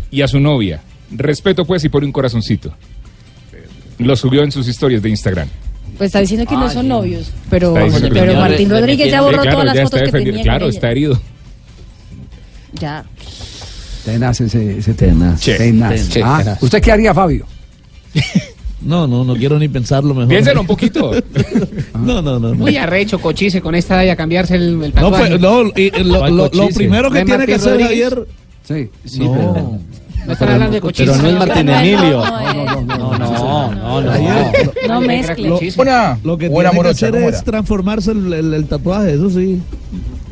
[0.10, 0.82] y a su novia.
[1.12, 2.74] Respeto pues y por un corazoncito.
[3.98, 5.50] Lo subió en sus historias de Instagram.
[5.98, 7.74] Pues está diciendo que no son novios, pero,
[8.14, 8.36] pero.
[8.36, 11.20] Martín Rodríguez ya borró Sí, claro, todas las fotos que tenía Claro, está herido.
[12.80, 13.04] Ya.
[14.06, 15.42] Tenaz ese, ese tenaz.
[15.42, 16.08] Che, tenaz.
[16.08, 16.58] che, Ah.
[16.62, 17.46] ¿Usted qué haría, Fabio?
[18.88, 20.30] No, no, no quiero ni pensarlo mejor.
[20.30, 21.12] Piénselo un poquito.
[22.00, 22.50] No, no, no.
[22.50, 22.56] no.
[22.56, 25.28] Muy arrecho, cochise, con esta edad y a cambiarse el, el No, tatuaje.
[25.30, 28.10] pues, no, y, y lo, primero que ¿De tiene que hacer Rodríguez?
[28.14, 28.28] Javier.
[28.64, 29.80] Sí, sí, no.
[30.26, 31.12] No están hablando de cochise.
[31.12, 32.24] Pero no es Martín No, Emilio.
[32.26, 34.52] no, no, No, no, no, no.
[34.88, 35.48] No mezcle.
[35.50, 38.66] Lo, Buena, lo que buena tiene morocha, que hacer ¿cómo es transformarse el, el- el
[38.68, 39.62] tatuaje, eso sí.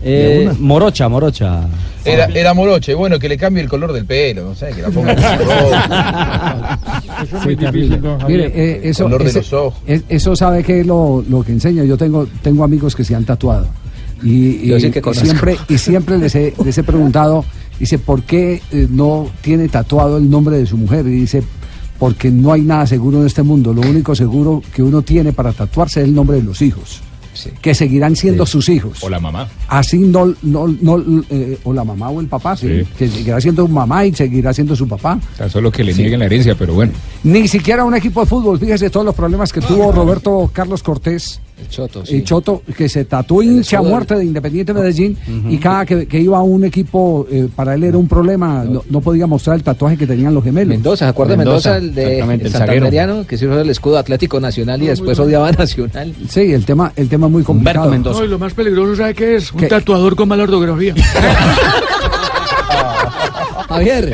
[0.04, 1.62] Eh, morocha, morocha.
[2.06, 4.90] Era, era moroche, bueno, que le cambie el color del pelo, no sé, que la
[4.90, 5.14] ponga.
[7.24, 9.80] Eso es muy difícil, Mire, eh, eso, color de los ojos.
[9.88, 11.84] es- eso sabe que es lo, lo que enseña.
[11.84, 13.68] Yo tengo, tengo amigos que se han tatuado.
[14.24, 17.46] Y, y- Yo sí que y siempre, y siempre les he, les he preguntado,
[17.80, 21.06] dice, ¿por qué eh, no tiene tatuado el nombre de su mujer?
[21.08, 21.44] Y dice,
[22.00, 23.74] porque no hay nada seguro en este mundo.
[23.74, 27.02] Lo único seguro que uno tiene para tatuarse es el nombre de los hijos.
[27.62, 29.04] Que seguirán siendo sus hijos.
[29.04, 29.48] O la mamá.
[29.68, 32.84] Así no, no, no eh, o la mamá o el papá, Sí.
[32.98, 35.20] que seguirá siendo mamá y seguirá siendo su papá.
[35.38, 36.94] Tan solo que le nieguen la herencia, pero bueno.
[37.24, 41.40] Ni siquiera un equipo de fútbol, fíjese todos los problemas que tuvo Roberto Carlos Cortés.
[41.58, 45.18] El Choto, El Choto, que se tatuó hincha muerte de Independiente Medellín
[45.50, 48.84] y cada que, que iba a un equipo, eh, para él era un problema, no,
[48.90, 50.70] no podía mostrar el tatuaje que tenían los gemelos.
[50.70, 54.84] Mendoza, ¿se acuerda de Mendoza, el de el santanderiano, que hizo el escudo Atlético Nacional
[54.84, 56.14] y después odiaba Nacional?
[56.30, 57.96] Sí, el tema, el tema es muy complicado.
[57.96, 59.52] No, y lo más peligroso, ¿sabe qué es?
[59.54, 59.68] Un ¿Qué?
[59.68, 60.94] tatuador con mala ortografía.
[63.70, 64.14] Javier.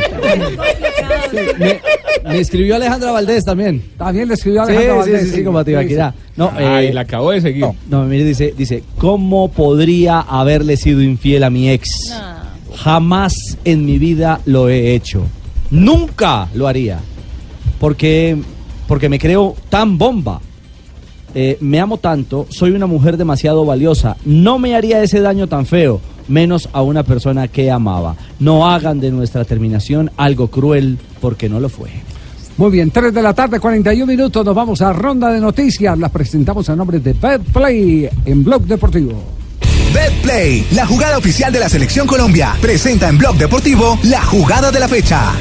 [1.58, 1.82] me,
[2.26, 3.84] me escribió Alejandra Valdés también.
[3.98, 5.36] También le escribió Sí, Alejandra sí, Valdés, sí, sí.
[5.38, 6.14] sí, como Tibaquirá.
[6.36, 7.66] No, Ay, eh, la acabo de seguir.
[7.90, 12.14] No, mire, dice, dice, ¿cómo podría haberle sido infiel a mi ex?
[12.76, 15.24] Jamás en mi vida lo he hecho.
[15.70, 17.00] Nunca lo haría.
[17.80, 18.38] Porque,
[18.88, 20.42] porque me creo tan bomba.
[21.34, 24.18] Eh, me amo tanto, soy una mujer demasiado valiosa.
[24.26, 26.02] No me haría ese daño tan feo,
[26.32, 28.16] menos a una persona que amaba.
[28.40, 31.90] No hagan de nuestra terminación algo cruel, porque no lo fue.
[32.58, 35.98] Muy bien, 3 de la tarde, 41 minutos, nos vamos a ronda de noticias.
[35.98, 39.42] Las presentamos a nombre de Betplay en Blog Deportivo.
[39.94, 44.80] BetPlay, la jugada oficial de la Selección Colombia, presenta en Blog Deportivo la jugada de
[44.80, 45.34] la fecha.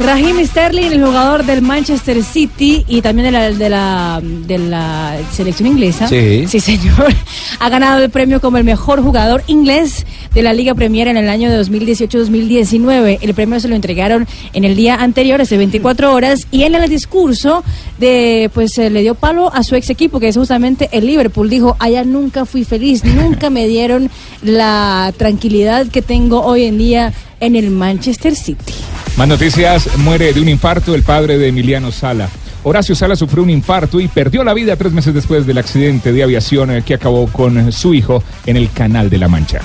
[0.00, 5.18] Raheem Sterling, el jugador del Manchester City y también de la, de la, de la
[5.30, 6.08] selección inglesa.
[6.08, 6.46] Sí.
[6.48, 7.14] señor.
[7.62, 11.28] Ha ganado el premio como el mejor jugador inglés de la Liga Premier en el
[11.28, 13.18] año de 2018-2019.
[13.20, 16.88] El premio se lo entregaron en el día anterior, hace 24 horas, y en el
[16.88, 17.62] discurso
[17.98, 21.50] de, pues eh, le dio palo a su ex equipo, que es justamente el Liverpool.
[21.50, 24.10] Dijo, allá nunca fui feliz, nunca me dieron
[24.42, 28.74] la tranquilidad que tengo hoy en día en el Manchester City.
[29.16, 32.28] Más noticias, muere de un infarto el padre de Emiliano Sala.
[32.62, 36.22] Horacio Sala sufrió un infarto y perdió la vida tres meses después del accidente de
[36.22, 39.60] aviación que acabó con su hijo en el Canal de la Mancha.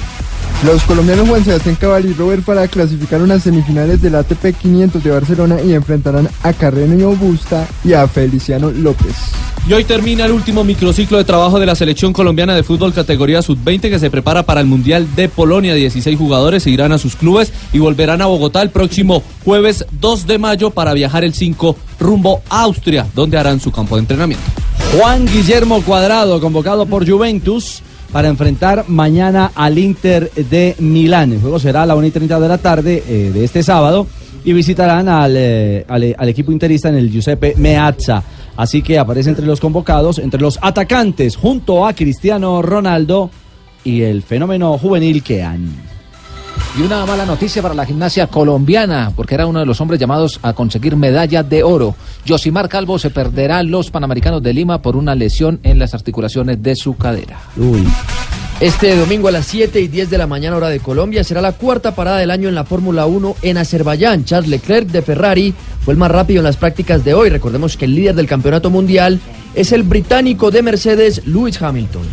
[0.66, 5.12] Los colombianos Juan Sebastián Cabal y Robert para clasificar unas semifinales del ATP 500 de
[5.12, 9.14] Barcelona y enfrentarán a Carreño Busta y a Feliciano López.
[9.70, 13.44] Y hoy termina el último microciclo de trabajo de la selección colombiana de fútbol categoría
[13.44, 15.76] sub-20 que se prepara para el Mundial de Polonia.
[15.76, 20.26] 16 jugadores se irán a sus clubes y volverán a Bogotá el próximo jueves 2
[20.26, 24.46] de mayo para viajar el 5 rumbo a Austria, donde harán su campo de entrenamiento.
[24.98, 27.84] Juan Guillermo Cuadrado, convocado por Juventus
[28.16, 31.34] para enfrentar mañana al Inter de Milán.
[31.34, 34.08] El juego será a la 1 y 30 de la tarde eh, de este sábado
[34.46, 38.24] y visitarán al, eh, al, al equipo interista en el Giuseppe Meazza.
[38.56, 43.32] Así que aparece entre los convocados, entre los atacantes, junto a Cristiano Ronaldo
[43.84, 45.95] y el fenómeno juvenil Kean.
[46.78, 50.40] Y una mala noticia para la gimnasia colombiana, porque era uno de los hombres llamados
[50.42, 51.96] a conseguir medalla de oro.
[52.28, 56.76] Josimar Calvo se perderá los Panamericanos de Lima por una lesión en las articulaciones de
[56.76, 57.40] su cadera.
[58.60, 61.52] Este domingo a las 7 y 10 de la mañana hora de Colombia será la
[61.52, 64.24] cuarta parada del año en la Fórmula 1 en Azerbaiyán.
[64.24, 67.30] Charles Leclerc de Ferrari fue el más rápido en las prácticas de hoy.
[67.30, 69.20] Recordemos que el líder del campeonato mundial
[69.56, 72.04] es el británico de Mercedes, Lewis Hamilton.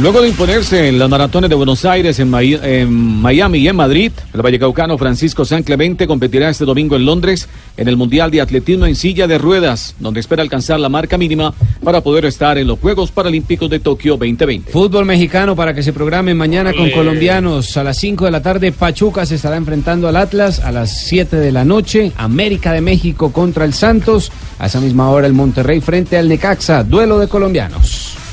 [0.00, 4.42] Luego de imponerse en las maratones de Buenos Aires, en, Miami y en Madrid, el
[4.42, 8.96] vallecaucano Francisco San Clemente competirá este domingo en Londres en el Mundial de Atletismo en
[8.96, 11.54] silla de ruedas, donde espera alcanzar la marca mínima
[11.84, 14.72] para poder estar en los Juegos Paralímpicos de Tokio 2020.
[14.72, 17.76] Fútbol mexicano para que se programe mañana con colombianos.
[17.76, 20.58] A las 5 de la tarde, Pachuca se estará enfrentando al Atlas.
[20.58, 24.32] A las 7 de la noche, América de México contra el Santos.
[24.58, 26.82] A esa misma hora, el Monterrey frente al Necaxa.
[26.82, 28.23] Duelo de colombianos.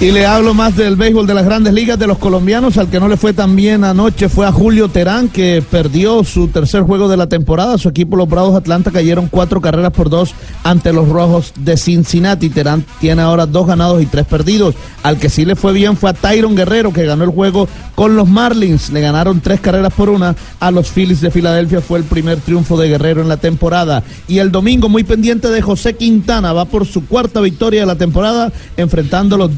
[0.00, 2.76] Y le hablo más del béisbol de las grandes ligas de los colombianos.
[2.76, 6.48] Al que no le fue tan bien anoche fue a Julio Terán, que perdió su
[6.48, 7.78] tercer juego de la temporada.
[7.78, 10.34] Su equipo, los Bravos Atlanta, cayeron cuatro carreras por dos
[10.64, 12.50] ante los Rojos de Cincinnati.
[12.50, 14.74] Terán tiene ahora dos ganados y tres perdidos.
[15.04, 18.16] Al que sí le fue bien fue a Tyron Guerrero, que ganó el juego con
[18.16, 18.90] los Marlins.
[18.90, 21.80] Le ganaron tres carreras por una a los Phillies de Filadelfia.
[21.80, 24.02] Fue el primer triunfo de Guerrero en la temporada.
[24.26, 27.96] Y el domingo, muy pendiente de José Quintana, va por su cuarta victoria de la
[27.96, 29.56] temporada, enfrentando a los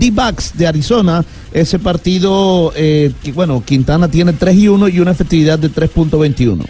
[0.55, 1.25] De Arizona.
[1.53, 6.65] Ese partido, eh, que, bueno, Quintana tiene 3 y 1 y una efectividad de 3.21.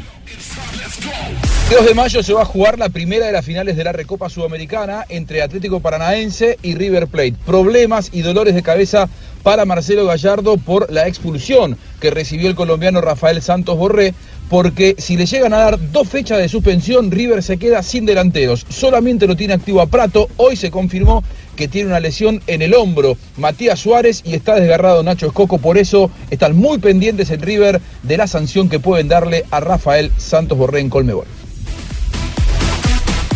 [1.69, 3.91] El 2 de mayo se va a jugar la primera de las finales de la
[3.91, 7.35] Recopa Sudamericana entre Atlético Paranaense y River Plate.
[7.45, 9.09] Problemas y dolores de cabeza
[9.43, 14.15] para Marcelo Gallardo por la expulsión que recibió el colombiano Rafael Santos Borré,
[14.49, 18.65] porque si le llegan a dar dos fechas de suspensión, River se queda sin delanteros.
[18.69, 20.29] Solamente lo tiene activo a Prato.
[20.37, 21.25] Hoy se confirmó
[21.57, 25.59] que tiene una lesión en el hombro, Matías Suárez, y está desgarrado Nacho Escoco.
[25.59, 30.13] Por eso están muy pendientes en River de la sanción que pueden darle a Rafael
[30.19, 31.27] Santos Borré en Colmebol.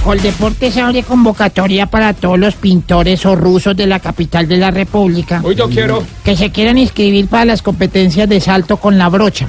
[0.04, 5.42] Coldeportes abre convocatoria para todos los pintores o rusos de la capital de la República.
[5.44, 6.02] Hoy yo quiero.
[6.24, 9.48] Que se quieran inscribir para las competencias de salto con la brocha.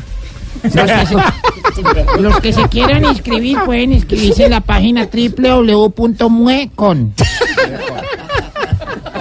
[0.63, 1.15] Los que se,
[2.19, 7.13] los que se quieran inscribir pueden inscribirse en la página www.muecon.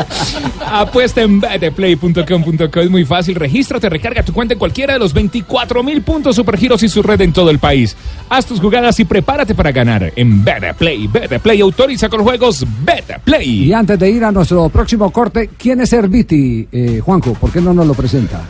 [0.67, 3.35] Apuesta en betplay.com.co es muy fácil.
[3.35, 7.21] Regístrate, recarga tu cuenta en cualquiera de los 24 mil puntos supergiros y su red
[7.21, 7.97] en todo el país.
[8.29, 11.07] Haz tus jugadas y prepárate para ganar en Betplay.
[11.07, 13.65] Betplay autoriza con juegos Betplay.
[13.65, 17.35] Y antes de ir a nuestro próximo corte, ¿quién es Herbiti, eh, Juanjo?
[17.35, 18.41] ¿Por qué no nos lo presenta?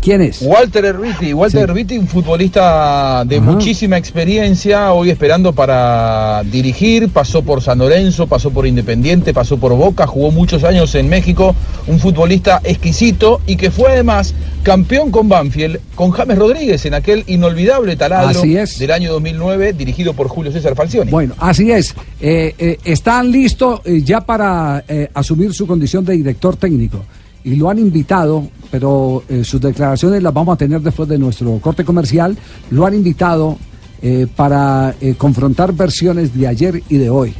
[0.00, 0.40] ¿Quién es?
[0.40, 7.60] Walter Erviti, Walter Erviti, un futbolista de muchísima experiencia, hoy esperando para dirigir, pasó por
[7.60, 11.54] San Lorenzo, pasó por Independiente, pasó por Boca, jugó muchos años en México,
[11.86, 17.24] un futbolista exquisito y que fue además campeón con Banfield, con James Rodríguez en aquel
[17.26, 18.78] inolvidable taladro Así es.
[18.78, 21.10] del año 2009, dirigido por Julio César Falcioni.
[21.10, 21.94] Bueno, así es.
[22.20, 27.04] Eh, eh, están listos eh, ya para eh, asumir su condición de director técnico.
[27.44, 31.58] Y lo han invitado, pero eh, sus declaraciones las vamos a tener después de nuestro
[31.58, 32.36] corte comercial.
[32.70, 33.56] Lo han invitado
[34.02, 37.34] eh, para eh, confrontar versiones de ayer y de hoy.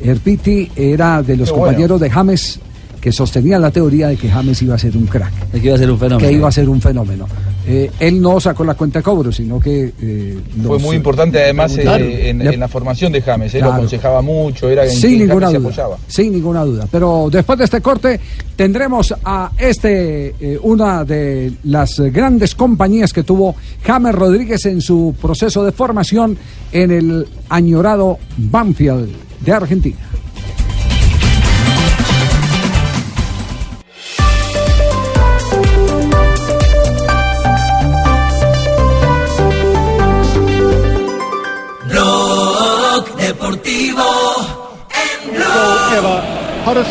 [0.00, 1.66] Erpiti era de los Qué bueno.
[1.66, 2.60] compañeros de James
[3.00, 5.50] que sostenían la teoría de que James iba a ser un crack.
[5.50, 6.28] De que iba a ser un fenómeno.
[6.28, 7.26] Que iba a ser un fenómeno.
[7.66, 9.92] Eh, él no sacó la cuenta de cobro, sino que...
[10.00, 12.04] eh, Fue muy importante además eh, Claro.
[12.04, 15.46] en, Le- en la formación de James, eh, lo aconsejaba mucho, era Sin quien ninguna
[15.46, 15.68] James se duda.
[15.84, 15.98] apoyaba.
[16.08, 16.88] Sin ninguna duda.
[16.90, 18.18] Pero después de este corte
[18.56, 25.64] tendremos a este una de las grandes compañías que tuvo James Rodríguez en su proceso
[25.64, 26.36] de formación
[26.72, 29.08] en el añorado Banfield
[29.40, 29.96] de Argentina.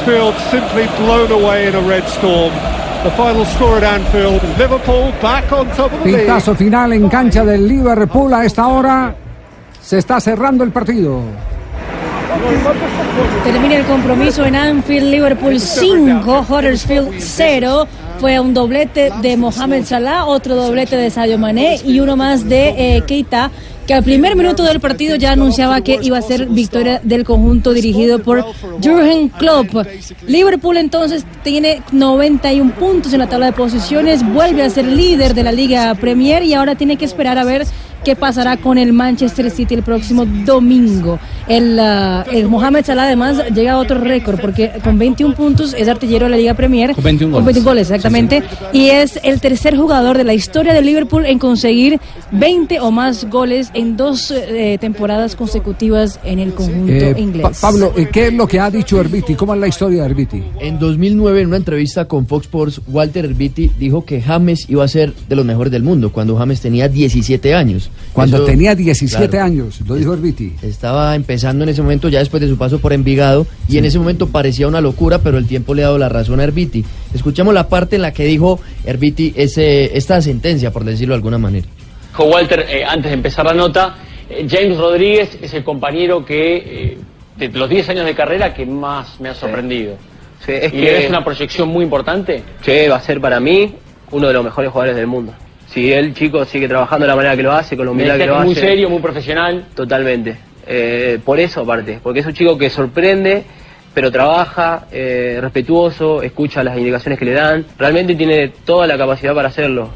[0.02, 2.52] Huddersfield simply blown away in a red storm.
[3.03, 6.19] The final score at Anfield, Liverpool back on top of the league.
[6.22, 9.15] Pitazo final en cancha del Liverpool a esta hora.
[9.82, 11.22] Se está cerrando el partido.
[13.44, 17.88] Termina el compromiso en Anfield, Liverpool 5, Huddersfield 0.
[18.19, 22.98] Fue un doblete de Mohamed Salah, otro doblete de Sadio Mané y uno más de
[22.98, 23.49] eh, Keita,
[23.86, 27.74] que al primer minuto del partido ya anunciaba que iba a ser victoria del conjunto
[27.74, 28.44] dirigido por
[28.82, 29.88] Jurgen Klopp.
[30.28, 35.44] Liverpool entonces tiene 91 puntos en la tabla de posiciones, vuelve a ser líder de
[35.44, 37.66] la Liga Premier y ahora tiene que esperar a ver
[38.03, 41.19] qué pasará con el Manchester City el próximo domingo.
[41.48, 45.88] El, ah, el Mohamed Salah además llega a otro récord porque con 21 puntos es
[45.88, 46.94] artillero de la Liga Premier.
[46.94, 47.56] Con 21 Con goles.
[47.56, 48.44] 21 goles, exactamente.
[48.73, 51.99] Y es el tercer jugador de la historia de Liverpool en conseguir
[52.32, 57.44] 20 o más goles en dos eh, temporadas consecutivas en el conjunto Eh, inglés.
[57.44, 59.36] Pa- Pablo, eh, ¿qué es lo que ha dicho Herbiti?
[59.36, 60.44] ¿Cómo es la historia de Herbiti?
[60.60, 64.88] En 2009, en una entrevista con Fox Sports, Walter Herbiti dijo que James iba a
[64.88, 67.90] ser de los mejores del mundo cuando James tenía 17 años.
[68.13, 70.53] Cuando Eso- tenía 17 claro, años, lo dijo Herbiti.
[70.61, 73.99] Estaba empezando en ese momento, ya después de su paso por Envigado, y en ese
[73.99, 76.84] momento parecía una locura, pero el tiempo le ha dado la razón a Herbiti.
[77.13, 81.38] Escuchamos la parte en la que dijo Herbiti ese, esta sentencia, por decirlo de alguna
[81.38, 81.68] manera.
[82.09, 83.95] Dijo Walter, eh, antes de empezar la nota,
[84.30, 86.97] eh, James Rodríguez es el compañero que, eh,
[87.38, 89.95] de los 10 años de carrera, que más me ha sorprendido.
[90.47, 92.43] es ¿Y que- es una proyección muy importante?
[92.63, 93.76] que va a ser para mí
[94.11, 95.34] uno de los mejores jugadores del mundo.
[95.73, 98.26] Si el chico sigue trabajando de la manera que lo hace, con la humildad que
[98.26, 98.61] lo muy hace.
[98.61, 99.68] serio, muy profesional.
[99.73, 100.38] Totalmente.
[100.68, 103.43] Eh, por eso aparte, porque es un chico que sorprende,
[103.93, 107.65] pero trabaja, eh, respetuoso, escucha las indicaciones que le dan.
[107.77, 109.89] Realmente tiene toda la capacidad para hacerlo.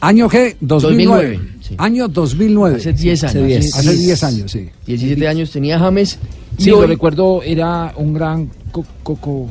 [0.00, 0.56] ¿Año qué?
[0.60, 1.28] 2009.
[1.28, 1.74] 2009, sí.
[1.78, 2.76] Año 2009.
[2.76, 3.34] Hace 10 años.
[3.34, 4.68] Hace Hace 10 años, sí.
[4.86, 6.18] 17 años tenía James.
[6.64, 9.48] Sí, lo hoy- recuerdo, era un gran co- coco,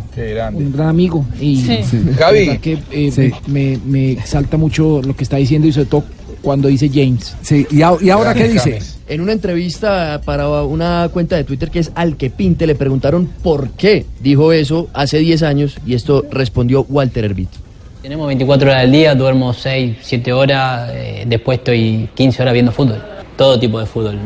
[0.53, 1.25] un gran amigo.
[1.39, 1.79] Y Sí.
[1.83, 1.99] Sí.
[2.17, 2.57] Gaby.
[2.59, 3.31] que eh, Sí.
[3.47, 6.03] me, me, me exalta mucho lo que está diciendo y sobre todo
[6.41, 7.35] cuando dice James.
[7.41, 8.79] Sí, ¿y, a- y ahora qué dice?
[9.07, 13.27] En una entrevista para una cuenta de Twitter que es Al que Pinte, le preguntaron
[13.43, 17.57] por qué dijo eso hace 10 años y esto respondió Walter Herbiti.
[18.03, 22.71] Tenemos 24 horas al día, duermo 6, 7 horas, eh, después estoy 15 horas viendo
[22.71, 23.01] fútbol.
[23.35, 24.17] Todo tipo de fútbol.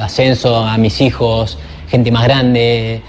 [0.00, 1.56] Ascenso a mis hijos,
[1.90, 3.02] gente más grande,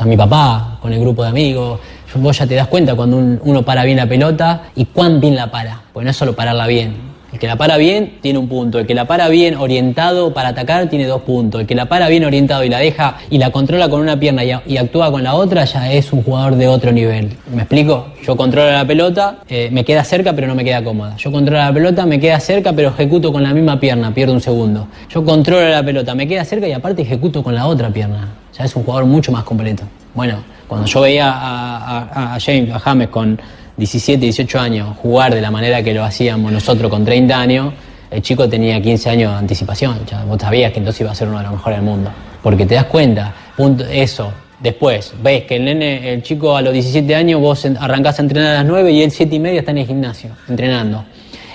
[0.00, 1.80] a mi papá, con el grupo de amigos.
[2.14, 5.36] Vos ya te das cuenta cuando un- uno para bien la pelota y cuán bien
[5.36, 5.80] la para.
[5.92, 6.94] Porque no es solo pararla bien,
[7.36, 10.48] El que la para bien tiene un punto, el que la para bien orientado para
[10.48, 13.50] atacar tiene dos puntos, el que la para bien orientado y la deja y la
[13.50, 16.66] controla con una pierna y, y actúa con la otra ya es un jugador de
[16.66, 17.36] otro nivel.
[17.54, 18.06] ¿Me explico?
[18.26, 21.14] Yo controlo la pelota, eh, me queda cerca pero no me queda cómoda.
[21.18, 24.40] Yo controlo la pelota, me queda cerca pero ejecuto con la misma pierna, pierdo un
[24.40, 24.88] segundo.
[25.10, 28.28] Yo controlo la pelota, me queda cerca y aparte ejecuto con la otra pierna.
[28.58, 29.82] Ya es un jugador mucho más completo.
[30.14, 33.38] Bueno, cuando yo veía a- a James, a James con
[33.76, 37.74] 17, 18 años jugar de la manera que lo hacíamos nosotros con 30 años,
[38.10, 39.98] el chico tenía 15 años de anticipación.
[40.26, 42.10] Vos sabías que entonces iba a ser uno de los mejores del mundo.
[42.42, 44.32] Porque te das cuenta, punto, eso.
[44.60, 48.52] Después, ves que el nene, el chico a los 17 años, vos arrancás a entrenar
[48.52, 51.04] a las 9 y él 7 y media está en el gimnasio, entrenando.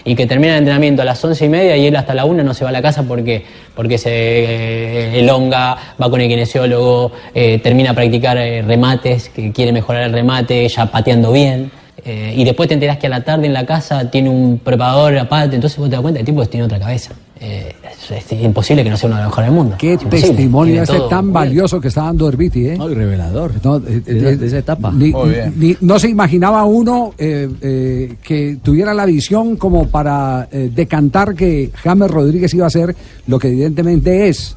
[0.04, 2.44] Y que termina el entrenamiento a las 11 y media y él hasta la 1
[2.44, 3.44] no se va a la casa porque,
[3.76, 9.52] porque se eh, elonga, va con el kinesiólogo, eh, termina a practicar eh, remates, que
[9.52, 11.72] quiere mejorar el remate, ya pateando bien.
[12.04, 15.16] Eh, y después te enterás que a la tarde en la casa tiene un preparador
[15.18, 17.12] aparte, entonces vos te das cuenta que el tipo tiene otra cabeza.
[17.44, 17.74] Eh,
[18.10, 19.76] es, es imposible que no sea uno de los mejores del mundo.
[19.78, 21.08] Qué testimonio este todo.
[21.08, 22.78] tan valioso que está dando Herbiti, ¿eh?
[22.78, 23.52] revelador.
[23.64, 24.92] No, eh, De esa- eh, de esa etapa.
[24.92, 25.54] ni- Muy bien.
[25.58, 31.34] ni- no se imaginaba uno eh, eh, que tuviera la visión como para eh, decantar
[31.36, 32.96] que James Rodríguez iba a ser
[33.28, 34.56] lo que evidentemente es.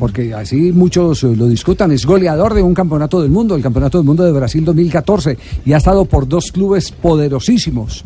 [0.00, 3.98] Porque así muchos eh, lo discutan, es goleador de un campeonato del mundo, el campeonato
[3.98, 8.02] del mundo de Brasil 2014, y ha estado por dos clubes poderosísimos,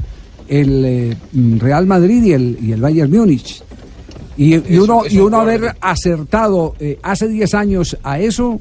[0.49, 3.63] el eh, mm, Real Madrid y el, y el Bayern Múnich.
[4.37, 8.59] Y, y uno, y uno haber acertado eh, hace 10 años a eso,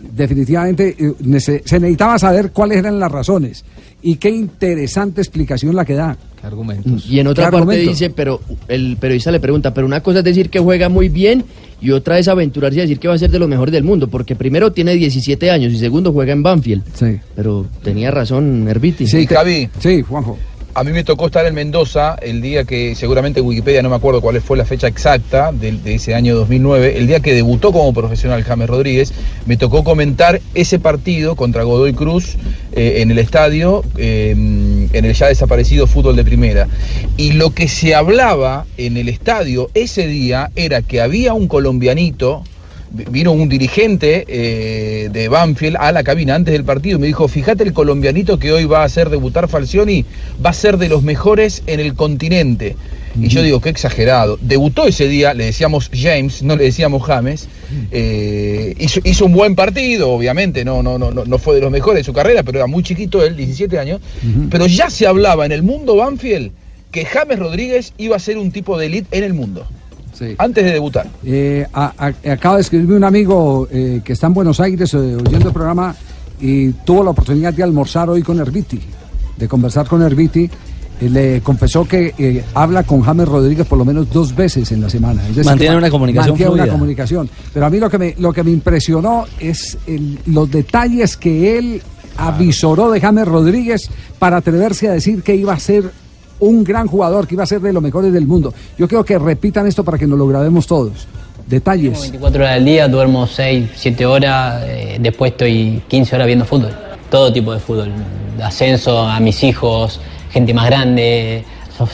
[0.00, 3.64] definitivamente eh, se necesitaba saber cuáles eran las razones.
[4.02, 6.16] Y qué interesante explicación la que da.
[6.42, 7.06] Argumentos?
[7.06, 7.90] Y en otra ¿Qué parte argumento?
[7.90, 11.44] dice, pero el periodista le pregunta, pero una cosa es decir que juega muy bien
[11.80, 14.08] y otra es aventurarse y decir que va a ser de los mejores del mundo,
[14.08, 16.82] porque primero tiene 17 años y segundo juega en Banfield.
[16.94, 17.18] Sí.
[17.34, 19.06] Pero tenía razón Herbiti.
[19.06, 19.68] Sí, Javi.
[19.78, 20.38] Sí, Juanjo.
[20.72, 24.20] A mí me tocó estar en Mendoza el día que, seguramente Wikipedia no me acuerdo
[24.20, 28.44] cuál fue la fecha exacta de, ese año 2009, el día que debutó como profesional
[28.44, 29.12] James Rodríguez,
[29.46, 32.36] me tocó comentar ese partido contra Godoy Cruz
[32.72, 36.68] eh, en el estadio, eh, en el ya desaparecido fútbol de primera.
[37.16, 42.44] Y lo que se hablaba en el estadio ese día era que había un colombianito,
[42.90, 47.28] vino un dirigente eh, de Banfield a la cabina antes del partido y me dijo,
[47.28, 50.04] fíjate el colombianito que hoy va a hacer debutar Falcioni,
[50.44, 52.76] va a ser de los mejores en el continente.
[53.20, 54.38] Y yo digo, qué exagerado.
[54.40, 57.48] Debutó ese día, le decíamos James, no le decíamos James.
[57.90, 61.70] eh, hizo, hizo un buen partido, obviamente, no, no, no, no no fue de los
[61.70, 64.00] mejores de su carrera, pero era muy chiquito él, 17 años.
[64.50, 66.52] Pero ya se hablaba en el mundo Banfield
[66.90, 69.66] que James Rodríguez iba a ser un tipo de elite en el mundo.
[70.38, 71.06] Antes de debutar.
[71.24, 74.96] Eh, a- a- acaba de escribirme un amigo eh, que está en Buenos Aires eh,
[74.98, 75.94] oyendo el programa
[76.40, 78.80] y tuvo la oportunidad de almorzar hoy con Herbiti,
[79.36, 80.48] de conversar con Herbiti.
[81.00, 84.90] Le confesó que eh, habla con James Rodríguez por lo menos dos veces en la
[84.90, 85.22] semana.
[85.22, 86.72] Es decir, Mantiene una comunicación mantiene una fluida.
[86.74, 87.30] comunicación.
[87.54, 91.56] Pero a mí lo que me, lo que me impresionó es el- los detalles que
[91.56, 91.80] él
[92.18, 93.88] avisoró de James Rodríguez
[94.18, 95.90] para atreverse a decir que iba a ser
[96.40, 98.52] un gran jugador, que iba a ser de los mejores del mundo.
[98.78, 101.06] Yo creo que repitan esto para que nos lo grabemos todos.
[101.46, 102.00] Detalles.
[102.00, 106.70] 24 horas del día, duermo 6, 7 horas, eh, después estoy 15 horas viendo fútbol.
[107.10, 107.90] Todo tipo de fútbol.
[108.42, 110.00] Ascenso a mis hijos,
[110.30, 111.44] gente más grande,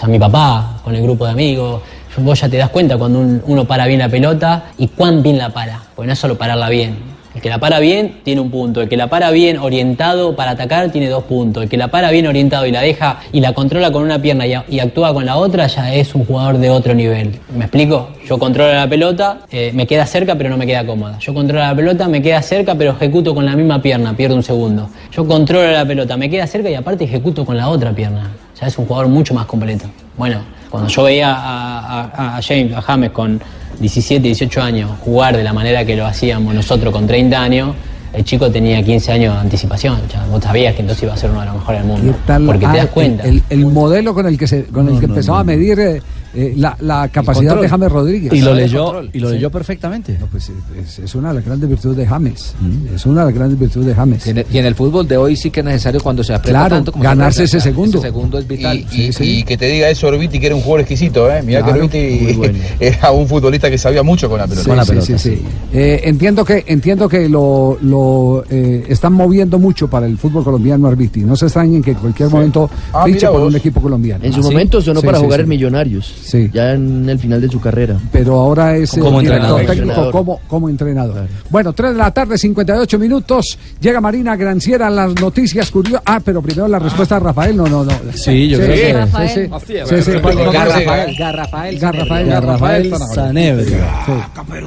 [0.02, 1.82] a mi papá, con el grupo de amigos.
[2.18, 5.36] Vos ya te das cuenta cuando un- uno para bien la pelota y cuán bien
[5.38, 5.82] la para.
[5.94, 6.96] Porque no es solo pararla bien.
[7.36, 8.80] El que la para bien tiene un punto.
[8.80, 11.64] El que la para bien orientado para atacar tiene dos puntos.
[11.64, 14.46] El que la para bien orientado y la deja y la controla con una pierna
[14.46, 17.38] y, actúa con la otra ya es un jugador de otro nivel.
[17.54, 18.08] ¿Me explico?
[18.26, 21.18] Yo controlo la pelota, eh, me queda cerca pero no me queda cómoda.
[21.18, 24.42] Yo controlo la pelota, me queda cerca pero ejecuto con la misma pierna, pierdo un
[24.42, 24.88] segundo.
[25.12, 28.30] Yo controlo la pelota, me queda cerca y aparte ejecuto con la otra pierna.
[28.58, 29.84] Ya es un jugador mucho más completo.
[30.16, 30.40] Bueno,
[30.70, 33.42] cuando yo veía a James, a James con
[33.80, 37.74] 17, 18 años jugar de la manera que lo hacíamos nosotros con 30 años,
[38.12, 39.98] el chico tenía 15 años de anticipación.
[40.12, 42.12] Ya vos sabías que entonces iba a ser uno de los mejores del mundo.
[42.12, 42.46] ¿Qué tal?
[42.46, 43.24] Porque te das cuenta.
[43.24, 46.02] El, el modelo con el que se, con el que empezaba a medir
[46.36, 48.32] eh, la, la capacidad de James Rodríguez.
[48.32, 49.34] Y lo leyó, y lo Sí.
[49.36, 50.16] leyó perfectamente.
[50.20, 52.54] No, pues, es, es una de las grandes virtudes de James.
[52.94, 54.26] Es una de las grandes virtudes de James.
[54.26, 56.34] Y en, el, y en el fútbol de hoy sí que es necesario cuando se
[56.34, 57.98] aprieta Claro, tanto como se ganarse aprieta, ese segundo.
[57.98, 58.84] Ese segundo es vital.
[58.92, 61.42] Y, y- y que te diga eso Orbiti, que era un jugador exquisito, ¿eh?
[61.42, 62.58] Mirá Claro, que Orbiti bueno.
[62.80, 64.84] era un futbolista que sabía mucho con la pelota.
[64.84, 65.42] Sí, sí, sí, sí.
[65.72, 70.86] Eh, entiendo que entiendo que lo, lo eh, están moviendo mucho para el fútbol colombiano
[70.88, 71.20] Arbiti.
[71.20, 73.48] No se extrañen que en cualquier momento Ah, fiche por vos.
[73.50, 74.24] un equipo colombiano.
[74.24, 75.42] En su ¿Ah, momento sonó Sí, para sí, jugar sí.
[75.44, 76.14] en Millonarios.
[76.26, 76.50] Sí.
[76.52, 77.96] ya en el final de su carrera.
[78.10, 79.60] Pero ahora es Como el director entrenador.
[79.60, 80.12] técnico Entrenador.
[80.12, 81.28] como, como entrenador.
[81.50, 83.58] Bueno, 3 de la tarde, 58 minutos.
[83.80, 86.02] Llega Marina Granciera, las noticias curiosas.
[86.04, 87.56] Ah, pero primero la respuesta de Rafael.
[87.56, 87.92] No, no, no.
[88.14, 89.50] Sí, yo creo que- Sí, sí.
[89.52, 89.88] Así Sí, es.
[89.88, 90.10] sí, sí.
[90.52, 92.90] Garrafael, Garrafael, Garrafael, Garrafael.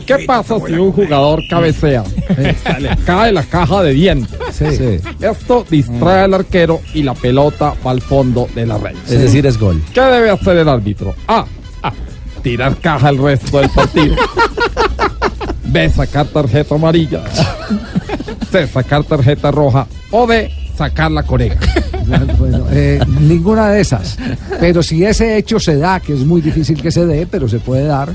[0.05, 2.03] ¿Qué pasa si un jugador cabecea?
[3.05, 4.37] Cae la caja de dientes.
[4.53, 4.65] Sí.
[5.21, 8.95] Esto distrae al arquero y la pelota va al fondo de la red.
[9.05, 9.81] Es decir, es gol.
[9.93, 11.13] ¿Qué debe hacer el árbitro?
[11.27, 11.45] A.
[12.41, 14.15] Tirar caja el resto del partido.
[15.65, 15.89] B.
[15.89, 17.21] Sacar tarjeta amarilla.
[18.51, 18.67] C.
[18.67, 19.87] Sacar tarjeta roja.
[20.11, 20.49] O D.
[20.77, 21.57] Sacar la corega.
[22.39, 24.17] Bueno, eh, ninguna de esas.
[24.59, 27.59] Pero si ese hecho se da, que es muy difícil que se dé, pero se
[27.59, 28.09] puede dar,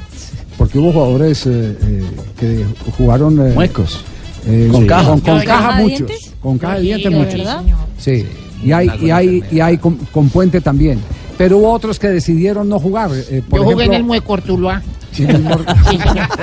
[0.57, 2.05] porque hubo jugadores eh, eh,
[2.41, 2.65] que
[2.97, 3.39] jugaron.
[3.47, 4.03] eh, Muecos.
[4.47, 5.09] eh, Con sí, caja.
[5.11, 5.99] Con, con ¿De caja caja de muchos.
[6.09, 6.33] dientes?
[6.41, 7.35] Con caja de Sí, dientes ¿de muchos.
[7.35, 7.63] verdad?
[7.99, 8.27] Sí.
[8.65, 10.99] Y hay, y hay, y hay con, con puente también.
[11.37, 13.11] Pero hubo otros que decidieron no jugar.
[13.13, 14.83] eh, por Yo jugué en el Mueco Ortuluá.
[15.13, 15.65] Sí, en el mor-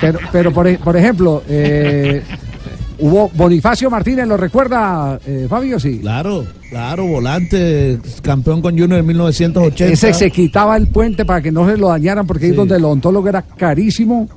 [0.00, 2.22] pero, pero por, por ejemplo, eh,
[2.98, 5.78] hubo Bonifacio Martínez, ¿lo recuerda eh, Fabio?
[5.80, 5.98] Sí.
[6.00, 9.92] Claro, claro, volante, campeón con Junior en 1980.
[9.92, 12.56] Ese se quitaba el puente para que no se lo dañaran porque ahí Sí.
[12.56, 14.28] donde el odontólogo era carísimo.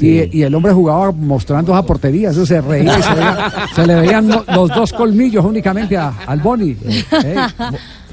[0.00, 3.86] Y, y el hombre jugaba mostrando esa portería, eso se reía y se, veía- se
[3.86, 6.76] le veían lo- los dos colmillos únicamente a- al Boni.
[7.24, 7.36] eh.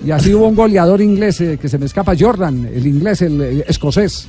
[0.06, 3.42] Y así hubo un goleador inglés eh, que se me escapa, Jordan, el inglés, el,
[3.42, 4.28] eh, escocés.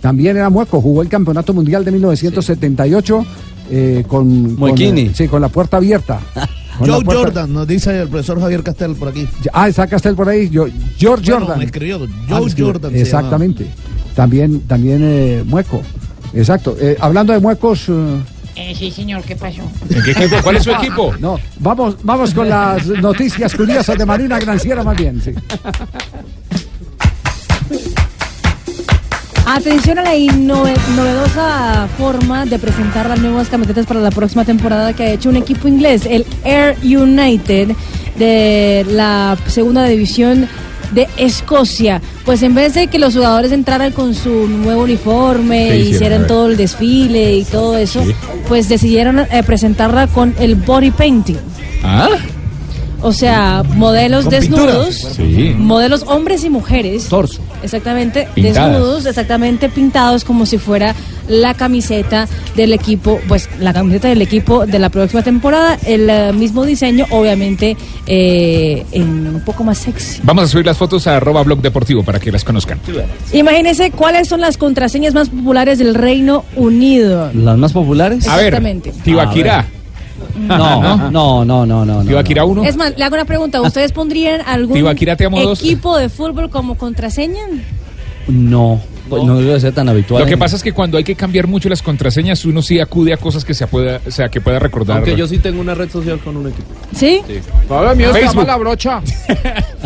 [0.00, 3.26] También era mueco, jugó el Campeonato Mundial de 1978
[3.70, 5.00] eh, con, con, Muequini.
[5.02, 6.20] eh, sí, con la puerta abierta.
[6.78, 9.26] Joe puerta- Jordan, nos dice el profesor Javier Castel por aquí.
[9.52, 10.50] Ah, está Castel por ahí.
[10.50, 10.66] Yo,
[10.98, 11.58] George Bueno, Jordan.
[11.58, 12.54] me escribió, Joe Ah.
[12.56, 13.66] Jordan se Exactamente.
[14.14, 15.80] También, también eh, mueco.
[16.36, 16.76] Exacto.
[16.80, 17.86] Eh, hablando de muecos.
[17.88, 18.20] eh,
[18.56, 19.62] Eh, sí, señor, ¿qué pasó?
[19.90, 20.36] ¿En qué equipo?
[20.42, 21.14] ¿Cuál es su equipo?
[21.18, 25.20] No, vamos, vamos con las noticias curiosas de Marina Granciera más bien.
[25.22, 25.32] Sí.
[29.48, 34.92] Atención a la innove- novedosa forma de presentar las nuevas camisetas para la próxima temporada
[34.92, 37.68] que ha hecho un equipo inglés, el Air United
[38.18, 40.48] de la segunda división
[40.92, 42.00] de Escocia.
[42.24, 45.70] Pues en vez de que los jugadores entraran con su nuevo uniforme.
[45.70, 48.12] A hicieran todo el desfile y todo eso, Sí.
[48.48, 51.36] pues decidieron eh, presentarla con el body painting.
[51.82, 52.08] ¿Ah?
[53.02, 55.54] O sea, modelos desnudos, Sí.
[55.56, 57.06] modelos hombres y mujeres.
[57.08, 57.40] Torso.
[57.62, 58.72] Exactamente, Pintadas.
[58.72, 60.94] desnudos, exactamente pintados como si fuera
[61.28, 66.32] la camiseta del equipo, pues la camiseta del equipo de la próxima temporada, el eh,
[66.32, 67.76] mismo diseño, obviamente
[68.06, 70.20] eh, en un poco más sexy.
[70.22, 72.80] Vamos a subir las fotos a arroba blog deportivo para que las conozcan.
[73.32, 77.30] Imagínense cuáles son las contraseñas más populares del Reino Unido.
[77.34, 78.26] ¿Las más populares?
[78.28, 78.82] A ver.
[79.04, 79.66] Tibaquirá.
[80.36, 81.84] No, no, no, no, no.
[81.84, 82.04] no.
[82.04, 82.64] Tibaquirá 1.
[82.64, 85.60] Es más, le hago una pregunta, ¿ustedes pondrían algún Tibaquirá, te amo dos.
[85.60, 87.42] equipo de fútbol como contraseña?
[88.28, 90.22] No, pues no debe ser tan habitual.
[90.22, 93.12] Lo que pasa es que cuando hay que cambiar mucho las contraseñas, uno sí acude
[93.12, 94.98] a cosas que se pueda, o sea, que pueda recordar.
[94.98, 96.68] Aunque yo sí tengo una red social con un equipo.
[96.94, 97.22] ¿Sí?
[97.68, 98.46] Ahora mío se llama Facebook.
[98.46, 99.02] la brocha.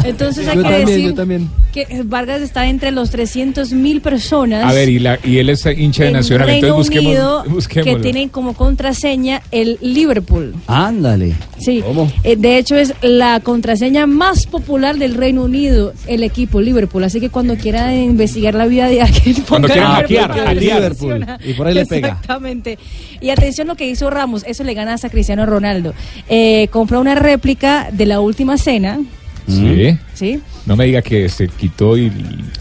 [0.05, 1.51] Entonces hay Yo que también, decir yo también.
[1.73, 4.65] Que Vargas está entre los 300 mil personas.
[4.65, 7.45] A ver, y, la, y él es hincha de en Nacional, Reino entonces busquemos.
[7.45, 7.45] Unido
[7.85, 10.55] que tienen como contraseña el Liverpool.
[10.67, 11.35] Ándale.
[11.59, 11.83] Sí,
[12.25, 17.05] Eh, de hecho es la contraseña más popular del Reino Unido, el equipo Liverpool.
[17.05, 21.27] Así que cuando quiera investigar la vida de alguien, Cuando Liverpool, hackear, les Liverpool.
[21.45, 22.09] Y por ahí le pega.
[22.09, 22.79] Exactamente.
[23.21, 25.95] Y atención lo que hizo Ramos, eso le gana a Cristiano Ronaldo.
[26.29, 29.01] Eh, compró una réplica de la última cena,
[29.47, 29.97] Sí.
[30.15, 30.41] ¿sí?
[30.67, 32.11] No me diga que se quitó y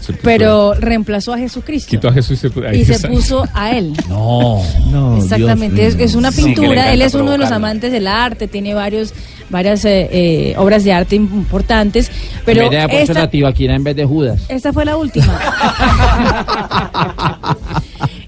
[0.00, 1.90] se puso- Pero reemplazó a Jesucristo.
[1.90, 3.08] quitó a Jesús y se, ahí y se está.
[3.08, 3.92] puso a él.
[4.08, 4.62] No.
[4.90, 8.74] No, Exactamente, es, es una pintura, él es uno de los amantes del arte, tiene
[8.74, 9.12] varios,
[9.50, 12.10] varias eh, eh, obras de arte importantes,
[12.44, 14.40] pero en vez de esta, en vez de Judas.
[14.48, 15.38] esta fue la última.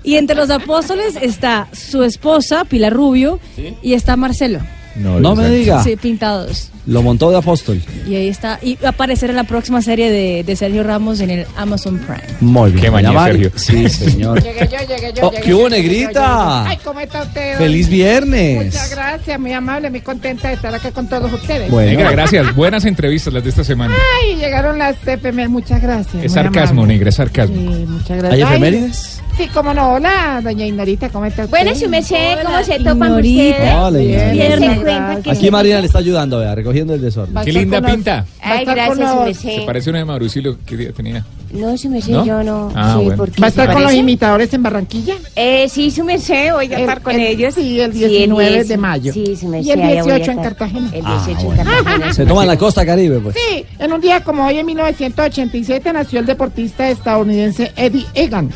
[0.04, 3.40] y entre los apóstoles está su esposa, Pilar Rubio,
[3.82, 4.60] y está Marcelo.
[4.96, 5.82] No, No me diga.
[5.82, 6.68] Sí, pintados.
[6.86, 7.80] Lo montó de apóstol.
[8.08, 11.20] Y ahí está, y va a aparecer en la próxima serie de, de Sergio Ramos
[11.20, 12.22] en el Amazon Prime.
[12.40, 12.82] Muy bien.
[12.84, 13.50] Qué maña, Doña Mari.
[13.54, 13.58] Sergio.
[13.58, 14.42] Sí, señor.
[14.42, 15.26] Llegué yo, llegué yo.
[15.28, 16.66] Oh, llegué ¿qué hubo, negrita?
[16.68, 17.56] Ay, ¿cómo está usted?
[17.58, 18.90] ¡Feliz Muchas viernes!
[18.90, 21.70] gracias, muy amable, muy contenta de estar aquí con todos ustedes.
[21.70, 21.90] Bueno.
[21.90, 22.54] Negra, gracias.
[22.56, 23.94] Buenas entrevistas las de esta semana.
[24.24, 26.24] Ay, llegaron las efemérides, muchas gracias.
[26.24, 26.94] Es sarcasmo, amable.
[26.94, 27.54] negra, es sarcasmo.
[27.54, 28.32] Sí, muchas gracias.
[28.32, 29.22] ¿Hay Ay, efemérides?
[29.36, 29.94] Sí, cómo no.
[29.94, 31.50] Hola, doña Ignorita, ¿cómo está usted?
[31.50, 33.50] Bueno, su merced, ¿cómo se topan Ignorita.
[33.56, 33.74] ustedes?
[33.74, 34.30] Hola, Ignorita.
[34.32, 37.44] Bien, Bien, se cuenta que Aquí Marina le está ayudando, vea, recogiendo el desorden.
[37.44, 38.24] Qué linda pinta.
[38.40, 39.36] Ay, gracias, su los-.
[39.36, 41.24] Se parece una de Mauricio que día tenía.
[41.52, 42.24] No, su merced, ¿No?
[42.24, 42.72] yo no.
[42.74, 43.16] Ah, sí, bueno.
[43.18, 45.16] ¿por qué ¿Va a estar con los imitadores en Barranquilla?
[45.36, 47.54] Eh, sí, su merced, voy a El- estar con el- ellos.
[47.54, 49.12] sí, el Sí, 19 10, de mayo.
[49.12, 49.68] Sí, su merced.
[49.68, 50.42] Y el allá voy a 18 en.
[50.42, 50.90] Cartagena.
[50.94, 51.62] El Ah, 18 en bueno.
[51.64, 52.14] Cartagena.
[52.14, 53.36] Se toma la costa caribe, pues.
[53.36, 58.48] Sí, en un día como hoy, en 1987, nació el deportista estadounidense Eddie Egan.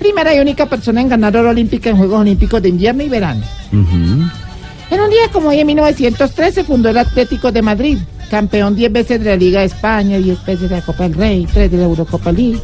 [0.00, 3.42] Primera y única persona en ganar oro olímpica en Juegos Olímpicos de invierno y verano.
[4.92, 7.96] En un día como hoy, en 1913, fundó el Atlético de Madrid,
[8.30, 11.48] campeón 10 veces de la Liga de España, 10 veces de la Copa del Rey,
[11.50, 12.60] 3 de la Eurocopa League,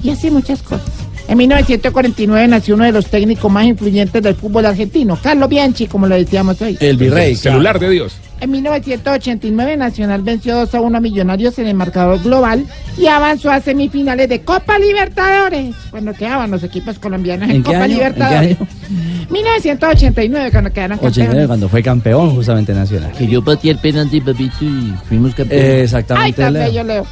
[0.00, 0.88] y así muchas cosas.
[1.26, 6.06] En 1949 nació uno de los técnicos más influyentes del fútbol argentino, Carlos Bianchi, como
[6.06, 6.78] lo decíamos hoy.
[6.78, 7.34] El virrey.
[7.34, 8.18] Celular de Dios.
[8.40, 12.66] En 1989 Nacional venció 2 a 1 a Millonarios en el marcador global
[12.98, 15.74] y avanzó a semifinales de Copa Libertadores.
[15.90, 18.56] Cuando quedaban los equipos colombianos en, ¿En qué Copa Libertadores.
[18.60, 18.68] año?
[19.30, 21.46] 1989 cuando quedaron 89 campeones.
[21.48, 23.12] cuando fue campeón justamente nacional.
[23.12, 25.66] Que yo batí el penalti, papito, y fuimos campeones.
[25.74, 26.64] Ay, Exactamente, tan Leo.
[26.64, 27.06] bello, Leo.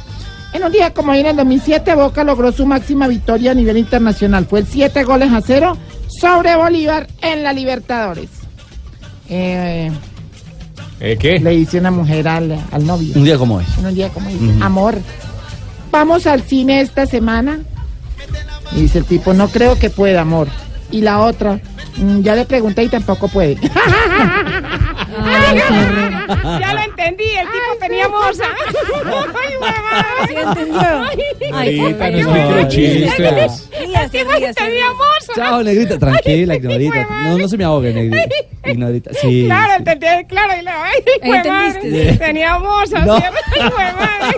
[0.53, 3.77] En un día como hoy, en el 2007, Boca logró su máxima victoria a nivel
[3.77, 4.45] internacional.
[4.45, 5.75] Fue el 7 goles a 0
[6.21, 8.29] sobre Bolívar en la Libertadores.
[9.29, 9.91] Eh,
[11.05, 11.37] ¿Eh, ¿Qué?
[11.39, 13.13] le dice una mujer al, al novio.
[13.15, 13.59] Un día como.
[13.59, 14.63] En un día como Ujú.
[14.63, 14.95] amor,
[15.91, 17.59] vamos al cine esta semana.
[18.71, 20.47] Y dice el tipo, no creo que pueda, amor.
[20.91, 21.59] Y la otra,
[21.97, 23.57] "Mm, ya le pregunté y tampoco puede.
[26.59, 28.45] Ya lo entendí, el tipo tenía moza.
[29.05, 30.05] Ay, mamá.
[30.27, 31.03] ¿Sí entendió?
[31.09, 33.69] Ay, qué Negrita, no explique los chistes.
[33.79, 34.53] Ríase, ríase.
[34.53, 35.33] Tenía moza.
[35.35, 37.07] Chao, negrita, tranquila, ignorita.
[37.09, 38.35] No, no se me ahogue, negrita.
[38.65, 39.43] Ignorita, sí.
[39.45, 42.17] Claro, entendí, claro, y ay, entendiste.
[42.17, 43.03] Tenía moza.
[43.03, 44.35] Ay.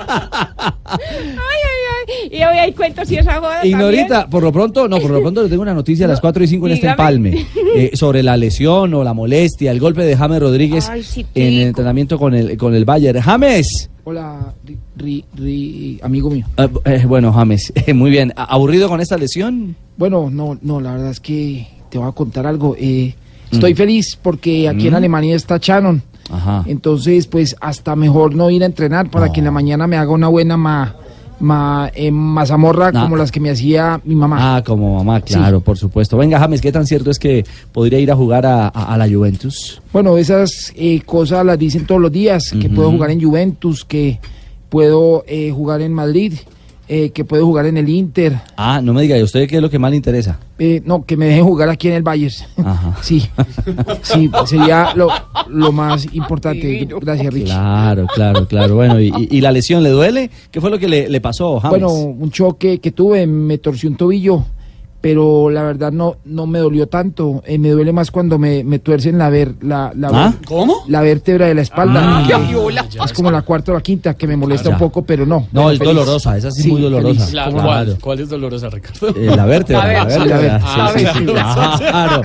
[0.86, 1.85] Ay, ay, ay.
[2.32, 5.41] Y hoy hay cuentos y esa joda Ignorita, por lo pronto, no, por lo pronto
[5.44, 7.02] le tengo una noticia a las 4 y 5 en este dígame.
[7.32, 7.45] empalme.
[7.76, 11.53] eh, sobre la lesión o la molestia, el golpe de James Rodríguez Ay, sí, en
[11.53, 13.19] el entrenamiento con el, con el Bayern.
[13.22, 13.90] James.
[14.03, 16.45] Hola, ri, ri- ri- amigo mío.
[16.57, 18.34] Eh, eh, bueno, James, muy bien.
[18.36, 19.76] ¿A- ¿Aburrido con esta lesión?
[19.98, 22.76] Bueno, no, no, la verdad es que te voy a contar algo.
[22.80, 23.15] Eh,
[23.52, 23.77] estoy Mm.
[23.77, 24.98] feliz porque aquí en Mm.
[24.98, 26.03] Alemania está Shannon.
[26.30, 26.64] Ajá.
[26.68, 30.11] Entonces, pues hasta mejor no ir a entrenar para que en la mañana me haga
[30.11, 30.95] una buena ma,
[31.40, 33.02] ma- eh, mazamorra Ah.
[33.03, 34.57] como las que me hacía mi mamá.
[34.57, 36.18] Ah, como mamá, claro, por supuesto.
[36.18, 39.07] Venga, James, ¿qué tan cierto es que podría ir a jugar a, a- a la
[39.10, 39.82] Juventus?
[39.94, 44.20] Bueno, esas eh, cosas las dicen todos los días, que puedo jugar en Juventus, que
[44.70, 46.34] puedo eh, jugar en Madrid,
[46.88, 48.40] eh, que puedo jugar en el Inter.
[48.57, 50.40] Ah, no me diga, ¿y a usted qué es lo que más le interesa?
[50.60, 52.34] Eh, no, que me dejen jugar aquí en el Bayern.
[52.64, 52.95] Ajá.
[53.02, 53.28] Sí,
[54.03, 55.10] sí, sería lo,
[55.49, 56.88] lo más importante.
[57.02, 57.45] Gracias, Rich.
[57.45, 58.76] Claro, claro, claro.
[58.76, 60.30] Bueno, ¿y, y- y la lesión le duele?
[60.52, 61.72] ¿Qué fue lo que le, le pasó, James?
[61.80, 64.45] Bueno, un choque que tuve, me torció un tobillo,
[65.06, 67.44] pero la verdad no, no me dolió tanto.
[67.45, 70.34] Eh, me duele más cuando me, me tuercen la, ver, la, la, ¿Ah?
[70.48, 70.77] ¿Cómo?
[70.88, 72.02] la vértebra de la espalda.
[72.03, 72.23] Ah.
[72.26, 72.84] Que- hola.
[73.06, 75.48] es como la cuarta o la quinta, que me molesta un poco, pero no.
[75.52, 75.94] No, es feliz.
[75.94, 77.30] dolorosa, esa sí es muy dolorosa.
[77.34, 77.86] La-.
[78.02, 79.10] ¿Cuál es dolorosa, Ricardo?
[79.15, 80.38] Eh, la vértebra, la Sí, vértebra.
[80.40, 80.60] vértebra.
[80.60, 81.26] Sí, Ah, sí, sí, sí, sí.
[81.86, 82.22] claro.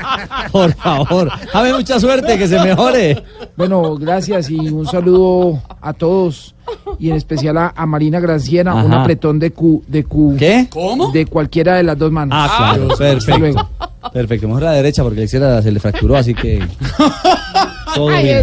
[0.50, 1.30] Por favor.
[1.52, 3.22] James, mucha suerte, que se mejore.
[3.58, 6.54] Bueno, gracias y un saludo a todos
[6.98, 9.02] y en especial a, a Marina Granciera, un Ajá.
[9.02, 10.36] apretón de Q, de Q.
[10.38, 10.66] ¿Qué?
[10.70, 11.10] ¿Cómo?
[11.12, 12.36] De cualquiera de las dos manos.
[12.38, 13.38] Ah, claro, Hasta perfecto.
[13.38, 13.68] luego.
[14.12, 16.58] Perfecto, mejor la derecha porque la izquierda se le fracturó, así que
[17.94, 18.38] todo Ay, bien.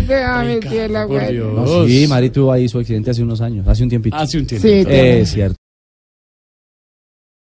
[0.63, 1.31] ese la buena.
[1.31, 4.15] No, sí, Mari tuvo ahí su accidente hace unos años, hace un tiempito.
[4.15, 4.67] Hace un tiempo.
[4.67, 5.55] Sí, Es cierto.